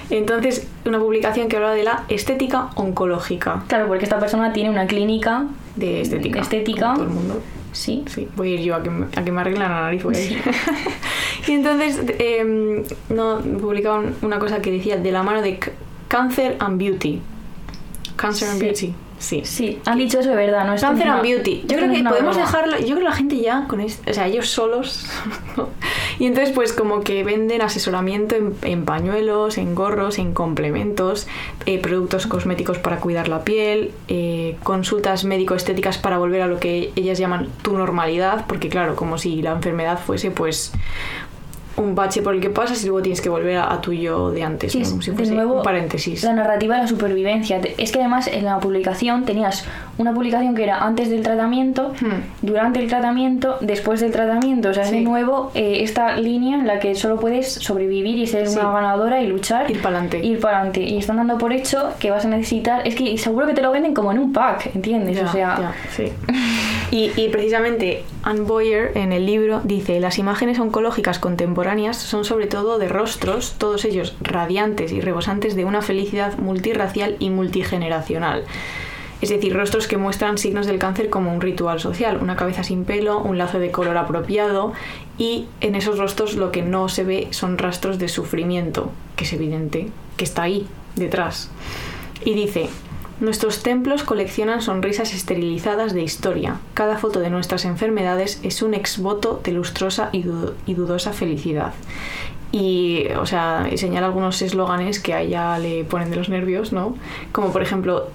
Entonces, 0.10 0.68
una 0.86 1.00
publicación 1.00 1.50
que 1.50 1.58
habla 1.58 1.72
de 1.72 1.84
la 1.84 2.04
estética 2.08 2.70
oncológica. 2.76 3.64
Claro, 3.68 3.88
porque 3.88 4.06
esta 4.06 4.20
persona 4.20 4.54
tiene 4.54 4.70
una 4.70 4.88
clínica 4.88 5.46
De 5.76 6.00
estética. 6.02 6.36
De 6.40 6.44
estética. 6.44 6.86
como 6.94 6.96
todo 6.96 7.04
el 7.08 7.10
mundo. 7.14 7.42
Sí. 7.72 8.04
Sí, 8.08 8.28
voy 8.36 8.52
a 8.52 8.56
ir 8.56 8.62
yo 8.62 8.76
a 8.76 8.84
que 8.84 8.90
me, 8.90 9.06
a 9.16 9.24
que 9.24 9.32
me 9.32 9.42
arreglen 9.42 9.62
la 9.64 9.70
nariz. 9.70 10.04
Voy 10.04 10.16
a 10.16 10.22
ir. 10.22 10.42
y 11.48 11.52
entonces, 11.52 12.02
eh, 12.20 12.84
no, 13.10 13.40
publicaban 13.40 14.16
una 14.22 14.40
cosa 14.40 14.62
que 14.62 14.72
decía 14.72 14.98
de 14.98 15.12
la 15.12 15.24
mano 15.24 15.42
de 15.42 15.60
Cancer 16.08 16.58
and 16.60 16.78
Beauty. 16.78 17.22
Cancer 18.18 18.50
and 18.50 18.60
Sí. 18.60 18.66
Beauty. 18.66 18.94
Sí. 19.22 19.42
Sí, 19.46 19.80
han 19.86 20.00
dicho 20.00 20.20
eso 20.20 20.30
de 20.30 20.36
verdad, 20.36 20.66
¿no? 20.66 20.74
Esto 20.74 20.88
Cancer 20.88 21.08
es 21.08 21.14
and 21.14 21.22
Beauty. 21.22 21.62
Yo 21.68 21.78
creo 21.78 21.92
es 21.92 21.98
que 21.98 22.04
podemos 22.04 22.36
broma. 22.36 22.48
dejarlo. 22.48 22.80
Yo 22.80 22.86
creo 22.88 22.98
que 22.98 23.04
la 23.04 23.12
gente 23.12 23.40
ya 23.40 23.66
con 23.68 23.80
esto, 23.80 24.10
o 24.10 24.14
sea, 24.14 24.26
ellos 24.26 24.50
solos. 24.50 25.06
y 26.20 26.26
entonces, 26.26 26.54
pues, 26.56 26.74
como 26.74 27.02
que 27.02 27.24
venden 27.24 27.62
asesoramiento 27.62 28.36
en, 28.36 28.56
en 28.64 28.84
pañuelos, 28.84 29.60
en 29.60 29.76
gorros, 29.76 30.18
en 30.18 30.34
complementos, 30.34 31.28
eh, 31.68 31.78
productos 31.78 32.26
cosméticos 32.26 32.80
para 32.80 32.98
cuidar 32.98 33.28
la 33.28 33.44
piel, 33.44 33.92
eh, 34.08 34.58
consultas 34.64 35.24
médico-estéticas 35.24 36.00
para 36.00 36.18
volver 36.18 36.42
a 36.42 36.48
lo 36.48 36.60
que 36.60 36.92
ellas 36.96 37.20
llaman 37.20 37.48
tu 37.62 37.78
normalidad, 37.78 38.46
porque, 38.48 38.70
claro, 38.70 38.96
como 38.96 39.20
si 39.20 39.44
la 39.44 39.52
enfermedad 39.52 40.00
fuese, 40.04 40.32
pues 40.32 40.74
un 41.82 41.96
bache 41.96 42.22
por 42.22 42.34
el 42.36 42.42
que 42.42 42.50
pasas 42.50 42.82
y 42.84 42.88
luego 42.88 43.02
tienes 43.02 43.22
que 43.22 43.30
volver 43.30 43.58
a, 43.58 43.74
a 43.74 43.82
tu 43.82 43.92
yo 43.94 44.32
de 44.32 44.44
antes, 44.44 44.72
Sí, 44.72 44.80
¿no? 44.80 44.90
como 44.90 45.02
si 45.02 45.12
de 45.12 45.18
fuese 45.18 45.34
nuevo, 45.34 45.56
un 45.58 45.64
paréntesis. 45.64 46.24
La 46.24 46.34
narrativa 46.34 46.76
de 46.76 46.82
la 46.84 46.88
supervivencia. 46.88 47.60
Es 47.78 47.92
que 47.92 48.00
además 48.00 48.28
en 48.28 48.46
la 48.46 48.60
publicación 48.60 49.26
tenías 49.26 49.66
una 49.98 50.14
publicación 50.14 50.56
que 50.56 50.64
era 50.64 50.80
antes 50.84 51.10
del 51.10 51.22
tratamiento, 51.24 51.94
Hmm. 52.02 52.22
durante 52.42 52.80
el 52.80 52.88
tratamiento, 52.88 53.58
después 53.62 54.00
del 54.02 54.12
tratamiento. 54.12 54.70
O 54.70 54.74
sea, 54.74 54.84
es 54.84 54.92
de 54.92 55.02
nuevo 55.02 55.52
eh, 55.54 55.80
esta 55.84 56.16
línea 56.18 56.58
en 56.58 56.68
la 56.68 56.80
que 56.80 56.96
solo 56.96 57.20
puedes 57.20 57.52
sobrevivir 57.54 58.18
y 58.18 58.28
ser 58.28 58.48
Sí. 58.48 58.58
una 58.60 58.72
ganadora 58.72 59.22
y 59.22 59.28
luchar. 59.28 59.70
Ir 59.70 59.82
pa'lante. 59.82 60.20
Ir 60.24 60.40
para 60.40 60.58
adelante. 60.58 60.82
Y 60.84 60.98
están 60.98 61.18
dando 61.18 61.38
por 61.38 61.54
hecho 61.54 61.92
que 62.00 62.12
vas 62.12 62.26
a 62.26 62.28
necesitar. 62.30 62.88
Es 62.88 62.96
que 62.96 63.18
seguro 63.18 63.48
que 63.48 63.54
te 63.54 63.62
lo 63.62 63.72
venden 63.72 63.94
como 63.94 64.12
en 64.12 64.20
un 64.20 64.34
pack, 64.34 64.76
¿entiendes? 64.76 65.18
Ya, 65.18 65.26
o 65.26 65.32
sea, 65.32 65.58
ya, 65.60 65.74
sí. 65.96 66.12
Y, 66.94 67.30
precisamente 67.30 68.04
Anne 68.22 68.42
Boyer 68.42 68.92
en 68.98 69.14
el 69.14 69.26
libro 69.26 69.62
dice, 69.64 70.02
las 70.02 70.20
imágenes 70.20 70.60
oncológicas 70.60 71.20
contemporáneas 71.20 71.96
son 71.96 72.26
sobre 72.26 72.48
todo 72.48 72.80
de 72.80 72.90
rostros, 72.90 73.56
todos 73.58 73.86
ellos 73.86 74.14
radiantes 74.20 74.92
y 74.92 75.00
rebosantes 75.00 75.56
de 75.56 75.64
una 75.64 75.82
felicidad 75.82 76.38
multirracial 76.38 77.16
y 77.20 77.30
multigeneracional. 77.30 78.44
Es 79.22 79.30
decir, 79.30 79.56
rostros 79.56 79.88
que 79.88 79.96
muestran 79.96 80.38
signos 80.38 80.66
del 80.66 80.80
cáncer 80.80 81.10
como 81.10 81.34
un 81.34 81.40
ritual 81.40 81.80
social, 81.80 82.18
una 82.22 82.36
cabeza 82.36 82.66
sin 82.66 82.84
pelo, 82.84 83.20
un 83.20 83.38
lazo 83.38 83.60
de 83.60 83.72
color 83.72 83.96
apropiado 83.96 84.74
y 85.18 85.46
en 85.62 85.76
esos 85.76 85.98
rostros 85.98 86.34
lo 86.36 86.52
que 86.52 86.62
no 86.62 86.90
se 86.90 87.06
ve 87.06 87.28
son 87.32 87.58
rastros 87.58 88.00
de 88.00 88.10
sufrimiento, 88.10 88.92
que 89.16 89.24
es 89.24 89.32
evidente, 89.32 89.88
que 90.18 90.26
está 90.26 90.44
ahí, 90.44 90.68
detrás. 90.98 91.50
Y 92.26 92.34
dice, 92.34 92.68
nuestros 93.22 93.64
templos 93.64 94.04
coleccionan 94.04 94.62
sonrisas 94.62 95.14
esterilizadas 95.14 95.94
de 95.94 96.02
historia. 96.02 96.58
Cada 96.74 96.98
foto 96.98 97.20
de 97.20 97.30
nuestras 97.30 97.66
enfermedades 97.66 98.40
es 98.44 98.62
un 98.62 98.74
exvoto 98.74 99.40
de 99.44 99.52
lustrosa 99.52 100.10
y, 100.12 100.26
y 100.66 100.74
dudosa 100.74 101.14
felicidad. 101.14 101.74
Y, 102.52 103.06
o 103.18 103.26
sea, 103.26 103.70
y 103.72 103.78
señala 103.78 104.08
algunos 104.08 104.42
eslóganes 104.42 105.00
que 105.00 105.14
a 105.14 105.22
ella 105.22 105.58
le 105.60 105.86
ponen 105.86 106.10
de 106.10 106.18
los 106.18 106.28
nervios, 106.28 106.74
¿no? 106.74 106.98
Como 107.32 107.52
por 107.52 107.62
ejemplo, 107.62 108.08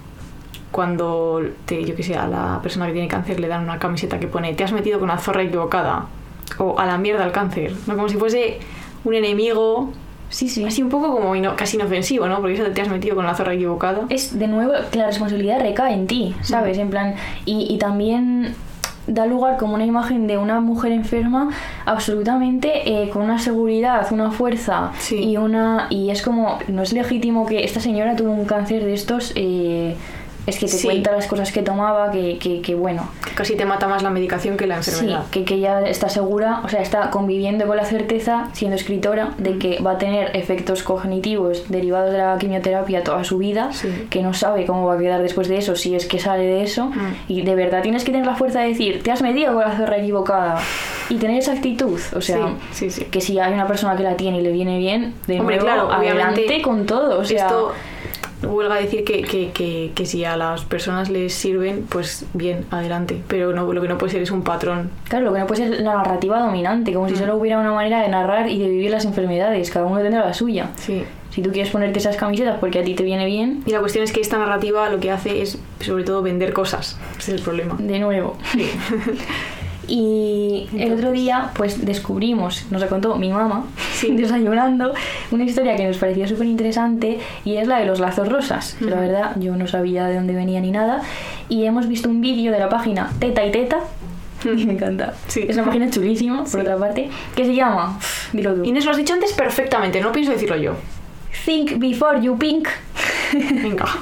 cuando, 0.73 1.41
te, 1.65 1.85
yo 1.85 1.95
que 1.95 2.03
sé, 2.03 2.17
a 2.17 2.27
la 2.27 2.61
persona 2.63 2.87
que 2.87 2.93
tiene 2.93 3.09
cáncer 3.09 3.41
le 3.41 3.49
dan 3.49 3.63
una 3.63 3.79
camiseta 3.79 4.21
que 4.21 4.27
pone 4.27 4.53
te 4.55 4.65
has 4.65 4.73
metido 4.73 4.99
con 4.99 5.09
la 5.09 5.19
zorra 5.19 5.43
equivocada 5.43 6.07
o 6.59 6.79
a 6.79 6.85
la 6.85 6.99
mierda 6.99 7.25
el 7.25 7.33
cáncer, 7.33 7.73
¿no? 7.87 7.95
Como 7.95 8.09
si 8.09 8.17
fuese 8.17 8.59
un 9.05 9.15
enemigo, 9.15 9.93
sí, 10.29 10.49
sí. 10.49 10.65
así 10.65 10.83
un 10.83 10.89
poco 10.89 11.13
como 11.13 11.35
ino- 11.37 11.57
casi 11.57 11.77
inofensivo, 11.77 12.27
¿no? 12.29 12.41
Porque 12.41 12.55
eso 12.55 12.65
te 12.73 12.83
has 12.83 12.89
metido 12.89 13.15
con 13.17 13.27
la 13.27 13.35
zorra 13.35 13.55
equivocada. 13.55 14.01
es 14.09 14.39
de 14.39 14.49
nuevo 14.49 14.73
que 14.91 14.99
la 14.99 15.07
responsabilidad 15.07 15.61
recae 15.61 15.93
en 15.95 16.07
ti, 16.07 16.35
¿sabes? 16.43 16.79
En 16.79 16.91
plan, 16.91 17.15
y, 17.45 17.67
y 17.73 17.79
también 17.79 18.55
da 19.09 19.25
lugar 19.25 19.57
como 19.57 19.75
una 19.75 19.85
imagen 19.85 20.27
de 20.27 20.37
una 20.37 20.61
mujer 20.61 20.91
enferma 20.91 21.51
absolutamente 21.85 23.03
eh, 23.05 23.09
con 23.11 23.23
una 23.23 23.39
seguridad, 23.39 24.07
una 24.11 24.31
fuerza 24.33 24.91
Sí. 24.99 25.17
y 25.17 25.37
una 25.37 25.87
y 25.91 26.11
es 26.11 26.23
como 26.23 26.59
no 26.69 26.83
es 26.83 26.93
legítimo 26.93 27.47
que 27.47 27.63
esta 27.65 27.79
señora 27.81 28.17
tuvo 28.17 28.33
un 28.33 28.45
cáncer 28.47 28.85
de 28.85 28.95
estos 28.95 29.33
eh, 29.37 29.95
es 30.47 30.59
que 30.59 30.67
te 30.67 30.73
Sí. 30.73 30.87
cuenta 30.87 31.13
las 31.13 31.27
cosas 31.27 31.51
que 31.53 31.63
tomaba 31.63 32.11
que, 32.11 32.39
que, 32.39 32.61
que 32.61 32.75
bueno 32.75 33.09
Casi 33.35 33.55
te 33.57 33.65
mata 33.67 33.87
más 33.87 34.03
la 34.03 34.09
medicación 34.11 34.57
que 34.57 34.67
la 34.67 34.83
Sí, 34.83 34.91
enfermedad. 34.91 35.25
que, 35.31 35.45
que 35.45 35.61
ya 35.61 35.81
está 35.83 36.09
segura, 36.09 36.61
o 36.65 36.69
sea, 36.71 36.81
está 36.81 37.11
conviviendo 37.11 37.67
con 37.67 37.77
la 37.77 37.85
certeza, 37.85 38.49
siendo 38.55 38.77
escritora, 38.77 39.35
de 39.37 39.59
que 39.59 39.79
va 39.83 39.93
a 39.93 39.99
tener 39.99 40.35
efectos 40.35 40.83
cognitivos 40.83 41.69
derivados 41.69 42.13
de 42.13 42.19
la 42.19 42.39
quimioterapia 42.39 43.05
toda 43.05 43.25
su 43.25 43.37
vida, 43.39 43.73
Sí. 43.73 43.89
que 44.09 44.23
no 44.23 44.33
sabe 44.33 44.65
cómo 44.65 44.87
va 44.87 44.95
a 44.95 44.99
quedar 44.99 45.21
después 45.23 45.49
de 45.49 45.59
eso, 45.59 45.77
si 45.77 45.95
es 45.95 46.07
que 46.07 46.19
sale 46.19 46.45
de 46.45 46.63
eso, 46.63 46.87
Mm. 46.87 47.15
y 47.29 47.43
de 47.43 47.55
verdad 47.55 47.83
tienes 47.83 48.05
que 48.05 48.13
tener 48.13 48.27
la 48.27 48.37
fuerza 48.37 48.61
de 48.61 48.69
decir, 48.69 49.03
te 49.03 49.11
has 49.13 49.21
metido 49.21 49.53
con 49.53 49.63
la 49.63 49.77
zorra 49.77 49.99
equivocada, 49.99 50.59
y 51.11 51.17
tener 51.17 51.39
esa 51.39 51.53
actitud, 51.53 52.01
o 52.15 52.21
sea, 52.23 52.49
sí, 52.73 52.89
sí, 52.89 52.91
sí. 52.91 53.05
que 53.05 53.21
si 53.21 53.39
hay 53.39 53.53
una 53.53 53.67
persona 53.67 53.97
que 53.97 54.03
la 54.03 54.17
tiene 54.17 54.39
y 54.39 54.43
le 54.43 54.51
viene 54.53 54.79
bien, 54.79 55.13
de 55.27 55.41
Hombre, 55.41 55.57
nuevo, 55.59 55.89
claro, 55.89 55.93
adelante 55.93 56.63
con 56.63 56.87
todo, 56.87 57.19
o 57.21 57.25
sea... 57.25 57.45
Esto 57.47 57.73
huelga 58.43 58.75
decir 58.77 59.05
que, 59.05 59.23
que, 59.23 59.51
que, 59.51 59.93
que 59.95 60.07
si 60.07 60.25
a 60.25 60.37
las 60.37 60.65
personas 60.65 61.09
les 61.09 61.33
sirven, 61.35 61.87
pues 61.89 62.25
bien, 62.35 62.67
adelante. 62.71 63.21
Pero 63.29 63.53
no, 63.53 63.73
lo 63.73 63.81
que 63.83 63.89
no 63.89 63.99
puede 63.99 64.13
ser 64.13 64.23
es 64.23 64.31
un 64.31 64.43
patrón. 64.43 64.91
Claro, 65.09 65.27
lo 65.27 65.33
que 65.33 65.39
no 65.41 65.47
puede 65.47 65.69
ser 65.69 65.81
la 65.81 65.95
narrativa 65.97 66.39
dominante, 66.41 66.93
como 66.93 67.09
si 67.09 67.15
Mm. 67.15 67.19
solo 67.19 67.37
hubiera 67.37 67.59
una 67.59 67.73
manera 67.73 68.03
de 68.03 68.09
narrar 68.09 68.49
y 68.51 68.59
de 68.59 68.69
vivir 68.69 68.91
las 68.91 69.05
enfermedades, 69.05 69.71
cada 69.71 69.87
uno 69.87 70.01
tendrá 70.03 70.25
la 70.25 70.35
suya. 70.35 70.71
Sí. 70.77 71.05
Si 71.31 71.43
tú 71.43 71.51
quieres 71.53 71.71
ponerte 71.71 71.99
esas 71.99 72.17
camisetas 72.17 72.59
porque 72.59 72.79
a 72.79 72.85
ti 72.85 72.95
te 72.95 73.03
viene 73.03 73.27
bien, 73.27 73.63
Y 73.67 73.71
la 73.71 73.81
cuestión 73.81 74.03
es 74.05 74.13
que 74.13 74.21
esta 74.23 74.39
narrativa 74.39 74.89
lo 74.89 75.01
que 75.01 75.11
hace 75.11 75.43
es, 75.43 75.59
sobre 75.81 76.05
todo, 76.05 76.23
vender 76.23 76.53
cosas. 76.55 76.99
Ese 77.19 77.33
es 77.35 77.39
el 77.39 77.45
problema. 77.45 77.77
de 77.79 77.99
nuevo. 77.99 78.37
Y 79.89 80.69
el 80.77 80.93
otro 80.95 81.13
día, 81.13 81.51
pues 81.55 81.85
descubrimos, 81.85 82.67
nos 82.71 82.81
la 82.81 82.89
contó 82.89 83.15
mi 83.17 83.31
mamá, 83.31 83.67
desayunando, 84.11 84.93
una 85.31 85.45
historia 85.45 85.77
que 85.77 85.87
nos 85.87 85.99
pareció 85.99 86.27
súper 86.27 86.47
interesante 86.49 87.19
y 87.45 87.57
es 87.57 87.69
la 87.69 87.79
de 87.79 87.87
los 87.87 88.01
lazos 88.01 88.29
rosas. 88.29 88.75
que 88.79 88.87
La 88.87 88.99
verdad, 89.01 89.33
yo 89.39 89.55
no 89.57 89.67
sabía 89.69 90.07
de 90.07 90.17
dónde 90.17 90.35
venía 90.35 90.61
ni 90.61 90.71
nada. 90.73 91.03
Y 91.49 91.65
hemos 91.67 91.87
visto 91.89 92.09
un 92.09 92.21
vídeo 92.21 92.51
de 92.53 92.59
la 92.59 92.69
página 92.69 93.13
Teta 93.21 93.45
y 93.47 93.53
Teta, 93.53 93.79
y 94.45 94.67
me 94.67 94.73
encanta. 94.73 95.15
Sí. 95.29 95.45
Es 95.49 95.57
una 95.57 95.67
página 95.67 95.89
chulísima, 95.91 96.39
por 96.39 96.49
Sí. 96.49 96.59
otra 96.59 96.77
parte, 96.77 97.09
que 97.37 97.45
se 97.45 97.55
llama, 97.55 97.99
dilo 98.33 98.55
tú, 98.55 98.65
Inés 98.65 98.85
lo 98.85 98.91
has 98.91 98.97
dicho 98.97 99.15
antes 99.15 99.33
perfectamente, 99.35 100.01
no 100.01 100.11
pienso 100.13 100.33
decirlo 100.33 100.57
yo. 100.57 100.75
Think 101.45 101.79
Before 101.79 102.21
You 102.21 102.37
Pink. 102.37 102.67
Venga. 103.33 103.85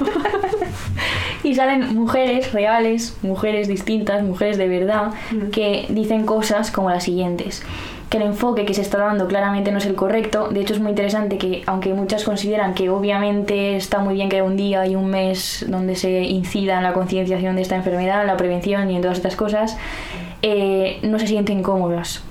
Y 1.45 1.53
salen 1.53 1.93
mujeres 1.95 2.51
reales, 2.53 3.15
mujeres 3.21 3.67
distintas, 3.67 4.23
mujeres 4.23 4.57
de 4.57 4.67
verdad, 4.67 5.11
Mm. 5.31 5.51
que 5.51 5.85
dicen 5.89 6.25
cosas 6.25 6.71
como 6.71 6.89
las 6.89 7.03
siguientes. 7.03 7.63
Que 8.09 8.17
el 8.17 8.23
enfoque 8.23 8.65
que 8.65 8.73
se 8.73 8.81
está 8.81 8.97
dando 8.97 9.27
claramente 9.27 9.71
no 9.71 9.77
es 9.77 9.85
el 9.85 9.93
correcto. 9.95 10.47
De 10.49 10.61
hecho, 10.61 10.73
es 10.73 10.79
muy 10.79 10.89
interesante 10.89 11.37
que, 11.37 11.61
aunque 11.67 11.93
muchas 11.93 12.23
consideran 12.23 12.73
que 12.73 12.89
obviamente 12.89 13.75
está 13.75 13.99
muy 13.99 14.15
bien 14.15 14.29
que 14.29 14.37
haya 14.37 14.43
un 14.45 14.57
día 14.57 14.85
y 14.87 14.95
un 14.95 15.07
mes 15.07 15.65
donde 15.67 15.95
se 15.95 16.21
incida 16.23 16.77
en 16.77 16.83
la 16.83 16.93
concienciación 16.93 17.55
de 17.55 17.61
esta 17.61 17.75
enfermedad, 17.75 18.21
en 18.21 18.27
la 18.27 18.37
prevención 18.37 18.89
y 18.89 18.95
en 18.95 19.01
todas 19.03 19.17
estas 19.17 19.35
cosas, 19.35 19.77
eh, 20.41 20.99
no 21.03 21.19
se 21.19 21.27
sienten 21.27 21.61
cómodas. 21.63 22.23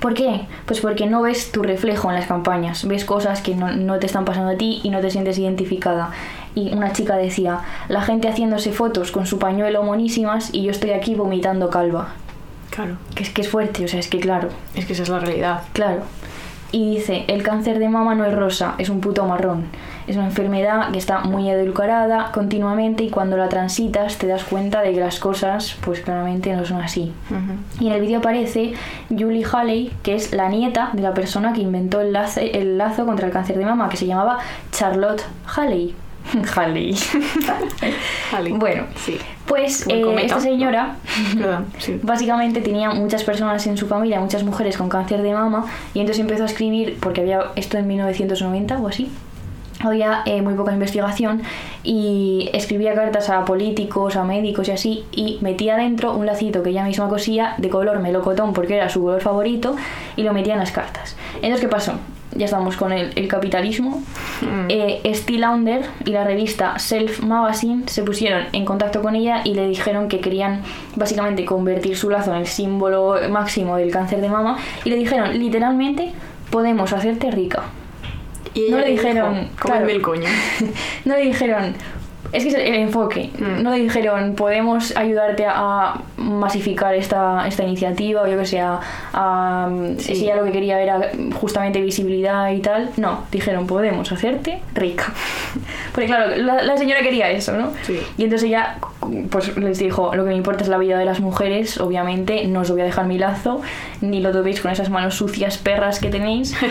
¿Por 0.00 0.14
qué? 0.14 0.40
Pues 0.66 0.80
porque 0.80 1.06
no 1.06 1.22
ves 1.22 1.52
tu 1.52 1.62
reflejo 1.62 2.08
en 2.10 2.16
las 2.16 2.26
campañas, 2.26 2.86
ves 2.86 3.04
cosas 3.04 3.40
que 3.42 3.54
no, 3.54 3.72
no 3.72 3.98
te 3.98 4.06
están 4.06 4.24
pasando 4.24 4.50
a 4.52 4.56
ti 4.56 4.80
y 4.82 4.90
no 4.90 5.00
te 5.00 5.10
sientes 5.10 5.38
identificada. 5.38 6.10
Y 6.54 6.72
una 6.72 6.92
chica 6.92 7.16
decía, 7.16 7.60
la 7.88 8.02
gente 8.02 8.28
haciéndose 8.28 8.72
fotos 8.72 9.10
con 9.10 9.26
su 9.26 9.38
pañuelo 9.38 9.82
monísimas 9.82 10.50
y 10.52 10.62
yo 10.62 10.70
estoy 10.70 10.90
aquí 10.90 11.14
vomitando 11.14 11.68
calva. 11.70 12.08
Claro. 12.70 12.96
Que 13.14 13.22
es 13.24 13.30
que 13.30 13.42
es 13.42 13.48
fuerte, 13.48 13.84
o 13.84 13.88
sea, 13.88 14.00
es 14.00 14.08
que 14.08 14.18
claro, 14.20 14.48
Es 14.74 14.86
que 14.86 14.92
esa 14.94 15.02
es 15.02 15.08
la 15.08 15.18
realidad. 15.20 15.62
claro. 15.72 16.02
Y 16.72 16.96
dice, 16.96 17.24
el 17.28 17.44
cáncer 17.44 17.78
de 17.78 17.88
mama 17.88 18.16
no 18.16 18.24
es 18.24 18.34
rosa, 18.34 18.74
es 18.78 18.88
un 18.88 19.00
puto 19.00 19.24
marrón. 19.26 19.66
Es 20.08 20.16
una 20.16 20.24
enfermedad 20.26 20.90
que 20.90 20.98
está 20.98 21.20
muy 21.20 21.48
edulcorada 21.48 22.32
continuamente 22.32 23.04
y 23.04 23.10
cuando 23.10 23.36
la 23.36 23.48
transitas 23.48 24.18
te 24.18 24.26
das 24.26 24.42
cuenta 24.42 24.82
de 24.82 24.92
que 24.92 24.98
las 24.98 25.20
cosas 25.20 25.76
pues 25.84 26.00
claramente 26.00 26.52
no 26.56 26.64
son 26.66 26.80
así. 26.82 27.12
Y 27.78 27.86
en 27.86 27.92
el 27.92 28.00
vídeo 28.00 28.18
aparece 28.18 28.74
Julie 29.08 29.44
Haley, 29.50 29.92
que 30.02 30.16
es 30.16 30.32
la 30.32 30.48
nieta 30.48 30.90
de 30.94 31.02
la 31.02 31.14
persona 31.14 31.52
que 31.52 31.60
inventó 31.60 32.00
el, 32.00 32.12
lace- 32.12 32.50
el 32.58 32.76
lazo 32.76 33.06
contra 33.06 33.28
el 33.28 33.32
cáncer 33.32 33.56
de 33.56 33.64
mama, 33.66 33.88
que 33.88 33.96
se 33.96 34.06
llamaba 34.06 34.38
Charlotte 34.72 35.22
Haley. 35.54 35.94
Vale. 38.32 38.52
bueno, 38.52 38.84
Sí. 38.96 39.18
pues 39.46 39.86
eh, 39.88 40.02
esta 40.22 40.40
señora 40.40 40.96
sí. 41.78 42.00
básicamente 42.02 42.60
tenía 42.60 42.90
muchas 42.90 43.24
personas 43.24 43.66
en 43.66 43.76
su 43.76 43.86
familia, 43.86 44.20
muchas 44.20 44.42
mujeres 44.42 44.76
con 44.76 44.88
cáncer 44.88 45.22
de 45.22 45.32
mama, 45.32 45.66
y 45.92 46.00
entonces 46.00 46.20
empezó 46.20 46.42
a 46.42 46.46
escribir, 46.46 46.98
porque 47.00 47.20
había 47.20 47.52
esto 47.56 47.78
en 47.78 47.86
1990 47.86 48.78
o 48.78 48.88
así, 48.88 49.10
había 49.80 50.22
eh, 50.24 50.40
muy 50.40 50.54
poca 50.54 50.72
investigación 50.72 51.42
y 51.82 52.48
escribía 52.54 52.94
cartas 52.94 53.28
a 53.28 53.44
políticos, 53.44 54.16
a 54.16 54.24
médicos 54.24 54.68
y 54.68 54.70
así, 54.70 55.04
y 55.12 55.38
metía 55.42 55.76
dentro 55.76 56.14
un 56.14 56.26
lacito 56.26 56.62
que 56.62 56.70
ella 56.70 56.84
misma 56.84 57.08
cosía 57.08 57.54
de 57.58 57.68
color 57.68 58.00
melocotón 58.00 58.54
porque 58.54 58.76
era 58.76 58.88
su 58.88 59.02
color 59.02 59.20
favorito 59.20 59.76
y 60.16 60.22
lo 60.22 60.32
metía 60.32 60.54
en 60.54 60.60
las 60.60 60.72
cartas. 60.72 61.16
Entonces, 61.36 61.60
¿qué 61.60 61.68
pasó? 61.68 61.92
Ya 62.34 62.46
estamos 62.46 62.76
con 62.76 62.92
el, 62.92 63.12
el 63.14 63.28
capitalismo. 63.28 64.02
Mm. 64.40 64.66
Eh, 64.68 65.00
Steve 65.14 65.38
Launder 65.38 65.82
y 66.04 66.10
la 66.10 66.24
revista 66.24 66.78
Self 66.78 67.20
Magazine 67.20 67.84
se 67.86 68.02
pusieron 68.02 68.44
en 68.52 68.64
contacto 68.64 69.02
con 69.02 69.14
ella 69.14 69.42
y 69.44 69.54
le 69.54 69.68
dijeron 69.68 70.08
que 70.08 70.20
querían 70.20 70.62
básicamente 70.96 71.44
convertir 71.44 71.96
su 71.96 72.10
lazo 72.10 72.32
en 72.32 72.38
el 72.38 72.46
símbolo 72.46 73.16
máximo 73.30 73.76
del 73.76 73.90
cáncer 73.90 74.20
de 74.20 74.28
mama 74.28 74.58
y 74.84 74.90
le 74.90 74.96
dijeron 74.96 75.38
literalmente 75.38 76.12
podemos 76.50 76.92
hacerte 76.92 77.30
rica. 77.30 77.64
Y 78.54 78.70
no 78.70 78.78
le 78.78 78.90
dijeron, 78.90 79.48
"Cómeme 79.60 79.80
claro. 79.80 79.88
el 79.88 80.02
coño. 80.02 80.28
no 81.04 81.14
le 81.16 81.22
dijeron 81.22 81.74
Es 82.34 82.42
que 82.42 82.48
es 82.50 82.54
el, 82.56 82.74
enfoque. 82.74 83.30
Mm. 83.38 83.62
No 83.62 83.72
dijeron, 83.72 84.34
podemos 84.34 84.96
ayudarte 84.96 85.46
a 85.48 86.00
masificar 86.16 86.94
esta, 86.94 87.46
esta 87.46 87.62
iniciativa, 87.62 88.22
o 88.22 88.26
yo 88.26 88.36
que 88.36 88.44
sé, 88.46 88.60
a, 88.60 88.80
a- 89.12 89.70
Sí. 89.98 90.16
si 90.16 90.24
ella 90.24 90.36
lo 90.36 90.44
que 90.44 90.52
quería 90.52 90.80
era 90.82 91.10
justamente 91.40 91.80
visibilidad 91.80 92.50
y 92.50 92.60
tal. 92.60 92.90
No, 92.96 93.20
dijeron, 93.30 93.66
podemos 93.66 94.10
hacerte 94.10 94.60
rica. 94.74 95.12
Porque 95.92 96.06
claro, 96.08 96.34
la, 96.36 96.62
la 96.62 96.76
señora 96.76 97.00
quería 97.02 97.30
eso, 97.30 97.52
¿no? 97.52 97.70
Sí. 97.82 98.00
Y 98.18 98.24
entonces 98.24 98.48
ella 98.48 98.78
pues 99.30 99.56
les 99.56 99.78
dijo, 99.78 100.14
lo 100.14 100.24
que 100.24 100.30
me 100.30 100.36
importa 100.36 100.64
es 100.64 100.68
la 100.68 100.78
vida 100.78 100.98
de 100.98 101.04
las 101.04 101.20
mujeres, 101.20 101.78
obviamente, 101.78 102.44
no 102.46 102.60
os 102.60 102.70
voy 102.70 102.80
a 102.80 102.84
dejar 102.84 103.06
mi 103.06 103.18
lazo, 103.18 103.60
ni 104.00 104.20
lo 104.20 104.32
toquéis 104.32 104.60
con 104.60 104.70
esas 104.72 104.90
manos 104.90 105.14
sucias 105.14 105.58
perras 105.58 106.00
que 106.00 106.08
tenéis. 106.08 106.54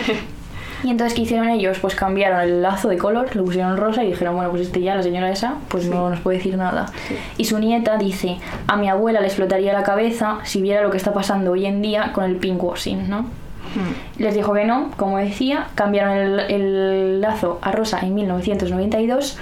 Y 0.84 0.90
entonces, 0.90 1.14
¿qué 1.14 1.22
hicieron 1.22 1.48
ellos? 1.48 1.78
Pues 1.78 1.94
cambiaron 1.94 2.40
el 2.40 2.60
lazo 2.60 2.90
de 2.90 2.98
color, 2.98 3.34
lo 3.34 3.44
pusieron 3.44 3.78
rosa 3.78 4.04
y 4.04 4.08
dijeron, 4.08 4.34
bueno, 4.34 4.50
pues 4.50 4.62
este 4.62 4.82
ya, 4.82 4.94
la 4.94 5.02
señora 5.02 5.30
esa, 5.30 5.54
pues 5.68 5.86
no 5.86 6.10
nos 6.10 6.20
puede 6.20 6.36
decir 6.36 6.58
nada. 6.58 6.92
Y 7.38 7.46
su 7.46 7.58
nieta 7.58 7.96
dice, 7.96 8.36
a 8.66 8.76
mi 8.76 8.90
abuela 8.90 9.20
le 9.20 9.26
explotaría 9.26 9.72
la 9.72 9.82
cabeza 9.82 10.40
si 10.44 10.60
viera 10.60 10.82
lo 10.82 10.90
que 10.90 10.98
está 10.98 11.14
pasando 11.14 11.52
hoy 11.52 11.64
en 11.64 11.80
día 11.80 12.12
con 12.12 12.24
el 12.24 12.36
pinkwashing, 12.36 13.08
¿no? 13.08 13.22
Mm. 13.22 14.18
Les 14.18 14.34
dijo 14.34 14.52
que 14.52 14.66
no, 14.66 14.90
como 14.98 15.16
decía, 15.16 15.68
cambiaron 15.74 16.12
el, 16.18 16.40
el 16.40 17.20
lazo 17.22 17.58
a 17.62 17.72
rosa 17.72 18.00
en 18.00 18.14
1992 18.14 19.38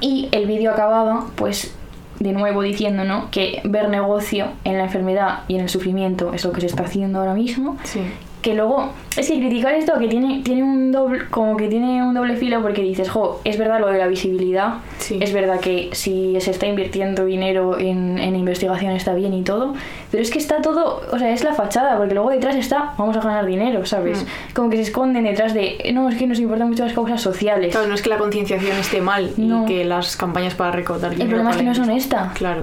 y 0.00 0.28
el 0.32 0.46
vídeo 0.46 0.72
acababa, 0.72 1.26
pues, 1.36 1.72
de 2.18 2.32
nuevo 2.32 2.62
diciendo, 2.62 3.04
¿no? 3.04 3.30
Que 3.30 3.60
ver 3.64 3.88
negocio 3.88 4.48
en 4.64 4.78
la 4.78 4.84
enfermedad 4.84 5.40
y 5.46 5.54
en 5.54 5.60
el 5.60 5.68
sufrimiento 5.68 6.34
es 6.34 6.44
lo 6.44 6.50
que 6.50 6.60
se 6.62 6.66
está 6.66 6.82
haciendo 6.82 7.20
ahora 7.20 7.34
mismo 7.34 7.76
Sí. 7.84 8.00
Que 8.42 8.54
luego 8.54 8.90
es 9.16 9.28
que 9.28 9.38
criticar 9.38 9.72
esto 9.74 9.96
que 9.98 10.08
tiene 10.08 10.42
tiene 10.42 10.62
un 10.64 10.90
doble 10.92 11.28
como 11.30 11.56
que 11.56 11.68
tiene 11.68 12.02
un 12.02 12.12
doble 12.12 12.36
filo 12.36 12.60
porque 12.60 12.82
dices 12.82 13.08
jo 13.08 13.40
es 13.44 13.56
verdad 13.56 13.78
lo 13.80 13.86
de 13.86 13.98
la 13.98 14.06
visibilidad 14.08 14.74
Sí. 14.98 15.18
es 15.20 15.32
verdad 15.32 15.60
que 15.60 15.90
si 15.92 16.36
se 16.40 16.50
está 16.50 16.66
invirtiendo 16.66 17.24
dinero 17.24 17.78
en, 17.78 18.18
en 18.18 18.34
investigación 18.36 18.92
está 18.92 19.14
bien 19.14 19.32
y 19.34 19.42
todo 19.42 19.74
pero 20.10 20.22
es 20.22 20.30
que 20.30 20.38
está 20.38 20.60
todo 20.60 21.02
o 21.12 21.18
sea 21.18 21.30
es 21.32 21.44
la 21.44 21.54
fachada 21.54 21.96
porque 21.96 22.14
luego 22.14 22.30
detrás 22.30 22.56
está 22.56 22.94
vamos 22.98 23.16
a 23.16 23.20
ganar 23.20 23.46
dinero 23.46 23.86
sabes 23.86 24.24
Mm. 24.24 24.54
como 24.54 24.70
que 24.70 24.76
se 24.76 24.82
esconden 24.82 25.24
detrás 25.24 25.54
de 25.54 25.90
no 25.94 26.08
es 26.08 26.16
que 26.16 26.26
nos 26.26 26.38
importan 26.40 26.68
mucho 26.68 26.84
las 26.84 26.92
causas 26.94 27.20
sociales 27.20 27.70
Claro, 27.72 27.86
no 27.88 27.94
es 27.94 28.02
que 28.02 28.10
la 28.10 28.18
concienciación 28.18 28.76
esté 28.76 29.00
mal 29.00 29.30
No. 29.36 29.62
y 29.62 29.66
que 29.66 29.84
las 29.84 30.16
campañas 30.16 30.54
para 30.54 30.72
recaudar 30.72 31.10
dinero. 31.12 31.24
el 31.24 31.28
problema 31.30 31.50
es 31.52 31.56
que 31.58 31.62
no 31.62 31.72
es 31.72 31.78
honesta 31.78 32.32
Claro. 32.34 32.62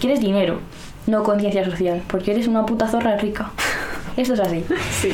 quieres 0.00 0.20
dinero 0.20 0.58
no 1.06 1.22
conciencia 1.22 1.64
social 1.64 2.02
porque 2.08 2.32
eres 2.32 2.46
una 2.46 2.64
puta 2.66 2.86
zorra 2.88 3.16
rica 3.16 3.50
esto 4.16 4.34
es 4.34 4.40
así 4.40 4.64
Sí. 4.90 5.10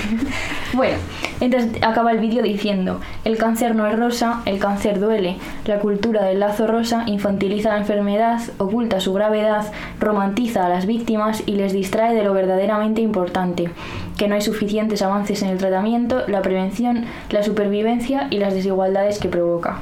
Bueno, 0.72 0.98
entonces 1.40 1.82
acaba 1.82 2.12
el 2.12 2.18
vídeo 2.18 2.42
diciendo, 2.42 3.00
el 3.24 3.36
cáncer 3.38 3.74
no 3.74 3.86
es 3.86 3.98
rosa, 3.98 4.42
el 4.44 4.58
cáncer 4.58 5.00
duele. 5.00 5.36
La 5.64 5.78
cultura 5.78 6.24
del 6.24 6.40
lazo 6.40 6.66
rosa 6.66 7.04
infantiliza 7.06 7.70
la 7.70 7.78
enfermedad, 7.78 8.40
oculta 8.58 9.00
su 9.00 9.12
gravedad, 9.12 9.72
romantiza 9.98 10.66
a 10.66 10.68
las 10.68 10.86
víctimas 10.86 11.42
y 11.46 11.52
les 11.52 11.72
distrae 11.72 12.14
de 12.14 12.24
lo 12.24 12.34
verdaderamente 12.34 13.00
importante, 13.00 13.70
que 14.16 14.28
no 14.28 14.34
hay 14.34 14.42
suficientes 14.42 15.02
avances 15.02 15.42
en 15.42 15.48
el 15.48 15.58
tratamiento, 15.58 16.22
la 16.28 16.42
prevención, 16.42 17.04
la 17.30 17.42
supervivencia 17.42 18.28
y 18.30 18.38
las 18.38 18.54
desigualdades 18.54 19.18
que 19.18 19.28
provoca. 19.28 19.78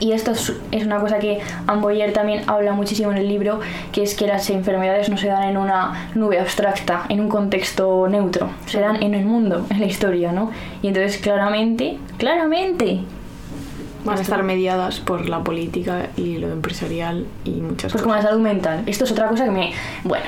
Y 0.00 0.12
esto 0.12 0.32
es, 0.32 0.52
una 0.84 0.98
cosa 1.00 1.18
que 1.18 1.40
Amboyer 1.66 2.12
también 2.12 2.42
habla 2.46 2.72
muchísimo 2.72 3.12
en 3.12 3.18
el 3.18 3.28
libro, 3.28 3.60
que 3.92 4.02
es 4.02 4.14
que 4.14 4.26
las 4.26 4.48
enfermedades 4.50 5.08
no 5.08 5.16
se 5.16 5.28
dan 5.28 5.44
en 5.44 5.56
una 5.56 6.08
nube 6.14 6.38
abstracta, 6.40 7.04
en 7.08 7.20
un 7.20 7.28
contexto 7.28 8.08
neutro, 8.08 8.50
se 8.66 8.80
dan 8.80 9.02
en 9.02 9.14
el 9.14 9.24
mundo, 9.24 9.66
en 9.70 9.80
la 9.80 9.86
historia, 9.86 10.32
¿no? 10.32 10.50
Y 10.82 10.88
entonces 10.88 11.18
claramente, 11.18 11.98
claramente, 12.18 13.00
Van 14.04 14.16
a 14.16 14.22
estar 14.22 14.42
mediadas 14.44 15.00
por 15.00 15.28
la 15.28 15.40
política 15.42 16.06
y 16.16 16.38
lo 16.38 16.50
empresarial 16.50 17.26
y 17.44 17.50
muchas 17.50 17.90
pues 17.92 18.00
como 18.02 18.14
cosas. 18.14 18.24
la 18.24 18.30
salud 18.30 18.42
mental. 18.42 18.82
Esto 18.86 19.04
es 19.04 19.12
otra 19.12 19.26
cosa 19.28 19.44
que 19.44 19.50
me... 19.50 19.72
Bueno, 20.04 20.24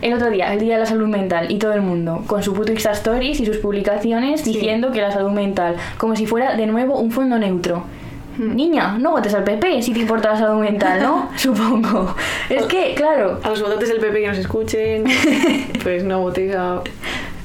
el 0.00 0.14
otro 0.14 0.30
día, 0.30 0.52
el 0.54 0.58
Día 0.58 0.74
de 0.74 0.80
la 0.80 0.86
Salud 0.86 1.06
Mental, 1.06 1.50
y 1.50 1.58
todo 1.58 1.74
el 1.74 1.82
mundo, 1.82 2.24
con 2.26 2.42
su 2.42 2.54
puto 2.54 2.72
Insta 2.72 2.92
Stories 2.92 3.38
y 3.38 3.46
sus 3.46 3.58
publicaciones 3.58 4.40
Sí. 4.40 4.54
diciendo 4.54 4.90
que 4.90 5.02
la 5.02 5.12
salud 5.12 5.30
mental, 5.30 5.76
como 5.98 6.16
si 6.16 6.26
fuera 6.26 6.56
de 6.56 6.66
nuevo 6.66 6.98
un 6.98 7.10
fondo 7.12 7.38
neutro. 7.38 7.84
Niña, 8.38 8.96
no 8.98 9.10
votes 9.12 9.34
al 9.34 9.44
PP 9.44 9.82
si 9.82 9.92
te 9.92 10.00
importa 10.00 10.30
la 10.32 10.38
salud 10.38 10.60
mental, 10.60 11.02
¿no? 11.02 11.28
Supongo. 11.36 12.14
Es 12.48 12.64
que, 12.66 12.94
claro, 12.94 13.38
A 13.42 13.48
los 13.50 13.60
votantes 13.62 13.88
del 13.88 13.98
PP 13.98 14.20
que 14.20 14.28
nos 14.28 14.38
escuchen, 14.38 15.04
pues 15.82 16.04
no 16.04 16.20
votéis 16.20 16.54
a 16.54 16.80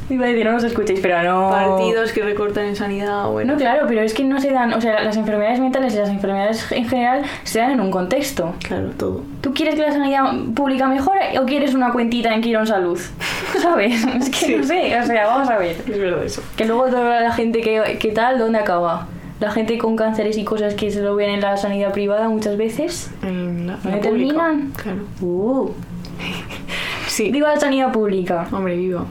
iba 0.08 0.26
a 0.26 0.30
decir, 0.30 0.46
no 0.46 0.52
nos 0.52 0.64
escuchéis, 0.64 1.00
pero 1.02 1.24
no... 1.24 1.50
partidos 1.50 2.12
que 2.12 2.22
recortan 2.22 2.66
en 2.66 2.76
sanidad. 2.76 3.28
Bueno, 3.28 3.54
No, 3.54 3.60
claro, 3.60 3.86
pero 3.88 4.02
es 4.02 4.14
que 4.14 4.24
no 4.24 4.40
se 4.40 4.52
dan, 4.52 4.72
o 4.74 4.80
sea, 4.80 5.02
las 5.02 5.18
enfermedades 5.18 5.60
mentales 5.60 5.96
y 5.96 5.98
las 5.98 6.10
enfermedades 6.10 6.72
en 6.72 6.88
general 6.88 7.24
se 7.44 7.58
dan 7.58 7.72
en 7.72 7.82
un 7.82 7.90
contexto. 7.90 8.54
claro, 8.60 8.92
todo. 8.98 9.24
¿Tú 9.42 9.52
quieres 9.56 9.74
que 9.74 9.82
la 9.82 9.92
sanidad 9.92 10.32
pública 10.54 10.86
mejore 10.88 11.40
o 11.40 11.46
quieres 11.46 11.74
una 11.74 11.92
cuentita 11.92 12.34
en 12.36 12.42
Quirón 12.42 12.68
Salud? 12.68 13.00
¿Sabes? 13.60 14.06
Es 14.06 14.30
que 14.30 14.36
Sí. 14.36 14.56
no 14.58 14.64
sé, 14.64 14.96
o 15.00 15.06
sea, 15.08 15.26
vamos 15.26 15.50
a 15.50 15.58
ver. 15.58 15.76
Es 15.88 16.00
verdad 16.00 16.24
eso. 16.24 16.44
Que 16.56 16.66
luego 16.66 16.86
toda 16.86 17.22
la 17.22 17.32
gente 17.32 17.62
que, 17.62 17.98
que 18.00 18.12
tal, 18.12 18.38
¿dónde 18.38 18.60
acaba? 18.60 19.08
La 19.46 19.52
gente 19.52 19.78
con 19.78 19.96
cánceres 19.96 20.40
y 20.40 20.44
cosas 20.44 20.74
que 20.74 20.90
se 20.90 21.02
lo 21.02 21.16
ven 21.16 21.30
en 21.30 21.40
la 21.42 21.56
sanidad 21.56 21.94
privada 21.94 22.28
muchas 22.30 22.58
veces. 22.58 23.12
En 23.22 23.68
la, 23.68 23.74
¿Dónde 23.76 23.98
la 23.98 24.02
pública. 24.02 24.34
terminan? 24.34 24.72
Claro. 24.72 24.98
Uh, 25.22 25.70
Sí. 27.08 27.30
digo 27.30 27.46
la 27.46 27.60
sanidad 27.60 27.92
pública. 27.92 28.48
Hombre, 28.52 28.76
vivo. 28.76 29.06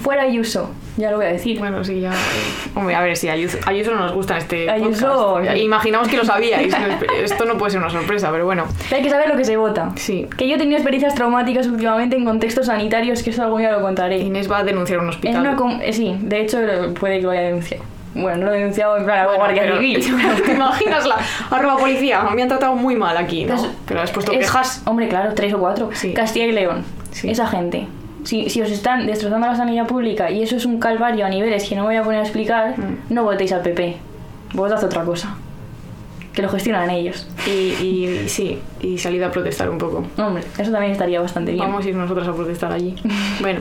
Fuera 0.00 0.22
Ayuso, 0.22 0.70
ya 0.96 1.10
lo 1.10 1.16
voy 1.16 1.26
a 1.26 1.32
decir. 1.32 1.58
Bueno, 1.58 1.82
sí, 1.82 1.98
ya. 2.00 2.12
Hombre, 2.76 2.94
a 2.94 3.02
ver, 3.02 3.16
sí, 3.16 3.28
Ayuso, 3.28 3.58
Ayuso 3.66 3.92
no 3.92 4.02
nos 4.02 4.12
gusta 4.12 4.38
este 4.38 4.70
Ayuso, 4.70 5.34
podcast. 5.34 5.58
Imaginamos 5.58 6.06
que 6.06 6.16
lo 6.16 6.24
sabíais. 6.24 6.72
Esto 7.24 7.44
no 7.44 7.58
puede 7.58 7.72
ser 7.72 7.80
una 7.80 7.90
sorpresa, 7.90 8.30
pero 8.30 8.44
bueno. 8.44 8.64
Hay 8.92 9.02
que 9.02 9.10
saber 9.10 9.28
lo 9.28 9.36
que 9.36 9.44
se 9.44 9.56
vota. 9.56 9.90
Sí. 9.96 10.28
Que 10.38 10.46
yo 10.46 10.54
he 10.54 10.58
tenido 10.58 10.76
experiencias 10.76 11.16
traumáticas 11.16 11.66
últimamente 11.66 12.16
en 12.16 12.24
contextos 12.24 12.66
sanitarios, 12.66 13.24
que 13.24 13.30
eso 13.30 13.42
algún 13.42 13.62
día 13.62 13.72
lo 13.72 13.82
contaré. 13.82 14.18
Inés 14.18 14.48
va 14.48 14.58
a 14.58 14.64
denunciar 14.64 15.00
un 15.00 15.08
hospital. 15.08 15.40
una 15.40 15.92
sí, 15.92 16.16
de 16.22 16.40
hecho 16.40 16.58
puede 17.00 17.16
que 17.16 17.22
lo 17.24 17.30
haya 17.32 17.42
denunciado. 17.42 17.82
Bueno, 18.14 18.38
no 18.38 18.46
lo 18.46 18.52
he 18.54 18.58
denunciado 18.58 18.96
en 18.98 19.04
plan 19.04 19.18
a 19.18 19.20
la 19.22 19.26
Bueno, 19.28 19.38
Guardia 19.44 19.62
pero- 19.62 19.78
Civil. 19.78 20.04
¿Te 20.44 20.52
imaginas 20.52 21.06
la 21.06 21.16
arroba 21.50 21.78
policía? 21.78 22.22
Me 22.34 22.42
han 22.42 22.48
tratado 22.48 22.74
muy 22.74 22.94
mal 22.96 23.16
aquí, 23.16 23.44
¿no? 23.44 23.54
Entonces, 23.54 23.76
pero 23.86 24.00
has 24.02 24.10
puesto 24.10 24.32
es- 24.32 24.38
quejas. 24.38 24.82
Hombre, 24.84 25.08
claro, 25.08 25.32
tres 25.34 25.54
o 25.54 25.58
cuatro. 25.58 25.90
Sí. 25.94 26.12
Castilla 26.12 26.46
y 26.46 26.52
León. 26.52 26.84
Sí. 27.10 27.30
Esa 27.30 27.46
gente. 27.46 27.86
Si, 28.24 28.48
si 28.50 28.60
os 28.62 28.70
están 28.70 29.06
destrozando 29.06 29.46
la 29.46 29.56
sanidad 29.56 29.86
pública 29.86 30.30
y 30.30 30.42
eso 30.42 30.56
es 30.56 30.64
un 30.66 30.78
calvario 30.78 31.26
a 31.26 31.28
niveles 31.28 31.68
que 31.68 31.74
no 31.74 31.84
voy 31.84 31.96
a 31.96 32.02
poner 32.02 32.20
a 32.20 32.22
explicar, 32.22 32.74
Mm. 32.78 33.14
no 33.14 33.24
votéis 33.24 33.52
al 33.52 33.62
PP. 33.62 33.96
Votad 34.54 34.84
otra 34.84 35.02
cosa. 35.02 35.34
Que 36.32 36.42
lo 36.42 36.48
gestionan 36.48 36.88
ellos. 36.90 37.26
Y, 37.46 37.50
y 37.50 38.24
sí, 38.28 38.58
y 38.80 38.98
salida 38.98 39.26
a 39.26 39.30
protestar 39.30 39.68
un 39.68 39.78
poco. 39.78 40.04
Hombre, 40.16 40.42
eso 40.58 40.70
también 40.70 40.92
estaría 40.92 41.20
bastante 41.20 41.52
bien. 41.52 41.64
Vamos 41.64 41.84
a 41.84 41.88
ir 41.88 41.94
nosotros 41.94 42.26
a 42.26 42.32
protestar 42.32 42.72
allí. 42.72 42.94
bueno, 43.40 43.60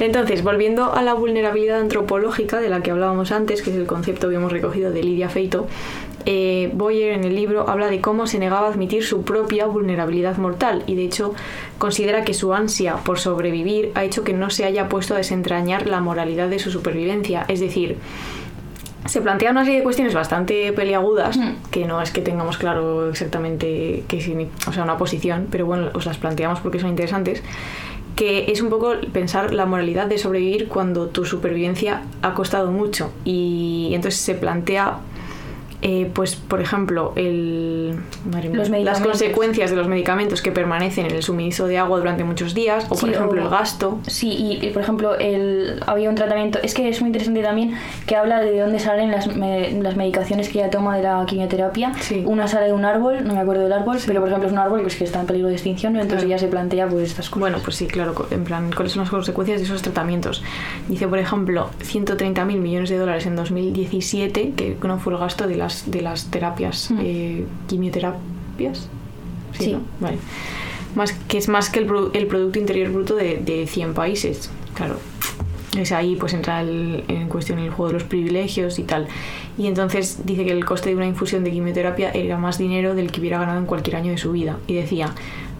entonces, 0.00 0.42
volviendo 0.42 0.92
a 0.92 1.02
la 1.02 1.14
vulnerabilidad 1.14 1.80
antropológica 1.80 2.60
de 2.60 2.68
la 2.68 2.82
que 2.82 2.90
hablábamos 2.90 3.30
antes, 3.30 3.62
que 3.62 3.70
es 3.70 3.76
el 3.76 3.86
concepto 3.86 4.28
que 4.28 4.34
hemos 4.34 4.50
recogido 4.50 4.90
de 4.90 5.02
Lidia 5.02 5.28
Feito, 5.28 5.68
eh, 6.26 6.70
Boyer 6.74 7.12
en 7.12 7.24
el 7.24 7.34
libro 7.34 7.70
habla 7.70 7.88
de 7.88 8.00
cómo 8.00 8.26
se 8.26 8.38
negaba 8.38 8.66
a 8.66 8.70
admitir 8.70 9.04
su 9.04 9.22
propia 9.22 9.66
vulnerabilidad 9.66 10.36
mortal 10.36 10.82
y 10.86 10.94
de 10.94 11.04
hecho 11.04 11.34
considera 11.78 12.22
que 12.24 12.34
su 12.34 12.52
ansia 12.52 12.96
por 12.96 13.18
sobrevivir 13.18 13.92
ha 13.94 14.04
hecho 14.04 14.24
que 14.24 14.34
no 14.34 14.50
se 14.50 14.64
haya 14.64 14.88
puesto 14.88 15.14
a 15.14 15.16
desentrañar 15.16 15.86
la 15.86 16.00
moralidad 16.00 16.48
de 16.48 16.58
su 16.58 16.70
supervivencia. 16.70 17.46
Es 17.48 17.60
decir, 17.60 17.96
se 19.08 19.20
plantea 19.20 19.50
una 19.50 19.64
serie 19.64 19.78
de 19.78 19.84
cuestiones 19.84 20.14
bastante 20.14 20.72
peliagudas, 20.72 21.36
Mm. 21.36 21.54
que 21.70 21.86
no 21.86 22.00
es 22.00 22.10
que 22.10 22.20
tengamos 22.20 22.58
claro 22.58 23.08
exactamente 23.10 24.04
qué 24.06 24.48
o 24.66 24.72
sea, 24.72 24.82
una 24.84 24.96
posición, 24.98 25.46
pero 25.50 25.66
bueno, 25.66 25.88
os 25.94 26.06
las 26.06 26.18
planteamos 26.18 26.60
porque 26.60 26.78
son 26.78 26.90
interesantes, 26.90 27.42
que 28.16 28.50
es 28.50 28.60
un 28.62 28.68
poco 28.68 28.94
pensar 29.12 29.54
la 29.54 29.64
moralidad 29.64 30.06
de 30.06 30.18
sobrevivir 30.18 30.68
cuando 30.68 31.06
tu 31.06 31.24
supervivencia 31.24 32.02
ha 32.22 32.34
costado 32.34 32.70
mucho 32.70 33.10
y 33.24 33.90
entonces 33.94 34.20
se 34.20 34.34
plantea 34.34 34.98
eh, 35.82 36.10
pues 36.12 36.34
por 36.34 36.60
ejemplo 36.60 37.12
el 37.16 37.94
Los 38.52 38.68
las 38.68 39.00
consecuencias 39.00 39.70
de 39.70 39.76
los 39.76 39.86
medicamentos 39.86 40.42
que 40.42 40.50
permanecen 40.50 41.06
en 41.06 41.12
el 41.14 41.22
suministro 41.22 41.66
de 41.66 41.78
agua 41.78 41.98
durante 41.98 42.24
muchos 42.24 42.52
días 42.54 42.84
o 42.86 42.88
por 42.90 42.98
Sí, 42.98 43.10
ejemplo 43.10 43.40
o- 43.40 43.44
el 43.44 43.50
gasto 43.50 43.98
Sí, 44.06 44.28
y, 44.60 44.66
y, 44.66 44.70
por 44.70 44.82
ejemplo, 44.82 45.16
el, 45.18 45.80
había 45.86 46.08
un 46.10 46.16
tratamiento, 46.16 46.58
es 46.62 46.74
que 46.74 46.88
es 46.88 47.00
muy 47.00 47.08
interesante 47.08 47.42
también 47.42 47.74
que 48.06 48.16
habla 48.16 48.40
de 48.40 48.58
dónde 48.58 48.78
salen 48.80 49.10
las, 49.12 49.34
me- 49.36 49.70
las 49.80 49.96
medicaciones 49.96 50.48
que 50.48 50.58
ella 50.58 50.70
toma 50.70 50.96
de 50.96 51.02
la 51.04 51.24
quimioterapia. 51.26 51.92
Sí. 52.00 52.22
Una 52.26 52.48
sale 52.48 52.66
de 52.66 52.72
un 52.72 52.84
árbol, 52.84 53.24
no 53.24 53.34
me 53.34 53.40
acuerdo 53.40 53.62
del 53.62 53.72
árbol, 53.72 53.98
pero 54.06 54.20
por 54.20 54.28
ejemplo 54.28 54.48
es 54.48 54.52
un 54.52 54.58
árbol 54.58 54.82
pues, 54.82 54.96
que 54.96 55.04
está 55.04 55.20
en 55.20 55.26
peligro 55.26 55.48
de 55.48 55.54
extinción, 55.54 55.92
¿no? 55.92 56.00
entonces 56.00 56.24
Claro. 56.24 56.34
ella 56.34 56.38
se 56.38 56.48
plantea 56.48 56.88
pues 56.88 57.04
estas 57.10 57.28
cosas. 57.28 57.40
Bueno, 57.40 57.58
pues 57.62 57.76
sí, 57.76 57.86
claro, 57.86 58.14
en 58.30 58.44
plan, 58.44 58.70
¿cuáles 58.74 58.92
son 58.92 59.02
las 59.02 59.10
consecuencias 59.10 59.60
de 59.60 59.64
esos 59.66 59.82
tratamientos? 59.82 60.42
Dice, 60.88 61.06
por 61.06 61.18
ejemplo, 61.18 61.70
130.000 61.84 62.44
millones 62.58 62.90
de 62.90 62.98
dólares 62.98 63.26
en 63.26 63.36
2017, 63.36 64.52
que 64.56 64.76
no 64.82 64.98
fue 64.98 65.12
el 65.12 65.18
gasto 65.18 65.46
de 65.46 65.56
las, 65.68 65.90
de 65.90 66.02
las 66.02 66.30
terapias, 66.30 66.90
Mm. 66.90 66.98
eh, 67.02 67.44
quimioterapias. 67.68 68.88
Sí. 69.58 69.72
¿no? 69.72 69.80
Vale. 70.00 70.18
Más, 70.94 71.12
que 71.12 71.38
es 71.38 71.48
más 71.48 71.70
que 71.70 71.80
el, 71.80 71.88
el 72.12 72.26
Producto 72.26 72.58
Interior 72.58 72.90
Bruto 72.90 73.14
de, 73.16 73.36
de 73.38 73.66
100 73.66 73.94
países. 73.94 74.50
Claro, 74.74 74.96
Es 75.78 75.92
ahí 75.92 76.16
pues 76.16 76.32
entra 76.32 76.62
el- 76.62 77.04
en 77.08 77.28
cuestión 77.28 77.58
el 77.58 77.70
juego 77.70 77.88
de 77.88 77.94
los 77.94 78.04
privilegios 78.04 78.78
y 78.78 78.82
tal. 78.84 79.06
Y 79.58 79.66
entonces 79.66 80.20
dice 80.24 80.44
que 80.44 80.52
el 80.52 80.64
coste 80.64 80.88
de 80.90 80.96
una 80.96 81.06
infusión 81.06 81.44
de 81.44 81.50
quimioterapia 81.50 82.10
era 82.12 82.38
más 82.38 82.58
dinero 82.58 82.94
del 82.94 83.10
que 83.12 83.20
hubiera 83.20 83.38
ganado 83.38 83.58
en 83.58 83.66
cualquier 83.66 83.96
año 83.96 84.10
de 84.12 84.18
su 84.18 84.32
vida. 84.32 84.56
Y 84.66 84.74
decía, 84.74 85.12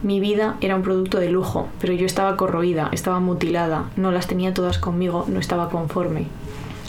mi 0.02 0.18
vida 0.20 0.56
era 0.61 0.76
un 0.76 0.82
producto 0.82 1.18
de 1.20 1.28
lujo, 1.30 1.68
pero 1.80 1.92
yo 1.92 2.06
estaba 2.06 2.36
corroída, 2.36 2.88
estaba 2.92 3.20
mutilada, 3.20 3.90
no 3.96 4.11
las 4.12 4.26
tenía 4.28 4.54
todas 4.54 4.78
conmigo, 4.78 5.24
no 5.28 5.40
estaba 5.40 5.68
conforme. 5.68 6.26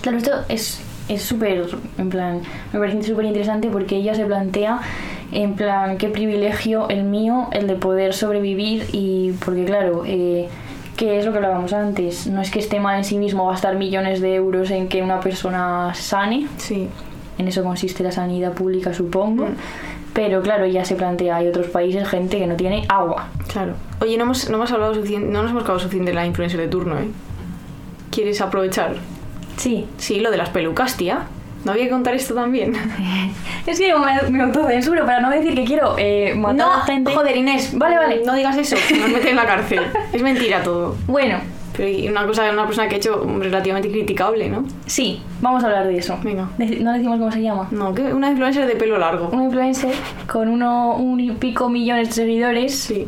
Claro, 0.02 0.18
esto 0.20 0.32
es 0.48 0.80
es 1.10 1.22
súper, 1.24 1.66
en 1.98 2.10
plan, 2.10 2.42
me 2.72 2.80
parece 2.80 3.04
súper 3.04 3.26
interesante 3.26 3.68
porque 3.70 3.98
ella 3.98 4.14
se 4.16 4.26
plantea, 4.26 4.80
en 5.32 5.56
plan, 5.56 5.98
qué 5.98 6.08
privilegio 6.10 6.88
el 6.90 7.04
mío, 7.04 7.50
el 7.52 7.68
de 7.68 7.76
poder 7.76 8.14
sobrevivir 8.14 8.86
y 8.94 9.32
porque 9.44 9.66
claro, 9.66 10.04
eh, 10.06 10.48
que 10.96 11.18
es 11.20 11.26
lo 11.26 11.32
que 11.32 11.38
hablábamos 11.38 11.74
antes, 11.74 12.28
no 12.28 12.42
es 12.42 12.52
que 12.52 12.60
esté 12.60 12.80
mal 12.80 12.98
en 12.98 13.04
sí 13.04 13.18
mismo 13.18 13.48
gastar 13.48 13.76
millones 13.76 14.22
de 14.22 14.36
euros 14.36 14.70
en 14.72 14.88
que 14.88 15.02
una 15.02 15.20
persona 15.20 15.94
sane, 15.96 16.48
Sí, 16.58 16.88
en 17.38 17.48
eso 17.48 17.64
consiste 17.64 18.04
la 18.04 18.12
sanidad 18.12 18.52
pública 18.54 18.94
supongo, 18.94 19.46
Mm. 19.46 19.56
pero 20.14 20.42
claro, 20.42 20.66
ya 20.66 20.84
se 20.84 20.96
plantea, 20.96 21.38
hay 21.38 21.48
otros 21.48 21.68
países, 21.68 22.08
gente 22.08 22.38
que 22.38 22.48
no 22.48 22.56
tiene 22.56 22.86
agua. 22.90 23.28
claro. 23.48 23.74
Oye, 24.02 24.18
no 24.18 24.24
hemos, 24.26 24.50
no 24.50 24.58
hemos 24.58 24.72
hablado 24.72 24.94
suficiente, 24.96 25.28
no 25.32 25.42
nos 25.42 25.52
hemos 25.52 25.64
hablado 25.64 25.80
suficiente 25.80 26.12
de 26.12 26.16
la 26.16 26.26
influencer 26.26 26.60
de 26.60 26.68
turno, 26.68 27.00
¿eh? 27.00 27.08
¿Quieres 28.12 28.42
aprovechar? 28.42 28.96
Sí, 29.60 29.86
Sí, 29.98 30.20
lo 30.20 30.32
de 30.32 30.38
las 30.38 30.50
pelucas, 30.50 30.96
tía. 30.98 31.24
¿No 31.66 31.74
había 31.74 31.84
que 31.86 31.90
contar 31.90 32.16
esto 32.16 32.34
también? 32.34 32.74
es 33.68 33.78
que 33.78 33.94
me, 33.94 34.30
me 34.30 34.44
autocensuro 34.44 35.06
para 35.06 35.20
no 35.20 35.30
decir 35.30 35.54
que 35.54 35.66
quiero 35.66 35.96
eh, 35.98 36.34
matar 36.36 36.56
no, 36.56 36.74
a 36.74 36.82
gente. 36.86 37.14
joder, 37.14 37.36
Inés. 37.36 37.78
Vale, 37.78 37.98
vale. 37.98 38.22
No 38.26 38.34
digas 38.34 38.56
eso, 38.58 38.78
que 38.88 38.98
nos 38.98 39.10
meten 39.10 39.32
en 39.32 39.36
la 39.36 39.46
cárcel. 39.46 39.82
es 40.14 40.22
mentira 40.24 40.64
todo. 40.64 40.96
Bueno, 41.08 41.40
Pero 41.76 42.10
una 42.10 42.26
cosa 42.26 42.50
una 42.50 42.66
persona 42.66 42.88
que 42.88 42.96
ha 42.96 42.98
hecho 42.98 43.22
relativamente 43.40 43.92
criticable, 43.92 44.50
¿no? 44.50 44.64
sí, 44.86 45.22
vamos 45.42 45.62
a 45.64 45.68
hablar 45.68 45.88
de 45.88 45.98
eso. 45.98 46.18
Venga. 46.24 46.48
No 46.80 46.94
decimos 46.94 47.20
cómo 47.20 47.32
se 47.32 47.42
llama. 47.42 47.68
No, 47.72 47.94
que 47.94 48.04
una 48.14 48.30
influencer 48.32 48.66
de 48.66 48.76
pelo 48.78 48.98
largo. 48.98 49.28
Un 49.30 49.44
influencer 49.44 49.94
con 50.32 50.48
uno, 50.48 50.96
un 50.96 51.20
y 51.20 51.32
pico 51.32 51.68
millones 51.70 52.08
de 52.08 52.14
seguidores. 52.14 52.74
Sí. 52.80 53.06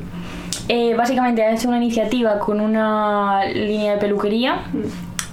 eh, 0.68 0.94
básicamente 0.96 1.42
ha 1.44 1.54
hecho 1.54 1.70
una 1.70 1.78
iniciativa 1.78 2.38
con 2.40 2.60
una 2.60 3.46
línea 3.46 3.94
de 3.94 3.98
peluquería. 4.00 4.64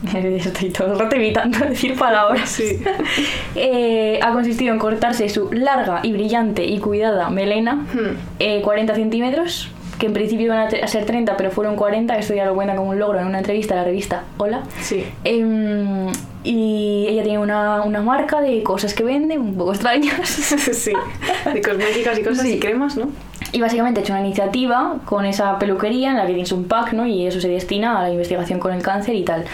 Estoy 0.15 0.71
todo 0.71 0.93
el 0.93 0.99
rato 0.99 1.17
evitando 1.17 1.59
decir 1.69 1.97
palabras. 1.97 2.49
Sí. 2.49 2.81
Eh, 3.61 4.21
ha 4.23 4.33
consistido 4.33 4.73
en 4.73 4.79
cortarse 4.79 5.29
su 5.29 5.51
larga 5.53 6.01
y 6.05 6.13
brillante 6.13 6.65
y 6.65 6.79
cuidada 6.79 7.29
melena, 7.31 7.75
Hmm. 7.93 8.17
eh, 8.39 8.61
40 8.63 8.95
centímetros, 8.95 9.69
que 9.99 10.07
en 10.07 10.13
principio 10.13 10.47
iban 10.47 10.59
a, 10.61 10.87
ser 10.87 11.05
30, 11.07 11.37
pero 11.37 11.51
fueron 11.51 11.75
40. 11.75 12.17
Esto 12.19 12.35
ya 12.35 12.45
lo 12.45 12.55
cuenta 12.55 12.77
como 12.77 12.91
un 12.91 12.99
logro 13.01 13.19
en 13.19 13.27
una 13.27 13.39
entrevista 13.39 13.75
a 13.75 13.79
la 13.79 13.85
revista 13.85 14.23
Hola. 14.37 14.63
Sí. 14.81 15.05
Em, 15.25 16.07
y 16.45 17.07
ella 17.09 17.25
tiene 17.25 17.39
una, 17.39 17.83
una 17.83 18.01
marca 18.01 18.41
de 18.41 18.63
cosas 18.63 18.95
que 18.95 19.03
vende, 19.03 19.37
un 19.39 19.57
poco 19.57 19.73
extrañas. 19.73 20.29
sí. 20.29 20.93
De 21.53 21.61
cosméticas 21.61 22.19
y 22.19 22.23
cosas 22.23 22.45
Sí. 22.47 22.53
y 22.55 22.59
cremas, 22.61 22.97
¿no? 22.97 23.09
Y 23.51 23.61
básicamente 23.61 24.01
ha 24.01 24.03
hecho 24.05 24.13
una 24.13 24.21
iniciativa 24.21 24.97
con 25.07 25.25
esa 25.25 25.59
peluquería 25.59 26.11
en 26.11 26.17
la 26.19 26.23
que 26.27 26.33
tienes 26.35 26.53
un 26.53 26.65
pack, 26.65 26.93
¿no? 26.93 27.07
Y 27.07 27.27
eso 27.27 27.41
se 27.41 27.49
destina 27.49 27.99
a 27.99 28.03
la 28.03 28.11
investigación 28.11 28.61
con 28.61 28.73
el 28.75 28.83
cáncer 28.83 29.15
y 29.17 29.25
tal. 29.25 29.45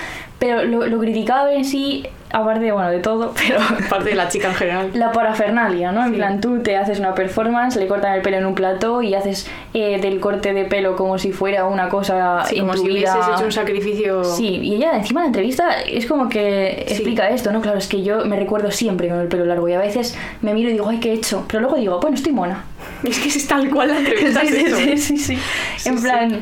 Pero 0.45 0.65
lo, 0.65 0.87
lo 0.87 0.99
criticado 0.99 1.49
en 1.49 1.65
sí, 1.65 2.07
aparte, 2.31 2.71
bueno, 2.73 2.91
de 2.91 2.99
todo, 2.99 3.33
pero 3.47 3.59
Parte 3.89 4.11
de 4.11 4.15
la 4.17 4.29
chica 4.29 4.49
en 4.49 4.55
general. 4.55 4.91
la 4.95 5.13
parafernalia, 5.13 5.93
¿no? 5.93 6.05
En 6.05 6.11
Sí. 6.11 6.17
plan, 6.17 6.41
tú 6.41 6.61
te 6.63 6.77
haces 6.77 6.99
una 6.99 7.15
performance, 7.15 7.77
le 7.77 7.87
cortan 7.87 8.15
el 8.15 8.23
pelo 8.23 8.37
en 8.39 8.47
un 8.47 8.55
plató 8.55 9.03
y 9.03 9.15
haces 9.15 9.49
eh, 9.73 10.01
del 10.01 10.21
corte 10.21 10.53
de 10.53 10.65
pelo 10.65 10.97
como 10.97 11.19
si 11.19 11.33
fuera 11.33 11.65
una 11.67 11.89
cosa 11.89 12.45
Sí, 12.47 12.59
como 12.61 12.75
si 12.77 12.81
hubieses 12.91 13.17
hecho 13.35 13.45
un 13.45 13.53
sacrificio. 13.53 14.25
Sí, 14.25 14.59
y 14.63 14.75
ella 14.75 14.97
encima 14.97 15.21
en 15.21 15.25
la 15.25 15.29
entrevista 15.29 15.81
es 15.83 16.07
como 16.07 16.29
que 16.29 16.85
Sí. 16.89 16.95
explica 16.95 17.29
esto, 17.31 17.53
¿no? 17.53 17.61
Claro, 17.61 17.79
es 17.79 17.87
que 17.89 18.03
yo 18.03 18.25
me 18.25 18.37
recuerdo 18.37 18.71
siempre 18.71 19.09
con 19.09 19.21
el 19.21 19.29
pelo 19.29 19.45
largo 19.47 19.69
y 19.69 19.73
a 19.73 19.79
veces 19.79 20.17
me 20.43 20.53
miro 20.55 20.69
y 20.71 20.73
digo, 20.73 20.89
ay, 20.89 20.99
¿qué 21.01 21.11
he 21.11 21.15
hecho? 21.15 21.45
Pero 21.49 21.61
luego 21.61 21.77
digo, 21.77 22.01
bueno, 22.01 22.17
estoy 22.17 22.33
mona. 22.33 22.65
Es 23.05 23.19
que 23.19 23.29
es 23.29 23.47
tal 23.47 23.69
cual 23.71 23.89
la 23.89 23.99
entrevista. 23.99 24.41
sí, 24.47 24.97
sí, 24.99 25.19
sí, 25.19 25.39
sí, 25.79 25.89
En 25.89 26.01
plan, 26.01 26.41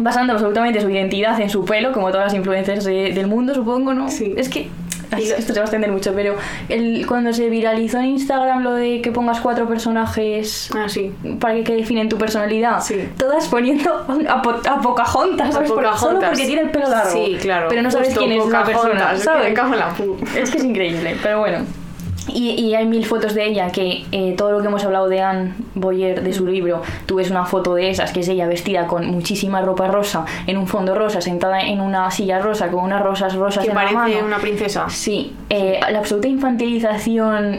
basando 0.00 0.32
absolutamente 0.32 0.80
su 0.80 0.88
identidad 0.90 1.40
en 1.40 1.50
su 1.50 1.64
pelo, 1.64 1.92
como 1.92 2.10
todas 2.10 2.26
las 2.26 2.34
influencers 2.34 2.84
de- 2.84 3.12
del 3.12 3.26
mundo, 3.26 3.54
supongo, 3.54 3.94
¿no? 3.94 4.08
Sí. 4.10 4.34
Es 4.36 4.48
que... 4.48 4.68
Esto 5.10 5.54
se 5.54 5.60
va 5.60 5.60
a 5.60 5.62
extender 5.62 5.90
mucho, 5.90 6.12
pero 6.14 6.34
el, 6.68 7.06
cuando 7.06 7.32
se 7.32 7.48
viralizó 7.48 7.96
en 7.98 8.04
Instagram 8.08 8.62
lo 8.62 8.74
de 8.74 9.00
que 9.00 9.10
pongas 9.10 9.40
cuatro 9.40 9.66
personajes 9.66 10.68
Ah, 10.76 10.86
sí. 10.86 11.14
para 11.40 11.54
que, 11.54 11.64
que 11.64 11.74
definen 11.76 12.10
tu 12.10 12.18
personalidad, 12.18 12.82
Sí. 12.82 13.08
todas 13.16 13.48
poniendo 13.48 13.90
a, 14.28 14.32
a 14.34 14.80
Pocahontas, 14.82 15.56
A. 15.56 15.60
Por- 15.60 15.68
Solo 15.68 15.80
Pocahontas. 15.82 16.28
porque 16.28 16.44
tiene 16.46 16.60
el 16.60 16.70
pelo 16.70 16.90
largo. 16.90 17.10
Sí, 17.10 17.38
claro. 17.40 17.68
Pero 17.70 17.80
no 17.80 17.90
sabes 17.90 18.08
Justo, 18.08 18.20
quién 18.20 18.32
es 18.38 18.46
la 18.48 18.64
persona, 18.64 18.92
Pocahontas, 18.92 19.22
¿sabes? 19.22 19.54
Es 20.36 20.50
que 20.50 20.58
es 20.58 20.64
increíble, 20.64 21.16
pero 21.22 21.38
bueno. 21.38 21.58
Y, 22.38 22.50
y 22.52 22.74
hay 22.76 22.86
mil 22.86 23.04
fotos 23.04 23.34
de 23.34 23.46
ella 23.46 23.72
que 23.72 24.04
eh, 24.12 24.34
todo 24.36 24.52
lo 24.52 24.60
que 24.60 24.68
hemos 24.68 24.84
hablado 24.84 25.08
de 25.08 25.20
Anne 25.20 25.54
Boyer, 25.74 26.22
de 26.22 26.32
su 26.32 26.46
libro, 26.46 26.82
tú 27.06 27.16
ves 27.16 27.30
una 27.30 27.44
foto 27.46 27.74
de 27.74 27.90
esas, 27.90 28.12
que 28.12 28.20
es 28.20 28.28
ella 28.28 28.46
vestida 28.46 28.86
con 28.86 29.06
muchísima 29.08 29.60
ropa 29.60 29.88
rosa, 29.88 30.24
en 30.46 30.56
un 30.56 30.68
fondo 30.68 30.94
rosa, 30.94 31.20
sentada 31.20 31.60
en 31.62 31.80
una 31.80 32.10
silla 32.12 32.38
rosa, 32.38 32.68
con 32.70 32.84
unas 32.84 33.02
rosas 33.02 33.34
rosas 33.34 33.64
Que 33.64 33.70
en 33.70 33.74
la 33.74 33.80
parece 33.82 33.96
mano. 33.96 34.26
una 34.26 34.38
princesa. 34.38 34.86
Sí, 34.88 35.32
eh, 35.50 35.80
la 35.90 35.98
absoluta 35.98 36.28
infantilización 36.28 37.58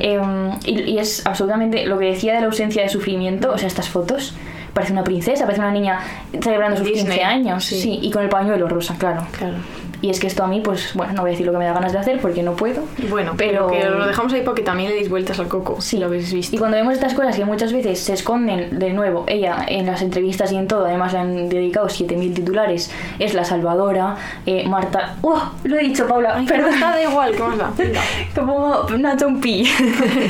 y, 0.65 0.71
y 0.91 0.97
es 0.97 1.25
absolutamente 1.25 1.85
lo 1.85 1.97
que 1.97 2.05
decía 2.05 2.33
de 2.35 2.39
la 2.41 2.45
ausencia 2.47 2.81
de 2.83 2.89
sufrimiento, 2.89 3.51
o 3.51 3.57
sea, 3.57 3.67
estas 3.67 3.89
fotos. 3.89 4.33
Parece 4.73 4.93
una 4.93 5.03
princesa, 5.03 5.43
parece 5.45 5.61
una 5.61 5.71
niña 5.71 5.99
celebrando 6.41 6.77
sus 6.77 6.85
Disney, 6.85 7.17
15 7.17 7.23
años. 7.23 7.65
sí. 7.65 7.81
Sí. 7.81 7.99
y 8.01 8.11
con 8.11 8.23
el 8.23 8.29
pañuelo 8.29 8.69
rosa, 8.69 8.95
claro. 8.97 9.23
Claro. 9.37 9.55
Y 10.01 10.09
es 10.09 10.19
que 10.19 10.27
esto 10.27 10.43
a 10.43 10.47
mí, 10.47 10.61
pues, 10.61 10.93
bueno, 10.93 11.13
no 11.13 11.21
voy 11.21 11.29
a 11.29 11.31
decir 11.31 11.45
lo 11.45 11.51
que 11.51 11.57
me 11.57 11.65
da 11.65 11.73
ganas 11.73 11.91
de 11.93 11.99
hacer 11.99 12.19
porque 12.21 12.41
no 12.43 12.53
puedo. 12.55 12.83
Bueno, 13.09 13.33
pero 13.37 13.67
Pero- 13.67 13.67
que 13.67 13.89
lo 13.97 14.05
dejamos 14.07 14.31
ahí 14.33 14.41
para 14.41 14.55
que 14.55 14.61
también 14.63 14.89
le 14.89 14.95
deis 14.95 15.09
vueltas 15.09 15.39
al 15.39 15.47
coco. 15.47 15.81
Sí. 15.81 15.89
Si 15.89 15.97
lo 15.97 16.05
habéis 16.05 16.31
visto. 16.33 16.55
Y 16.55 16.59
cuando 16.59 16.77
vemos 16.77 16.93
estas 16.93 17.13
cosas 17.13 17.35
que 17.35 17.43
muchas 17.45 17.73
veces 17.73 17.99
se 17.99 18.13
esconden, 18.13 18.79
de 18.79 18.91
nuevo, 18.93 19.25
ella 19.27 19.65
en 19.67 19.85
las 19.85 20.01
entrevistas 20.01 20.51
y 20.51 20.55
en 20.55 20.67
todo, 20.67 20.85
además 20.85 21.11
le 21.13 21.19
han 21.19 21.49
dedicado 21.49 21.87
7.000 21.87 22.33
titulares, 22.33 22.91
es 23.19 23.33
la 23.33 23.43
salvadora, 23.43 24.15
eh, 24.45 24.65
Marta... 24.67 25.15
¡Uh! 25.21 25.35
Lo 25.63 25.77
he 25.77 25.81
dicho, 25.83 26.07
Paula, 26.07 26.33
Ay, 26.37 26.45
perdón. 26.45 26.71
Perdón, 26.71 26.79
da 26.91 27.03
igual, 27.03 27.35
¿qué 27.35 27.43
más 27.43 27.57
da? 27.57 27.71
Como 28.35 28.83
Nacho 28.97 29.27
pi. 29.41 29.67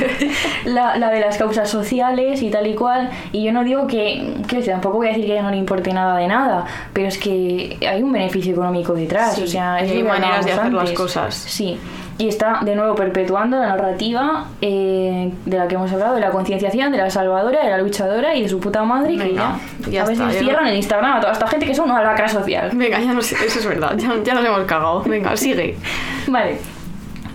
la, 0.64 0.96
la 0.96 1.10
de 1.10 1.20
las 1.20 1.36
causas 1.38 1.68
sociales 1.68 2.42
y 2.42 2.50
tal 2.50 2.66
y 2.66 2.74
cual. 2.74 3.10
Y 3.32 3.44
yo 3.44 3.52
no 3.52 3.64
digo 3.64 3.86
que, 3.86 4.34
decir, 4.50 4.72
tampoco 4.72 4.96
voy 4.98 5.08
a 5.08 5.10
decir 5.10 5.26
que 5.26 5.32
a 5.32 5.34
ella 5.36 5.42
no 5.44 5.50
le 5.50 5.56
importe 5.56 5.92
nada 5.92 6.16
de 6.18 6.26
nada, 6.26 6.64
pero 6.92 7.08
es 7.08 7.18
que 7.18 7.76
hay 7.88 8.02
un 8.02 8.12
beneficio 8.12 8.52
económico 8.52 8.94
detrás. 8.94 9.34
Sí, 9.34 9.42
o 9.42 9.46
sea, 9.46 9.59
es 9.80 9.88
y 9.88 9.92
hay 9.92 9.98
que 9.98 10.04
maneras 10.08 10.44
de 10.46 10.52
hacer 10.52 10.72
las 10.72 10.90
cosas. 10.92 11.34
Sí. 11.34 11.78
Y 12.18 12.28
está 12.28 12.58
de 12.62 12.76
nuevo 12.76 12.94
perpetuando 12.94 13.56
la 13.58 13.68
narrativa 13.68 14.44
eh, 14.60 15.32
de 15.46 15.56
la 15.56 15.66
que 15.68 15.76
hemos 15.76 15.90
hablado, 15.90 16.14
de 16.16 16.20
la 16.20 16.30
concienciación, 16.30 16.92
de 16.92 16.98
la 16.98 17.08
salvadora, 17.08 17.64
de 17.64 17.70
la 17.70 17.78
luchadora 17.78 18.34
y 18.34 18.42
de 18.42 18.48
su 18.50 18.60
puta 18.60 18.84
madre, 18.84 19.16
que 19.16 19.24
Venga, 19.24 19.58
ya, 19.86 19.90
ya 19.90 20.02
a 20.02 20.06
veces 20.06 20.36
cierran 20.36 20.64
no- 20.64 20.70
el 20.70 20.76
Instagram 20.76 21.16
a 21.16 21.20
toda 21.20 21.32
esta 21.32 21.46
gente 21.46 21.64
que 21.66 21.74
son 21.74 21.90
una 21.90 22.02
lacra 22.02 22.28
social. 22.28 22.70
Venga, 22.74 23.00
ya 23.00 23.14
no 23.14 23.22
sé, 23.22 23.36
eso 23.42 23.58
es 23.60 23.66
verdad, 23.66 23.94
ya, 23.96 24.12
ya 24.22 24.34
nos 24.34 24.44
hemos 24.44 24.60
cagado. 24.64 25.02
Venga, 25.04 25.34
sigue. 25.34 25.76
Vale. 26.28 26.58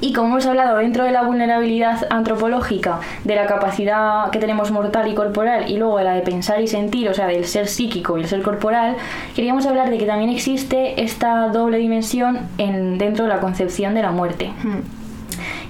Y 0.02 0.14
como 0.14 0.30
hemos 0.30 0.46
hablado 0.46 0.78
dentro 0.78 1.04
de 1.04 1.12
la 1.12 1.24
vulnerabilidad 1.24 2.08
antropológica, 2.10 3.00
de 3.24 3.36
la 3.36 3.46
capacidad 3.46 4.30
que 4.32 4.40
tenemos 4.40 4.72
mortal 4.72 5.08
y 5.08 5.16
corporal, 5.16 5.70
y 5.70 5.78
luego 5.78 5.98
de 5.98 6.04
la 6.04 6.14
de 6.14 6.22
pensar 6.22 6.62
y 6.62 6.68
sentir, 6.68 7.10
o 7.10 7.14
sea, 7.14 7.28
del 7.28 7.46
ser 7.46 7.68
psíquico 7.68 8.18
y 8.18 8.22
el 8.22 8.28
ser 8.28 8.42
corporal, 8.42 8.96
queríamos 9.36 9.66
hablar 9.66 9.90
de 9.90 9.98
que 9.98 10.06
también 10.06 10.30
existe 10.30 11.02
esta 11.02 11.50
doble 11.50 11.78
dimensión 11.78 12.40
en, 12.58 12.98
dentro 12.98 13.26
de 13.26 13.30
la 13.30 13.40
concepción 13.40 13.94
de 13.94 14.02
la 14.02 14.12
muerte. 14.12 14.52
Hmm. 14.64 15.05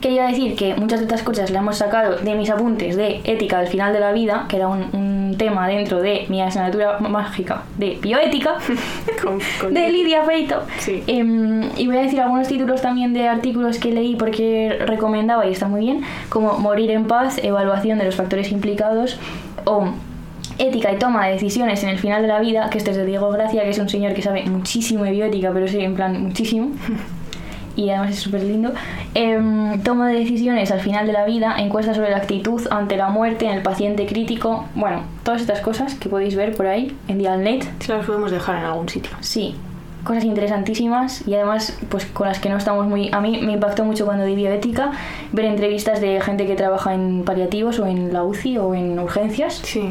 Quería 0.06 0.28
decir 0.28 0.56
que 0.56 0.76
muchas 0.76 1.00
de 1.00 1.06
estas 1.06 1.24
cosas 1.24 1.50
las 1.50 1.64
hemos 1.64 1.78
sacado 1.78 2.18
de 2.18 2.36
mis 2.36 2.48
apuntes 2.52 2.96
de 2.96 3.22
ética 3.24 3.58
al 3.58 3.66
final 3.66 3.92
de 3.92 4.00
la 4.00 4.12
vida, 4.12 4.46
que 4.48 4.58
era 4.58 4.68
un, 4.68 4.84
un 4.94 5.36
tema 5.36 5.68
dentro 5.68 6.00
de 6.00 6.28
mi 6.30 6.44
asignatura 6.44 7.00
mágica 7.00 7.64
de 7.80 7.98
bioética. 8.00 8.58
Con- 9.24 9.40
con- 9.60 9.74
de 9.74 9.90
Lidia 9.90 10.24
Feito. 10.24 10.62
Sí. 10.78 11.02
Em, 11.08 11.64
y 11.76 11.88
voy 11.88 11.98
a 11.98 12.02
decir 12.02 12.22
algunos 12.22 12.48
títulos 12.48 12.84
también 12.84 13.14
de 13.16 13.28
artículos 13.28 13.80
que 13.80 13.92
leí 13.92 14.16
porque 14.16 14.78
recomendaba 14.86 15.44
y 15.48 15.52
está 15.54 15.68
muy 15.68 15.80
bien, 15.80 16.02
como 16.30 16.60
Morir 16.60 16.92
en 16.92 17.06
paz, 17.08 17.40
evaluación 17.44 17.98
de 17.98 18.06
los 18.06 18.16
factores 18.16 18.52
implicados 18.52 19.18
o 19.66 19.88
Ética 20.60 20.92
y 20.94 20.98
toma 21.00 21.26
de 21.26 21.34
decisiones 21.34 21.82
en 21.84 21.90
el 21.90 21.98
final 21.98 22.22
de 22.22 22.28
la 22.28 22.40
vida, 22.40 22.70
que 22.70 22.78
este 22.78 22.92
es 22.92 22.98
de 22.98 23.06
Diego 23.08 23.32
Gracia, 23.32 23.64
que 23.64 23.72
es 23.72 23.80
un 23.80 23.90
señor 23.90 24.14
que 24.14 24.22
sabe 24.22 24.44
muchísimo 24.46 25.04
de 25.04 25.10
bioética, 25.12 25.50
pero 25.52 25.68
sí, 25.68 25.80
en 25.82 25.96
plan, 25.96 26.22
muchísimo. 26.22 26.70
Y 27.76 27.90
además 27.90 28.12
es 28.12 28.20
súper 28.20 28.44
lindo. 28.44 28.72
Em, 29.14 29.82
toma 29.84 30.08
de 30.10 30.20
decisiones 30.20 30.72
al 30.72 30.80
final 30.80 31.06
de 31.08 31.14
la 31.14 31.26
vida, 31.26 31.56
encuesta 31.58 31.94
sobre 31.94 32.10
la 32.12 32.18
actitud 32.18 32.62
ante 32.72 32.96
la 32.98 33.10
muerte 33.10 33.46
en 33.46 33.52
el 33.52 33.62
paciente 33.62 34.06
crítico. 34.06 34.66
Bueno, 34.76 35.04
todas 35.24 35.42
estas 35.42 35.60
cosas 35.62 35.96
que 35.96 36.08
podéis 36.10 36.36
ver 36.36 36.56
por 36.56 36.68
ahí 36.68 36.96
en 37.08 37.18
Dialnet. 37.18 37.64
Sí, 37.80 37.92
las 37.92 38.06
podemos 38.06 38.32
dejar 38.32 38.58
en 38.58 38.64
algún 38.66 38.88
sitio. 38.88 39.12
Sí, 39.20 39.56
cosas 40.06 40.24
interesantísimas 40.24 41.28
y 41.28 41.34
además 41.34 41.78
pues 41.90 42.06
con 42.06 42.28
las 42.28 42.40
que 42.40 42.48
no 42.50 42.58
estamos 42.58 42.86
muy... 42.88 43.10
A 43.12 43.20
mí 43.22 43.40
me 43.42 43.54
impactó 43.54 43.84
mucho 43.84 44.06
cuando 44.06 44.24
di 44.26 44.36
bioética 44.36 44.92
ver 45.32 45.46
entrevistas 45.46 46.00
de 46.00 46.22
gente 46.22 46.46
que 46.46 46.56
trabaja 46.56 46.94
en 46.94 47.24
paliativos 47.26 47.80
o 47.80 47.88
en 47.88 48.14
la 48.14 48.24
UCI 48.24 48.58
o 48.60 48.74
en 48.74 48.98
urgencias. 49.00 49.56
Sí. 49.64 49.90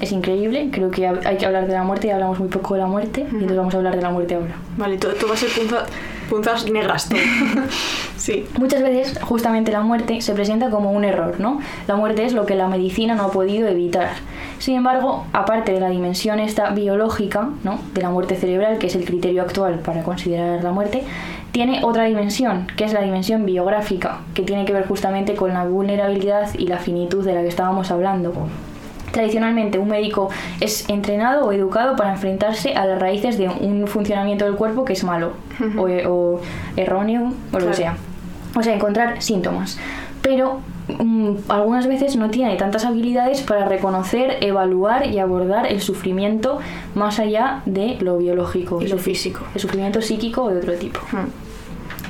Es 0.00 0.12
increíble, 0.12 0.70
creo 0.72 0.90
que 0.90 1.06
hay 1.06 1.36
que 1.36 1.44
hablar 1.44 1.66
de 1.66 1.74
la 1.74 1.82
muerte 1.84 2.06
y 2.06 2.10
hablamos 2.10 2.40
muy 2.40 2.48
poco 2.48 2.72
de 2.74 2.80
la 2.80 2.86
muerte 2.86 3.20
y 3.20 3.34
entonces 3.34 3.56
vamos 3.58 3.74
a 3.74 3.76
hablar 3.76 3.94
de 3.96 4.00
la 4.02 4.08
muerte 4.10 4.34
ahora. 4.34 4.54
Vale, 4.78 4.96
todo, 4.96 5.12
todo 5.12 5.28
va 5.28 5.34
a 5.34 5.36
ser 5.36 5.50
punza- 5.50 5.84
punzas 6.30 6.70
negras 6.70 7.08
todo. 7.08 7.18
sí. 8.16 8.46
Muchas 8.58 8.82
veces, 8.82 9.18
justamente 9.20 9.72
la 9.72 9.82
muerte 9.82 10.22
se 10.22 10.32
presenta 10.32 10.70
como 10.70 10.92
un 10.92 11.04
error, 11.04 11.38
¿no? 11.40 11.60
La 11.86 11.96
muerte 11.96 12.24
es 12.24 12.32
lo 12.32 12.46
que 12.46 12.54
la 12.54 12.68
medicina 12.68 13.14
no 13.14 13.24
ha 13.24 13.30
podido 13.30 13.68
evitar. 13.68 14.10
Sin 14.58 14.76
embargo, 14.76 15.26
aparte 15.32 15.72
de 15.72 15.80
la 15.80 15.90
dimensión 15.90 16.40
esta 16.40 16.70
biológica, 16.70 17.50
¿no? 17.64 17.80
De 17.92 18.00
la 18.00 18.10
muerte 18.10 18.36
cerebral, 18.36 18.78
que 18.78 18.86
es 18.86 18.94
el 18.94 19.04
criterio 19.04 19.42
actual 19.42 19.80
para 19.80 20.02
considerar 20.02 20.62
la 20.62 20.72
muerte, 20.72 21.04
tiene 21.52 21.84
otra 21.84 22.04
dimensión, 22.04 22.68
que 22.76 22.84
es 22.84 22.92
la 22.92 23.02
dimensión 23.02 23.44
biográfica, 23.44 24.20
que 24.34 24.42
tiene 24.42 24.64
que 24.64 24.72
ver 24.72 24.86
justamente 24.86 25.34
con 25.34 25.52
la 25.52 25.64
vulnerabilidad 25.64 26.48
y 26.56 26.68
la 26.68 26.78
finitud 26.78 27.24
de 27.24 27.34
la 27.34 27.42
que 27.42 27.48
estábamos 27.48 27.90
hablando. 27.90 28.32
Tradicionalmente, 29.12 29.78
un 29.78 29.88
médico 29.88 30.28
es 30.60 30.88
entrenado 30.88 31.46
o 31.46 31.52
educado 31.52 31.96
para 31.96 32.12
enfrentarse 32.12 32.74
a 32.74 32.86
las 32.86 33.00
raíces 33.00 33.38
de 33.38 33.48
un 33.48 33.86
funcionamiento 33.86 34.44
del 34.44 34.54
cuerpo 34.54 34.84
que 34.84 34.92
es 34.92 35.04
malo 35.04 35.32
o, 35.76 35.82
o 35.82 36.40
erróneo 36.76 37.32
o 37.52 37.58
lo 37.58 37.66
que 37.68 37.74
sea. 37.74 37.96
O 38.56 38.62
sea, 38.62 38.74
encontrar 38.74 39.22
síntomas. 39.22 39.78
Pero 40.22 40.60
mm, 40.88 41.36
algunas 41.48 41.86
veces 41.86 42.16
no 42.16 42.30
tiene 42.30 42.56
tantas 42.56 42.84
habilidades 42.84 43.42
para 43.42 43.66
reconocer, 43.66 44.38
evaluar 44.40 45.06
y 45.06 45.18
abordar 45.18 45.66
el 45.66 45.80
sufrimiento 45.80 46.58
más 46.94 47.18
allá 47.18 47.62
de 47.66 47.96
lo 48.00 48.18
biológico. 48.18 48.82
Y 48.82 48.88
lo 48.88 48.98
físico. 48.98 49.40
El 49.54 49.60
sufrimiento 49.60 50.02
psíquico 50.02 50.44
o 50.44 50.50
de 50.50 50.58
otro 50.58 50.74
tipo. 50.74 51.00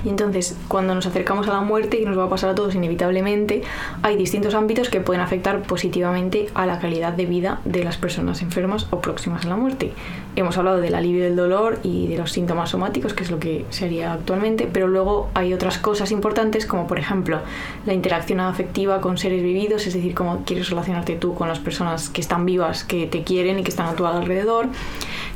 Y 0.04 0.08
entonces, 0.08 0.56
cuando 0.68 0.94
nos 0.94 1.06
acercamos 1.06 1.48
a 1.48 1.52
la 1.52 1.60
muerte, 1.60 2.00
y 2.00 2.04
nos 2.04 2.18
va 2.18 2.24
a 2.24 2.28
pasar 2.28 2.50
a 2.50 2.54
todos 2.54 2.74
inevitablemente, 2.74 3.62
hay 4.02 4.16
distintos 4.16 4.54
ámbitos 4.54 4.88
que 4.88 5.00
pueden 5.00 5.22
afectar 5.22 5.62
positivamente 5.62 6.48
a 6.54 6.66
la 6.66 6.78
calidad 6.78 7.12
de 7.12 7.26
vida 7.26 7.60
de 7.64 7.84
las 7.84 7.96
personas 7.96 8.42
enfermas 8.42 8.86
o 8.90 9.00
próximas 9.00 9.44
a 9.44 9.48
la 9.48 9.56
muerte. 9.56 9.92
Hemos 10.36 10.56
hablado 10.58 10.80
del 10.80 10.94
alivio 10.94 11.24
del 11.24 11.36
dolor 11.36 11.80
y 11.82 12.06
de 12.06 12.16
los 12.16 12.32
síntomas 12.32 12.70
somáticos, 12.70 13.14
que 13.14 13.24
es 13.24 13.30
lo 13.30 13.38
que 13.38 13.64
se 13.70 13.86
haría 13.86 14.12
actualmente, 14.12 14.68
pero 14.72 14.88
luego 14.88 15.28
hay 15.34 15.52
otras 15.52 15.78
cosas 15.78 16.12
importantes, 16.12 16.66
como 16.66 16.86
por 16.86 16.98
ejemplo 16.98 17.40
la 17.86 17.92
interacción 17.92 18.40
afectiva 18.40 19.00
con 19.00 19.18
seres 19.18 19.42
vividos, 19.42 19.86
es 19.86 19.94
decir, 19.94 20.14
cómo 20.14 20.44
quieres 20.44 20.70
relacionarte 20.70 21.16
tú 21.16 21.34
con 21.34 21.48
las 21.48 21.58
personas 21.58 22.08
que 22.08 22.20
están 22.20 22.46
vivas, 22.46 22.84
que 22.84 23.06
te 23.06 23.22
quieren 23.22 23.58
y 23.58 23.62
que 23.62 23.70
están 23.70 23.86
a 23.86 23.94
tu 23.94 24.06
alrededor. 24.06 24.66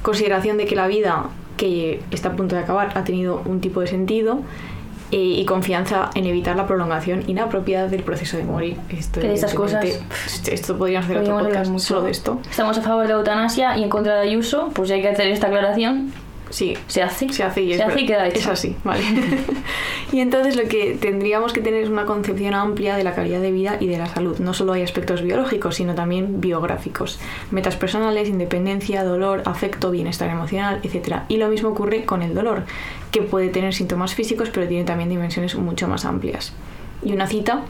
Consideración 0.03 0.57
de 0.57 0.67
que 0.67 0.77
la 0.77 0.87
vida 0.87 1.27
que 1.57 2.02
está 2.11 2.30
a 2.30 2.36
punto 2.36 2.57
de 2.57 2.62
acabar 2.62 2.92
ha 2.94 3.05
tenido 3.05 3.42
un 3.44 3.61
tipo 3.61 3.80
de 3.80 3.86
sentido 3.86 4.40
eh, 5.11 5.18
y 5.18 5.44
confianza 5.44 6.11
en 6.14 6.26
evitar 6.26 6.57
la 6.57 6.66
prolongación 6.66 7.22
inapropiada 7.28 7.88
del 7.88 8.02
proceso 8.02 8.36
de 8.36 8.44
morir. 8.44 8.76
Esto, 8.88 9.20
Que 9.20 9.28
de 9.28 9.34
estas 9.34 9.55
evidentemente, 9.55 10.02
esto 10.50 10.76
podríamos 10.76 11.05
hacer 11.05 11.18
otro 11.18 11.38
Podríamos 11.38 11.68
podcast 11.68 11.86
solo 11.86 12.02
de 12.02 12.11
esto. 12.11 12.40
Estamos 12.50 12.78
a 12.78 12.82
favor 12.82 13.02
de 13.02 13.11
la 13.11 13.18
eutanasia 13.20 13.76
y 13.76 13.84
en 13.84 13.90
contra 13.90 14.16
de 14.16 14.28
Ayuso, 14.28 14.70
pues 14.74 14.88
ya 14.88 14.96
hay 14.96 15.02
que 15.02 15.09
hacer 15.09 15.28
esta 15.28 15.46
aclaración. 15.46 16.12
Sí, 16.55 16.78
Se 16.86 17.02
hace. 17.02 17.32
se 17.32 17.42
hace 17.42 17.62
y 17.62 17.72
es, 17.72 17.78
Se 17.78 17.82
hace 17.82 18.00
y 18.02 18.07
queda 18.07 18.28
hecho. 18.28 18.38
Es 18.38 18.46
así, 18.46 18.76
vale. 18.84 19.02
y 20.12 20.20
entonces 20.20 20.55
lo 20.55 20.68
que 20.68 20.96
tendríamos 21.00 21.52
que 21.52 21.61
tener 21.61 21.82
es 21.82 21.88
una 21.88 22.05
concepción 22.05 22.55
amplia 22.55 22.94
de 22.96 23.02
la 23.02 23.12
calidad 23.12 23.40
de 23.40 23.50
vida 23.50 23.76
y 23.80 23.88
de 23.88 23.98
la 23.98 24.07
salud. 24.07 24.38
No 24.38 24.55
solo 24.55 24.72
hay 24.72 24.82
aspectos 24.82 25.22
biológicos, 25.22 25.74
sino 25.74 25.96
también 25.96 26.40
biográficos. 26.40 27.18
Metas 27.50 27.74
personales, 27.74 28.28
independencia, 28.28 29.02
dolor, 29.02 29.42
afecto, 29.46 29.90
bienestar 29.90 30.30
emocional, 30.30 30.78
etc. 30.84 31.22
Y 31.26 31.38
lo 31.38 31.48
mismo 31.48 31.70
ocurre 31.70 32.05
con 32.05 32.22
el 32.22 32.34
dolor, 32.34 32.62
que 33.11 33.22
puede 33.22 33.48
tener 33.48 33.74
síntomas 33.74 34.14
físicos, 34.14 34.50
pero 34.50 34.68
tiene 34.68 34.84
también 34.84 35.11
dimensiones 35.11 35.57
mucho 35.57 35.88
más 35.88 36.05
amplias. 36.05 36.52
Y 37.02 37.14
una 37.14 37.26
cita 37.26 37.64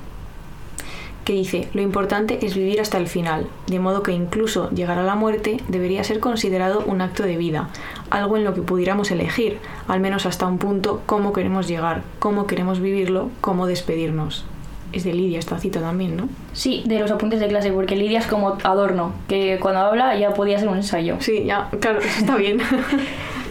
que 1.24 1.32
dice, 1.32 1.68
lo 1.72 1.80
importante 1.80 2.44
es 2.44 2.54
vivir 2.54 2.80
hasta 2.80 2.98
el 2.98 3.08
final, 3.08 3.48
de 3.66 3.78
modo 3.78 4.02
que 4.02 4.12
incluso 4.12 4.70
llegar 4.70 4.98
a 4.98 5.02
la 5.02 5.14
muerte 5.14 5.56
debería 5.68 6.04
ser 6.04 6.20
considerado 6.20 6.84
un 6.86 7.00
acto 7.00 7.22
de 7.22 7.36
vida, 7.36 7.70
algo 8.14 8.36
en 8.36 8.44
lo 8.44 8.54
que 8.54 8.62
pudiéramos 8.62 9.10
elegir, 9.10 9.58
al 9.88 9.98
menos 9.98 10.24
hasta 10.24 10.46
un 10.46 10.58
punto, 10.58 11.02
cómo 11.04 11.32
queremos 11.32 11.66
llegar, 11.66 12.02
cómo 12.20 12.46
queremos 12.46 12.80
vivirlo, 12.80 13.30
cómo 13.40 13.66
despedirnos. 13.66 14.44
Es 14.92 15.02
de 15.02 15.12
Lidia 15.12 15.40
esta 15.40 15.58
cita 15.58 15.80
también, 15.80 16.16
¿no? 16.16 16.28
Sí, 16.52 16.84
de 16.86 17.00
los 17.00 17.10
apuntes 17.10 17.40
de 17.40 17.48
clase, 17.48 17.72
porque 17.72 17.96
Lidia 17.96 18.20
es 18.20 18.28
como 18.28 18.56
adorno, 18.62 19.12
que 19.26 19.58
cuando 19.60 19.80
habla 19.80 20.16
ya 20.16 20.32
podía 20.32 20.60
ser 20.60 20.68
un 20.68 20.76
ensayo. 20.76 21.16
Sí, 21.18 21.44
ya, 21.44 21.68
claro, 21.80 21.98
eso 21.98 22.20
está 22.20 22.36
bien. 22.36 22.58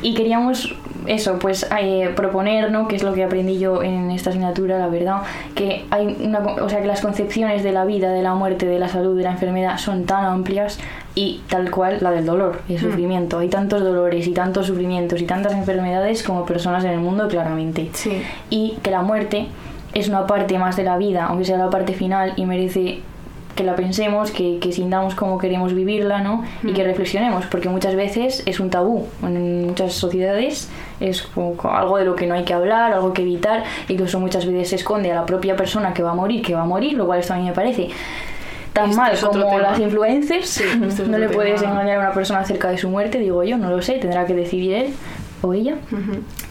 Y 0.02 0.16
queríamos 0.16 0.76
eso, 1.08 1.40
pues 1.40 1.66
eh, 1.80 2.12
proponer, 2.14 2.72
¿no? 2.72 2.90
Que 2.90 2.98
es 2.98 3.04
lo 3.04 3.14
que 3.14 3.24
aprendí 3.24 3.58
yo 3.58 3.84
en 3.84 4.12
esta 4.12 4.32
asignatura, 4.32 4.78
la 4.78 4.88
verdad, 4.88 5.22
que 5.56 5.86
hay 5.92 6.18
una, 6.20 6.40
o 6.40 6.68
sea, 6.68 6.82
que 6.82 6.88
las 6.88 7.02
concepciones 7.02 7.64
de 7.64 7.72
la 7.72 7.86
vida, 7.86 8.12
de 8.12 8.22
la 8.22 8.34
muerte, 8.34 8.66
de 8.66 8.80
la 8.80 8.90
salud, 8.90 9.16
de 9.18 9.24
la 9.24 9.32
enfermedad 9.32 9.78
son 9.78 10.06
tan 10.06 10.26
amplias 10.26 10.78
y 11.16 11.42
tal 11.48 11.70
cual 11.70 12.00
la 12.02 12.12
del 12.12 12.26
dolor 12.26 12.62
y 12.68 12.76
el 12.76 12.80
sufrimiento. 12.80 13.40
Hay 13.40 13.50
tantos 13.50 13.82
dolores 13.82 14.28
y 14.28 14.32
tantos 14.32 14.68
sufrimientos 14.68 15.22
y 15.22 15.26
tantas 15.26 15.54
enfermedades 15.54 16.24
como 16.24 16.46
personas 16.46 16.84
en 16.84 16.92
el 16.92 17.00
mundo, 17.00 17.28
claramente. 17.28 17.90
Sí. 17.94 18.22
y 18.50 18.78
que 18.82 18.92
la 18.92 19.02
muerte 19.02 19.48
es 19.94 20.10
una 20.10 20.26
parte 20.26 20.58
más 20.58 20.76
de 20.76 20.84
la 20.84 20.98
vida, 20.98 21.26
aunque 21.26 21.46
sea 21.46 21.58
la 21.58 21.70
parte 21.70 21.94
final, 21.94 22.34
y 22.36 22.46
merece 22.46 23.02
que 23.56 23.64
la 23.64 23.76
pensemos, 23.76 24.32
que, 24.32 24.58
que 24.60 24.72
sintamos 24.72 25.14
cómo 25.14 25.38
queremos 25.38 25.76
vivirla, 25.76 26.22
¿no? 26.22 26.44
Y 26.64 26.74
que 26.74 26.84
reflexionemos, 26.84 27.46
porque 27.46 27.70
muchas 27.70 27.96
veces 27.96 28.42
es 28.48 28.60
un 28.60 28.72
tabú. 28.72 29.06
En 29.22 29.68
muchas 29.68 29.94
sociedades 29.94 30.70
es 31.00 31.22
como 31.22 31.56
algo 31.70 31.98
de 31.98 32.06
lo 32.06 32.16
que 32.16 32.26
no 32.26 32.34
hay 32.34 32.46
que 32.46 32.54
hablar, 32.56 32.94
algo 32.94 33.14
que 33.14 33.22
evitar, 33.22 33.64
incluso 33.88 34.20
muchas 34.20 34.48
veces 34.48 34.70
se 34.70 34.76
esconde 34.78 35.12
a 35.12 35.16
la 35.16 35.26
propia 35.28 35.56
persona 35.56 35.94
que 35.94 36.02
va 36.02 36.12
a 36.12 36.16
morir, 36.16 36.42
que 36.42 36.56
va 36.56 36.64
a 36.64 36.66
morir, 36.66 36.94
lo 36.94 37.06
cual 37.06 37.20
esto 37.20 37.34
a 37.34 37.38
mí 37.38 37.44
me 37.44 37.54
parece 37.54 37.90
tan 38.74 38.90
Este 38.90 39.02
mal 39.02 39.18
como 39.20 39.32
tema. 39.50 39.58
las 39.62 39.80
influencers. 39.80 40.50
Sí, 40.50 40.64
este 40.88 41.04
es 41.04 41.08
no 41.10 41.18
le 41.18 41.28
tema. 41.28 41.36
puedes 41.36 41.62
engañar 41.62 41.98
a 41.98 42.00
una 42.00 42.14
persona 42.14 42.40
acerca 42.42 42.70
de 42.70 42.78
su 42.78 42.90
muerte, 42.90 43.20
digo 43.20 43.44
yo, 43.44 43.58
no 43.58 43.70
lo 43.70 43.82
sé, 43.82 43.94
tendrá 43.94 44.26
que 44.26 44.34
decidir 44.34 44.74
él 44.74 44.94
o 45.42 45.54
ella. 45.54 45.76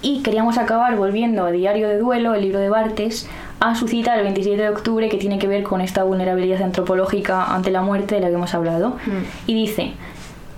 Y 0.03 0.23
queríamos 0.23 0.59
acabar 0.59 0.97
volviendo 0.97 1.45
a 1.47 1.51
Diario 1.51 1.89
de 1.89 1.99
Duelo, 1.99 2.35
el 2.35 2.43
libro 2.43 2.59
de 2.59 2.69
Bartes, 2.69 3.27
a 3.59 3.75
su 3.75 3.89
cita 3.89 4.15
del 4.15 4.25
27 4.25 4.61
de 4.61 4.69
octubre 4.69 5.09
que 5.09 5.17
tiene 5.17 5.39
que 5.39 5.47
ver 5.49 5.63
con 5.63 5.81
esta 5.81 6.03
vulnerabilidad 6.05 6.63
antropológica 6.63 7.55
ante 7.55 7.71
la 7.71 7.81
muerte 7.83 8.17
de 8.17 8.21
la 8.21 8.29
que 8.29 8.35
hemos 8.35 8.53
hablado. 8.55 8.97
Y 9.47 9.55
dice, 9.55 9.93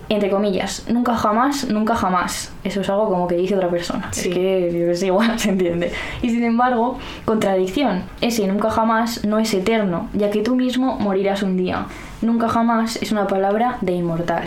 entre 0.09 0.29
comillas, 0.29 0.85
nunca 0.89 1.15
jamás, 1.15 1.67
nunca 1.69 1.95
jamás. 1.95 2.51
Eso 2.63 2.81
es 2.81 2.89
algo 2.89 3.09
como 3.09 3.27
que 3.27 3.35
dice 3.35 3.55
otra 3.55 3.69
persona. 3.69 4.09
Sí. 4.11 4.29
Es 4.29 4.35
que 4.35 4.91
es 4.91 5.03
igual, 5.03 5.39
se 5.39 5.49
entiende. 5.49 5.91
Y 6.21 6.29
sin 6.29 6.43
embargo, 6.43 6.97
contradicción. 7.25 8.03
Ese 8.21 8.47
nunca 8.47 8.69
jamás 8.69 9.25
no 9.25 9.39
es 9.39 9.53
eterno, 9.53 10.09
ya 10.13 10.29
que 10.29 10.41
tú 10.41 10.55
mismo 10.55 10.97
morirás 10.99 11.43
un 11.43 11.57
día. 11.57 11.87
Nunca 12.21 12.49
jamás 12.49 12.97
es 12.97 13.11
una 13.11 13.27
palabra 13.27 13.77
de 13.81 13.93
inmortal. 13.93 14.43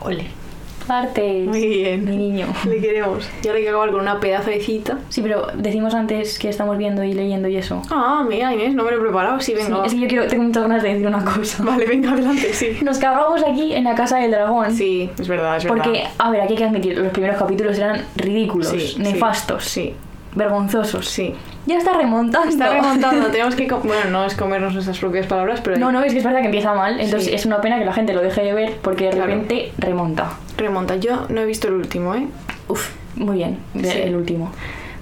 Ole. 0.00 0.45
Bartes. 0.86 1.46
Muy 1.46 1.66
bien. 1.66 2.04
Mi 2.04 2.16
niño. 2.16 2.46
Le 2.68 2.80
queremos. 2.80 3.28
Y 3.42 3.48
ahora 3.48 3.58
hay 3.58 3.64
que 3.64 3.68
acabar 3.70 3.90
con 3.90 4.00
una 4.00 4.20
pedazo 4.20 4.50
de 4.50 4.60
cita. 4.60 4.98
Sí, 5.08 5.20
pero 5.22 5.48
decimos 5.54 5.94
antes 5.94 6.38
que 6.38 6.48
estamos 6.48 6.78
viendo 6.78 7.02
y 7.02 7.12
leyendo 7.12 7.48
y 7.48 7.56
eso. 7.56 7.82
Ah, 7.90 8.24
mira, 8.28 8.52
Inés, 8.54 8.74
no 8.74 8.84
me 8.84 8.90
lo 8.92 8.98
he 8.98 9.00
preparado. 9.00 9.40
Sí, 9.40 9.46
Sí, 9.46 9.54
venga. 9.54 9.78
va. 9.78 9.86
es 9.86 9.92
que 9.94 10.00
yo 10.00 10.08
quiero, 10.08 10.26
tengo 10.26 10.44
muchas 10.44 10.62
ganas 10.62 10.82
de 10.82 10.90
decir 10.90 11.06
una 11.06 11.24
cosa. 11.24 11.62
Vale, 11.64 11.86
venga, 11.86 12.12
adelante, 12.12 12.52
sí. 12.52 12.76
Nos 12.82 12.98
cagamos 12.98 13.42
aquí 13.42 13.72
en 13.74 13.84
la 13.84 13.94
casa 13.94 14.18
del 14.18 14.30
dragón. 14.30 14.72
Sí, 14.72 15.10
es 15.18 15.28
verdad, 15.28 15.56
es 15.56 15.64
verdad. 15.64 15.84
Porque, 15.84 16.04
a 16.18 16.30
ver, 16.30 16.40
aquí 16.42 16.52
hay 16.52 16.58
que 16.58 16.64
admitir, 16.64 16.98
los 16.98 17.12
primeros 17.12 17.36
capítulos 17.38 17.78
eran 17.78 18.02
ridículos, 18.16 18.68
Sí, 18.68 18.80
sí, 18.80 18.98
nefastos, 19.00 19.64
Sí, 19.64 19.94
vergonzosos. 20.34 21.06
sí. 21.08 21.34
Ya 21.66 21.78
está 21.78 21.92
remontando. 21.94 22.48
Está 22.48 22.70
remontando, 22.70 23.26
tenemos 23.32 23.54
que... 23.56 23.66
Bueno, 23.66 24.10
no 24.10 24.24
es 24.24 24.34
comernos 24.36 24.72
nuestras 24.74 24.98
propias 24.98 25.26
palabras, 25.26 25.60
pero 25.62 25.76
No, 25.78 25.90
no, 25.92 26.02
es 26.02 26.12
que 26.12 26.18
es 26.18 26.24
verdad 26.24 26.40
que 26.40 26.46
empieza 26.46 26.72
mal, 26.74 27.00
entonces 27.00 27.28
Sí. 27.28 27.34
es 27.34 27.44
una 27.46 27.60
pena 27.60 27.78
que 27.78 27.84
la 27.84 27.92
gente 27.92 28.12
lo 28.14 28.22
deje 28.22 28.42
de 28.42 28.52
ver 28.54 28.76
porque 28.82 29.04
de 29.06 29.10
Claro. 29.10 29.26
repente 29.26 29.72
remonta. 29.78 30.30
remonta. 30.56 30.96
Yo 30.96 31.26
no 31.28 31.40
he 31.40 31.44
visto 31.46 31.68
el 31.68 31.74
último, 31.74 32.14
¿eh? 32.14 32.26
Uf, 32.68 32.90
muy 33.16 33.36
bien, 33.38 33.58
Sí. 33.74 33.88
el 33.98 34.14
último. 34.16 34.52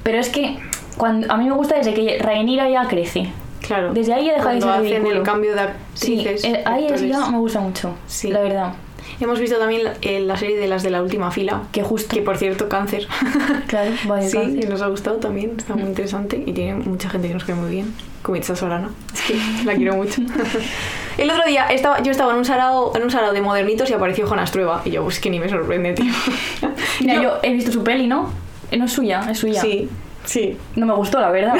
Pero 0.02 0.18
es 0.18 0.28
que 0.30 0.58
cuando, 0.96 1.30
a 1.32 1.36
mí 1.36 1.44
me 1.44 1.52
gusta 1.54 1.76
desde 1.76 1.92
que 1.94 2.18
Rhaenyra 2.20 2.68
ya 2.68 2.86
crece. 2.88 3.30
Claro. 3.66 3.94
Desde 3.94 4.12
ahí 4.14 4.26
ya 4.26 4.34
deja 4.34 4.50
de 4.52 4.60
ser 4.60 4.70
hacen 4.70 4.82
ridículo. 4.84 5.16
el 5.16 5.22
cambio 5.22 5.54
de 5.54 5.60
Sí, 5.94 6.18
actrices. 6.18 6.44
eh, 6.44 6.62
ahí 6.66 6.86
es 6.86 7.00
ya 7.02 7.26
me 7.30 7.38
gusta 7.38 7.60
mucho, 7.60 7.94
Sí. 8.06 8.28
la 8.30 8.40
verdad. 8.40 8.72
Hemos 9.20 9.38
visto 9.40 9.58
también 9.58 9.84
la, 9.84 9.94
eh, 10.02 10.20
la 10.20 10.36
serie 10.36 10.56
de 10.58 10.66
las 10.66 10.82
de 10.82 10.90
la 10.90 11.02
última 11.02 11.30
fila. 11.30 11.62
Que 11.72 11.82
justo. 11.82 12.14
Que 12.14 12.22
por 12.22 12.36
cierto, 12.36 12.68
cáncer. 12.68 13.06
Claro, 13.68 13.90
vaya 14.06 14.28
sí, 14.28 14.36
cáncer. 14.36 14.64
y 14.64 14.66
nos 14.68 14.82
ha 14.82 14.86
gustado 14.88 15.16
también. 15.16 15.54
Está 15.56 15.74
muy 15.74 15.84
interesante 15.88 16.42
y 16.44 16.52
tiene 16.52 16.74
mucha 16.74 17.08
gente 17.08 17.28
que 17.28 17.34
nos 17.34 17.44
cae 17.44 17.54
muy 17.54 17.70
bien. 17.70 17.94
Como 18.22 18.36
Itza 18.36 18.56
Sorana. 18.56 18.88
Es 19.12 19.20
que 19.22 19.36
la 19.64 19.74
quiero 19.74 19.96
mucho. 19.96 20.22
El 21.18 21.30
otro 21.30 21.44
día 21.46 21.66
estaba, 21.66 22.02
yo 22.02 22.10
estaba 22.10 22.32
en 22.32 22.38
un 22.38 22.44
sarao, 22.44 22.96
en 22.96 23.02
un 23.02 23.10
sarao 23.10 23.32
de 23.32 23.40
modernitos 23.40 23.88
y 23.90 23.92
apareció 23.92 24.26
Jonas 24.26 24.50
Trueba. 24.50 24.82
Y 24.84 24.90
yo, 24.92 25.02
pues 25.04 25.20
que 25.20 25.30
ni 25.30 25.38
me 25.38 25.48
sorprende, 25.48 25.92
tío. 25.92 26.12
Mira, 27.00 27.22
yo 27.22 27.38
he 27.42 27.52
visto 27.52 27.70
su 27.70 27.84
peli, 27.84 28.06
¿no? 28.06 28.30
Eh, 28.70 28.76
No 28.78 28.86
es 28.86 28.92
suya, 28.92 29.20
es 29.30 29.38
suya. 29.38 29.60
Sí, 29.60 29.88
sí. 30.24 30.56
No 30.74 30.86
me 30.86 30.94
gustó, 30.94 31.20
la 31.20 31.30
verdad. 31.30 31.54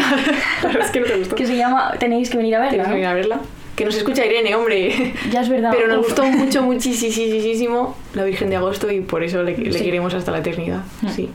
es 0.81 0.91
que 0.91 1.01
no 1.01 1.07
te 1.07 1.19
gustó. 1.19 1.37
que 1.37 1.47
se 1.47 1.57
llama 1.57 1.93
Tenéis 1.99 2.31
que 2.31 2.37
venir 2.39 2.57
a 2.57 2.61
verla. 2.61 2.71
Tienes 2.71 2.87
que 2.87 2.91
¿no? 2.91 2.95
venir 2.95 3.09
a 3.09 3.15
verla. 3.15 3.39
Que 3.77 3.85
nos 3.85 3.95
escucha 3.97 4.25
Irene, 4.25 4.55
hombre. 4.55 5.13
Ya 5.33 5.41
es 5.41 5.49
verdad. 5.49 5.71
Pero 5.75 5.89
nos 5.89 5.99
Uf. 5.99 6.05
gustó 6.07 6.25
mucho, 6.27 6.63
muchísimo 6.63 7.97
La 8.15 8.25
Virgen 8.25 8.49
de 8.51 8.57
Agosto 8.57 8.91
y 8.91 9.01
por 9.01 9.23
eso 9.25 9.43
le, 9.43 9.57
le 9.57 9.73
Sí. 9.79 9.85
queremos 9.85 10.15
hasta 10.15 10.31
la 10.31 10.39
eternidad. 10.39 10.83
Mm. 11.03 11.09
Sí. 11.09 11.29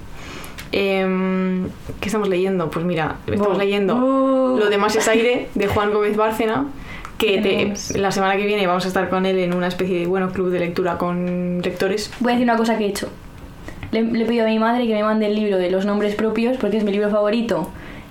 Em, 0.71 1.67
¿Qué 1.99 2.07
estamos 2.07 2.29
leyendo? 2.29 2.69
Pues 2.69 2.85
mira, 2.85 3.17
estamos 3.27 3.57
Oh. 3.57 3.59
leyendo 3.59 3.95
Oh. 3.95 4.57
Lo 4.59 4.69
demás 4.69 4.95
es 4.95 5.07
aire 5.07 5.47
de 5.55 5.67
Juan 5.67 5.91
Gómez 5.91 6.15
Bárcena. 6.15 6.67
Que 7.17 7.41
te- 7.41 7.99
la 7.99 8.11
semana 8.11 8.37
que 8.37 8.45
viene 8.45 8.65
vamos 8.65 8.85
a 8.85 8.87
estar 8.87 9.09
con 9.09 9.25
él 9.25 9.37
en 9.39 9.53
una 9.53 9.67
especie 9.67 9.99
de 9.99 10.05
bueno 10.05 10.31
club 10.31 10.51
de 10.51 10.59
lectura 10.59 10.97
con 10.97 11.61
lectores. 11.61 12.11
Voy 12.21 12.31
a 12.31 12.35
decir 12.35 12.45
una 12.49 12.55
cosa 12.57 12.77
que 12.77 12.85
he 12.85 12.87
hecho. 12.89 13.09
le, 13.91 14.03
le 14.03 14.23
he 14.23 14.25
pedido 14.25 14.45
a 14.45 14.47
mi 14.47 14.59
madre 14.59 14.85
que 14.87 14.93
me 14.93 15.03
mande 15.03 15.25
el 15.25 15.35
libro 15.35 15.57
de 15.57 15.69
los 15.71 15.83
nombres 15.85 16.13
propios 16.15 16.55
porque 16.57 16.77
es 16.77 16.83
mi 16.85 16.91
libro 16.93 17.09
favorito. 17.09 17.69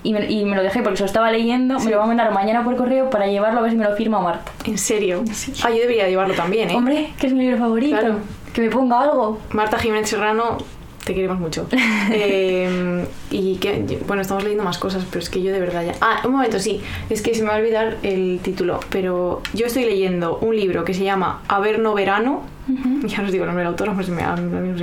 Y 0.09 0.13
me, 0.15 0.25
y 0.31 0.47
me 0.47 0.57
lo 0.57 0.63
dejé 0.63 0.81
porque 0.81 0.97
se 0.97 1.03
lo 1.03 1.07
estaba 1.07 1.31
leyendo. 1.31 1.79
Me 1.81 1.91
lo 1.91 1.99
va 1.99 2.05
a 2.05 2.07
mandar 2.07 2.33
mañana 2.33 2.65
por 2.65 2.77
correo 2.77 3.11
para 3.11 3.27
llevarlo 3.27 3.59
a 3.59 3.63
ver 3.63 3.73
si 3.73 3.77
me 3.77 3.85
lo 3.85 3.95
firma 3.95 4.21
Marta. 4.21 4.51
¿En 4.65 4.79
serio? 4.79 5.23
Ah, 5.63 5.69
yo 5.69 5.77
debería 5.77 6.09
llevarlo 6.09 6.33
también, 6.35 6.71
¿eh? 6.71 6.77
Hombre, 6.77 7.11
que 7.19 7.27
es 7.27 7.35
mi 7.35 7.41
libro 7.41 7.59
favorito. 7.59 7.99
Claro. 7.99 8.15
Que 8.55 8.63
me 8.63 8.71
ponga 8.71 9.03
algo. 9.03 9.39
Marta 9.51 9.77
Jiménez 9.79 10.09
Serrano, 10.09 10.57
te 11.05 11.15
queremos 11.15 11.39
mucho. 11.39 11.67
Eh, 12.11 13.05
y 13.31 13.57
que, 13.57 13.99
bueno, 14.07 14.23
estamos 14.23 14.43
leyendo 14.45 14.65
más 14.65 14.79
cosas, 14.79 15.05
pero 15.11 15.23
es 15.23 15.29
que 15.29 15.43
yo 15.43 15.53
de 15.53 15.61
verdad 15.61 15.85
ya... 15.85 15.93
Ah, 16.01 16.23
un 16.25 16.33
momento, 16.33 16.59
sí, 16.59 16.81
es 17.11 17.21
que 17.21 17.35
se 17.35 17.43
me 17.43 17.49
va 17.51 17.57
a 17.57 17.59
olvidar 17.59 17.99
el 18.03 18.41
título, 18.43 18.81
pero 18.89 19.43
yo 19.53 19.67
estoy 19.67 19.85
leyendo 19.85 20.39
un 20.39 20.57
libro 20.57 20.85
que 20.85 20.95
se 20.95 21.05
llama 21.05 21.43
Averno 21.49 21.93
Verano, 21.93 22.45
ya 23.05 23.19
no 23.19 23.25
os 23.27 23.33
digo 23.33 23.45
el 23.45 23.49
nombre 23.49 23.65
del 23.65 23.73
autor, 23.73 23.89
se 23.89 23.95
me 23.95 24.07
se 24.07 24.13
me 24.13 24.23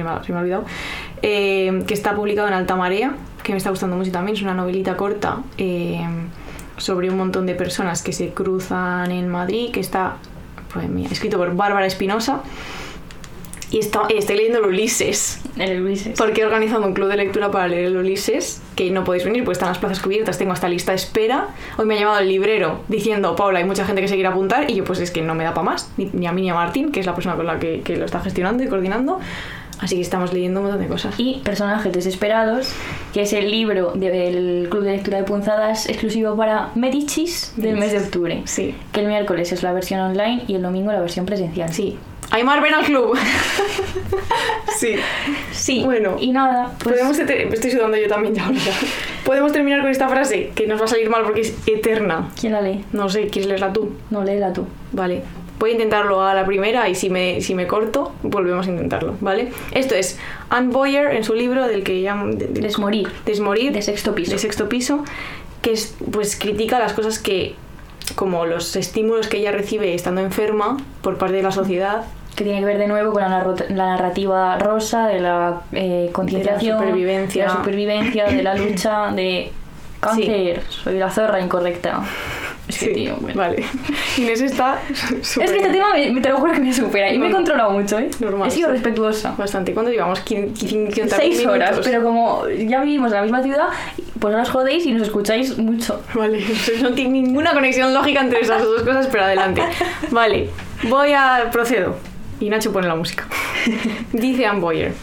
ha- 0.09 0.23
se 0.23 0.31
me 0.31 0.37
ha 0.37 0.41
olvidado, 0.41 0.65
eh, 1.23 1.83
que 1.87 1.95
está 1.95 2.13
publicado 2.15 2.47
en 2.47 2.53
Alta 2.53 2.75
Marea, 2.75 3.15
que 3.45 3.53
me 3.53 3.57
está 3.57 3.69
gustando 3.69 3.95
mucho 3.95 4.11
también, 4.11 4.35
es 4.35 4.41
una 4.43 4.53
novelita 4.53 4.97
corta 4.97 5.37
eh, 5.57 6.01
sobre 6.77 7.09
un 7.09 7.17
montón 7.17 7.45
de 7.45 7.55
personas 7.55 8.01
que 8.03 8.11
se 8.11 8.29
cruzan 8.29 9.11
en 9.11 9.29
Madrid, 9.29 9.71
que 9.71 9.79
está 9.79 10.17
pues, 10.73 10.89
mira, 10.89 11.09
escrito 11.11 11.37
por 11.37 11.55
Bárbara 11.55 11.85
Espinosa. 11.85 12.41
Y 13.71 13.79
está- 13.79 14.03
estoy 14.09 14.37
leyendo 14.37 14.59
el 14.59 14.65
Ulises. 14.65 15.41
El 15.57 15.81
Ulises. 15.81 16.17
Porque 16.17 16.41
he 16.41 16.45
organizado 16.45 16.85
un 16.85 16.93
club 16.93 17.09
de 17.09 17.17
lectura 17.17 17.49
para 17.51 17.67
leer 17.67 17.85
el 17.85 17.97
Ulises, 17.97 18.61
que 18.75 18.89
no 18.91 19.03
podéis 19.03 19.25
venir 19.25 19.43
porque 19.43 19.53
están 19.53 19.69
las 19.69 19.79
plazas 19.79 19.99
cubiertas, 20.01 20.37
tengo 20.37 20.53
hasta 20.53 20.69
lista 20.69 20.91
de 20.91 20.97
espera. 20.97 21.47
Hoy 21.77 21.85
me 21.85 21.95
ha 21.95 21.99
llamado 21.99 22.19
el 22.19 22.29
librero 22.29 22.81
diciendo, 22.87 23.35
Paula, 23.35 23.59
hay 23.59 23.65
mucha 23.65 23.83
gente 23.85 24.01
que 24.01 24.07
se 24.07 24.13
quiere 24.15 24.29
apuntar, 24.29 24.69
y 24.69 24.75
yo 24.75 24.83
pues 24.83 24.99
es 24.99 25.11
que 25.11 25.21
no 25.23 25.33
me 25.35 25.43
da 25.43 25.53
para 25.53 25.65
más, 25.65 25.91
ni, 25.97 26.09
ni 26.13 26.27
a 26.27 26.31
mí 26.31 26.41
ni 26.43 26.49
a 26.51 26.53
Martín, 26.53 26.91
que 26.91 26.99
es 26.99 27.05
la 27.05 27.15
persona 27.15 27.35
con 27.35 27.47
la 27.47 27.57
que, 27.59 27.81
que 27.81 27.97
lo 27.97 28.05
está 28.05 28.19
gestionando 28.21 28.63
y 28.63 28.67
coordinando. 28.67 29.19
Así 29.79 29.95
que 29.95 30.01
estamos 30.01 30.31
leyendo 30.33 30.61
un 30.61 30.67
montón 30.67 30.81
de 30.81 30.87
cosas. 30.87 31.15
Y 31.17 31.41
Personajes 31.43 31.91
Desesperados, 31.91 32.71
que 33.13 33.23
es 33.23 33.33
el 33.33 33.51
libro 33.51 33.91
del 33.93 34.67
Club 34.69 34.83
de 34.83 34.91
Lectura 34.93 35.17
de 35.17 35.23
Punzadas 35.23 35.89
exclusivo 35.89 36.35
para 36.35 36.69
Medicis 36.75 37.53
del 37.57 37.77
mes 37.77 37.91
de 37.91 37.99
octubre. 37.99 38.41
Sí, 38.45 38.75
Que 38.91 39.01
el 39.01 39.07
miércoles 39.07 39.51
es 39.51 39.63
la 39.63 39.73
versión 39.73 39.99
online 39.99 40.43
y 40.47 40.55
el 40.55 40.61
domingo 40.61 40.91
la 40.91 41.01
versión 41.01 41.25
presencial. 41.25 41.73
sí. 41.73 41.97
Aymar, 42.31 42.59
ven 42.59 42.73
al 42.73 42.83
club. 42.85 43.15
sí. 44.77 44.95
Sí. 45.51 45.83
Bueno. 45.85 46.17
Y 46.19 46.31
nada, 46.31 46.71
pues 46.79 46.95
Podemos 46.95 47.19
estoy 47.19 47.71
sudando 47.71 47.97
yo 47.97 48.07
también 48.07 48.33
ya 48.33 48.45
ahora. 48.45 48.57
Podemos 49.23 49.51
terminar 49.51 49.81
con 49.81 49.91
esta 49.91 50.09
frase, 50.09 50.51
que 50.55 50.67
nos 50.67 50.79
va 50.81 50.85
a 50.85 50.87
salir 50.87 51.09
mal 51.09 51.23
porque 51.23 51.41
es 51.41 51.55
eterna. 51.67 52.29
¿quién 52.39 52.53
la 52.53 52.61
lee? 52.61 52.83
No 52.93 53.09
sé, 53.09 53.27
¿quieres 53.27 53.47
leerla 53.47 53.71
tú? 53.73 53.95
No, 54.09 54.23
léela 54.23 54.53
tú. 54.53 54.65
Vale. 54.91 55.23
Voy 55.59 55.69
a 55.69 55.73
intentarlo 55.73 56.21
a 56.21 56.33
la 56.33 56.45
primera 56.45 56.89
y 56.89 56.95
si 56.95 57.09
me, 57.09 57.39
si 57.41 57.55
me 57.55 57.65
corto, 57.65 58.11
volvemos 58.23 58.67
a 58.67 58.71
intentarlo, 58.71 59.15
¿vale? 59.21 59.51
Esto 59.71 59.95
es 59.95 60.19
Anne 60.49 60.71
Boyer 60.73 61.13
en 61.15 61.23
su 61.23 61.33
libro 61.33 61.67
del 61.67 61.83
que 61.83 62.01
llaman... 62.01 62.37
de- 62.37 62.47
de- 62.47 62.61
Desmorir. 62.61 63.07
Desmorir. 63.25 63.71
De 63.71 63.81
sexto 63.81 64.13
piso. 64.13 64.31
De 64.33 64.37
sexto 64.39 64.67
piso, 64.67 65.03
que 65.61 65.71
es, 65.71 65.95
pues 66.11 66.35
critica 66.37 66.77
las 66.77 66.91
cosas 66.93 67.19
que, 67.19 67.55
como 68.15 68.45
los 68.45 68.75
estímulos 68.75 69.27
que 69.27 69.37
ella 69.37 69.51
recibe 69.53 69.93
estando 69.93 70.19
enferma 70.21 70.77
por 71.01 71.17
parte 71.17 71.37
de 71.37 71.43
la 71.43 71.51
sociedad, 71.51 72.03
Que 72.35 72.43
tiene 72.43 72.59
que 72.59 72.65
ver 72.65 72.77
de 72.77 72.87
nuevo 72.87 73.13
con 73.13 73.21
la, 73.21 73.29
la 73.69 73.85
narrativa 73.95 74.57
rosa 74.59 75.07
de 75.07 75.21
la 75.21 75.61
eh, 75.71 76.09
concienciación, 76.11 76.79
supervivencia. 76.79 77.43
de 77.43 77.49
la 77.49 77.55
supervivencia, 77.55 78.25
de 78.25 78.43
la 78.43 78.55
lucha, 78.55 79.11
de 79.11 79.51
cáncer. 80.01 80.61
Soy 80.69 80.99
la 80.99 81.09
zorra 81.09 81.39
incorrecta. 81.39 82.03
Es 82.67 82.79
que, 82.79 82.85
Sí, 82.85 82.93
tío, 82.93 83.15
bueno. 83.17 83.37
vale. 83.37 83.63
Inés 84.17 84.41
está 84.41 84.79
Es 84.89 85.37
que 85.37 85.43
este 85.45 85.69
tema 85.69 85.93
me, 85.93 86.19
te 86.19 86.29
lo 86.29 86.37
juro 86.37 86.51
que 86.53 86.59
me 86.59 86.73
supera 86.73 87.11
y 87.13 87.19
me 87.19 87.27
he 87.27 87.31
controlado 87.31 87.71
mucho, 87.71 87.99
¿eh? 87.99 88.09
Normal, 88.19 88.47
He 88.47 88.51
sido 88.51 88.69
sí. 88.69 88.73
respetuosa. 88.73 89.35
bastante. 89.37 89.73
¿Cuánto 89.73 89.91
llevamos? 89.91 90.25
¿Quin- 90.25 90.51
quin- 90.53 90.91
50 90.91 91.15
Seis 91.15 91.45
horas, 91.45 91.79
pero 91.83 92.01
como 92.03 92.47
ya 92.49 92.81
vivimos 92.81 93.11
en 93.11 93.17
la 93.17 93.21
misma 93.21 93.43
ciudad, 93.43 93.67
pues 94.19 94.33
no 94.35 94.41
os 94.41 94.49
jodéis 94.49 94.85
y 94.85 94.93
nos 94.93 95.03
escucháis 95.03 95.57
mucho. 95.59 96.01
Vale, 96.15 96.43
no 96.81 96.91
tiene 96.93 97.21
ninguna 97.21 97.53
conexión 97.53 97.93
lógica 97.93 98.21
entre 98.21 98.39
esas 98.41 98.63
dos 98.63 98.81
cosas, 98.81 99.07
pero 99.11 99.25
adelante. 99.25 99.61
Vale, 100.09 100.49
voy 100.89 101.11
a 101.13 101.49
procedo. 101.51 101.95
Y 102.39 102.49
Nacho 102.49 102.73
pone 102.73 102.87
la 102.87 102.95
música. 102.95 103.27
Dice 104.11 104.45
Anne 104.45 104.59
Boyer. 104.59 104.93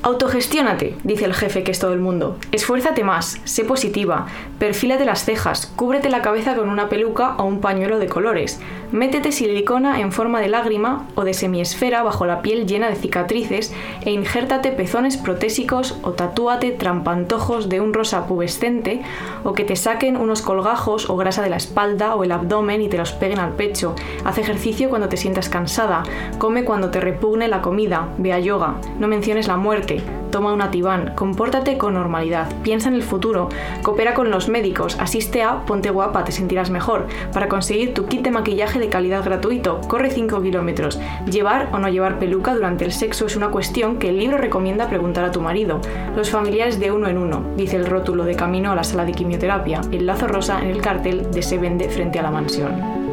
Autogestiónate, 0.00 0.94
dice 1.02 1.24
el 1.24 1.34
jefe 1.34 1.64
que 1.64 1.72
es 1.72 1.80
todo 1.80 1.92
el 1.92 1.98
mundo. 1.98 2.36
Esfuérzate 2.52 3.02
más, 3.02 3.40
sé 3.44 3.64
positiva, 3.64 4.26
perfílate 4.60 5.04
las 5.04 5.24
cejas, 5.24 5.66
cúbrete 5.74 6.08
la 6.08 6.22
cabeza 6.22 6.54
con 6.54 6.68
una 6.68 6.88
peluca 6.88 7.34
o 7.38 7.44
un 7.44 7.60
pañuelo 7.60 7.98
de 7.98 8.06
colores, 8.06 8.60
métete 8.92 9.32
silicona 9.32 10.00
en 10.00 10.12
forma 10.12 10.40
de 10.40 10.48
lágrima 10.48 11.06
o 11.16 11.24
de 11.24 11.34
semiesfera 11.34 12.04
bajo 12.04 12.26
la 12.26 12.42
piel 12.42 12.66
llena 12.66 12.88
de 12.88 12.94
cicatrices 12.94 13.74
e 14.04 14.12
injértate 14.12 14.70
pezones 14.70 15.16
protésicos 15.16 15.98
o 16.02 16.12
tatúate 16.12 16.70
trampantojos 16.70 17.68
de 17.68 17.80
un 17.80 17.92
rosa 17.92 18.26
pubescente 18.26 19.02
o 19.42 19.52
que 19.52 19.64
te 19.64 19.74
saquen 19.76 20.16
unos 20.16 20.42
colgajos 20.42 21.10
o 21.10 21.16
grasa 21.16 21.42
de 21.42 21.50
la 21.50 21.56
espalda 21.56 22.14
o 22.14 22.22
el 22.22 22.32
abdomen 22.32 22.82
y 22.82 22.88
te 22.88 22.98
los 22.98 23.12
peguen 23.12 23.40
al 23.40 23.54
pecho. 23.54 23.94
Haz 24.24 24.38
ejercicio 24.38 24.90
cuando 24.90 25.08
te 25.08 25.16
sientas 25.16 25.48
cansada, 25.48 26.04
come 26.38 26.64
cuando 26.64 26.90
te 26.90 27.00
repugne 27.00 27.48
la 27.48 27.62
comida, 27.62 28.08
ve 28.18 28.32
a 28.32 28.38
yoga, 28.38 28.76
no 28.98 29.08
menciones 29.08 29.48
la 29.48 29.56
muerte, 29.56 29.87
toma 30.30 30.52
un 30.52 30.62
ativán, 30.62 31.14
compórtate 31.14 31.78
con 31.78 31.94
normalidad, 31.94 32.48
piensa 32.62 32.88
en 32.88 32.94
el 32.94 33.02
futuro, 33.02 33.48
coopera 33.82 34.14
con 34.14 34.30
los 34.30 34.48
médicos, 34.48 34.96
asiste 35.00 35.42
a 35.42 35.64
Ponte 35.64 35.90
Guapa, 35.90 36.24
te 36.24 36.32
sentirás 36.32 36.70
mejor. 36.70 37.06
Para 37.32 37.48
conseguir 37.48 37.94
tu 37.94 38.06
kit 38.06 38.22
de 38.22 38.30
maquillaje 38.30 38.78
de 38.78 38.88
calidad 38.88 39.24
gratuito, 39.24 39.80
corre 39.88 40.10
5 40.10 40.42
kilómetros. 40.42 41.00
Llevar 41.30 41.68
o 41.72 41.78
no 41.78 41.88
llevar 41.88 42.18
peluca 42.18 42.54
durante 42.54 42.84
el 42.84 42.92
sexo 42.92 43.26
es 43.26 43.36
una 43.36 43.50
cuestión 43.50 43.98
que 43.98 44.10
el 44.10 44.18
libro 44.18 44.38
recomienda 44.38 44.88
preguntar 44.88 45.24
a 45.24 45.32
tu 45.32 45.40
marido. 45.40 45.80
Los 46.16 46.30
familiares 46.30 46.78
de 46.78 46.92
uno 46.92 47.08
en 47.08 47.18
uno, 47.18 47.42
dice 47.56 47.76
el 47.76 47.86
rótulo 47.86 48.24
de 48.24 48.36
camino 48.36 48.72
a 48.72 48.76
la 48.76 48.84
sala 48.84 49.04
de 49.04 49.12
quimioterapia, 49.12 49.80
el 49.90 50.06
lazo 50.06 50.28
rosa 50.28 50.60
en 50.60 50.68
el 50.68 50.80
cartel 50.80 51.30
de 51.30 51.42
se 51.42 51.58
vende 51.58 51.88
frente 51.88 52.18
a 52.18 52.22
la 52.22 52.30
mansión. 52.30 53.07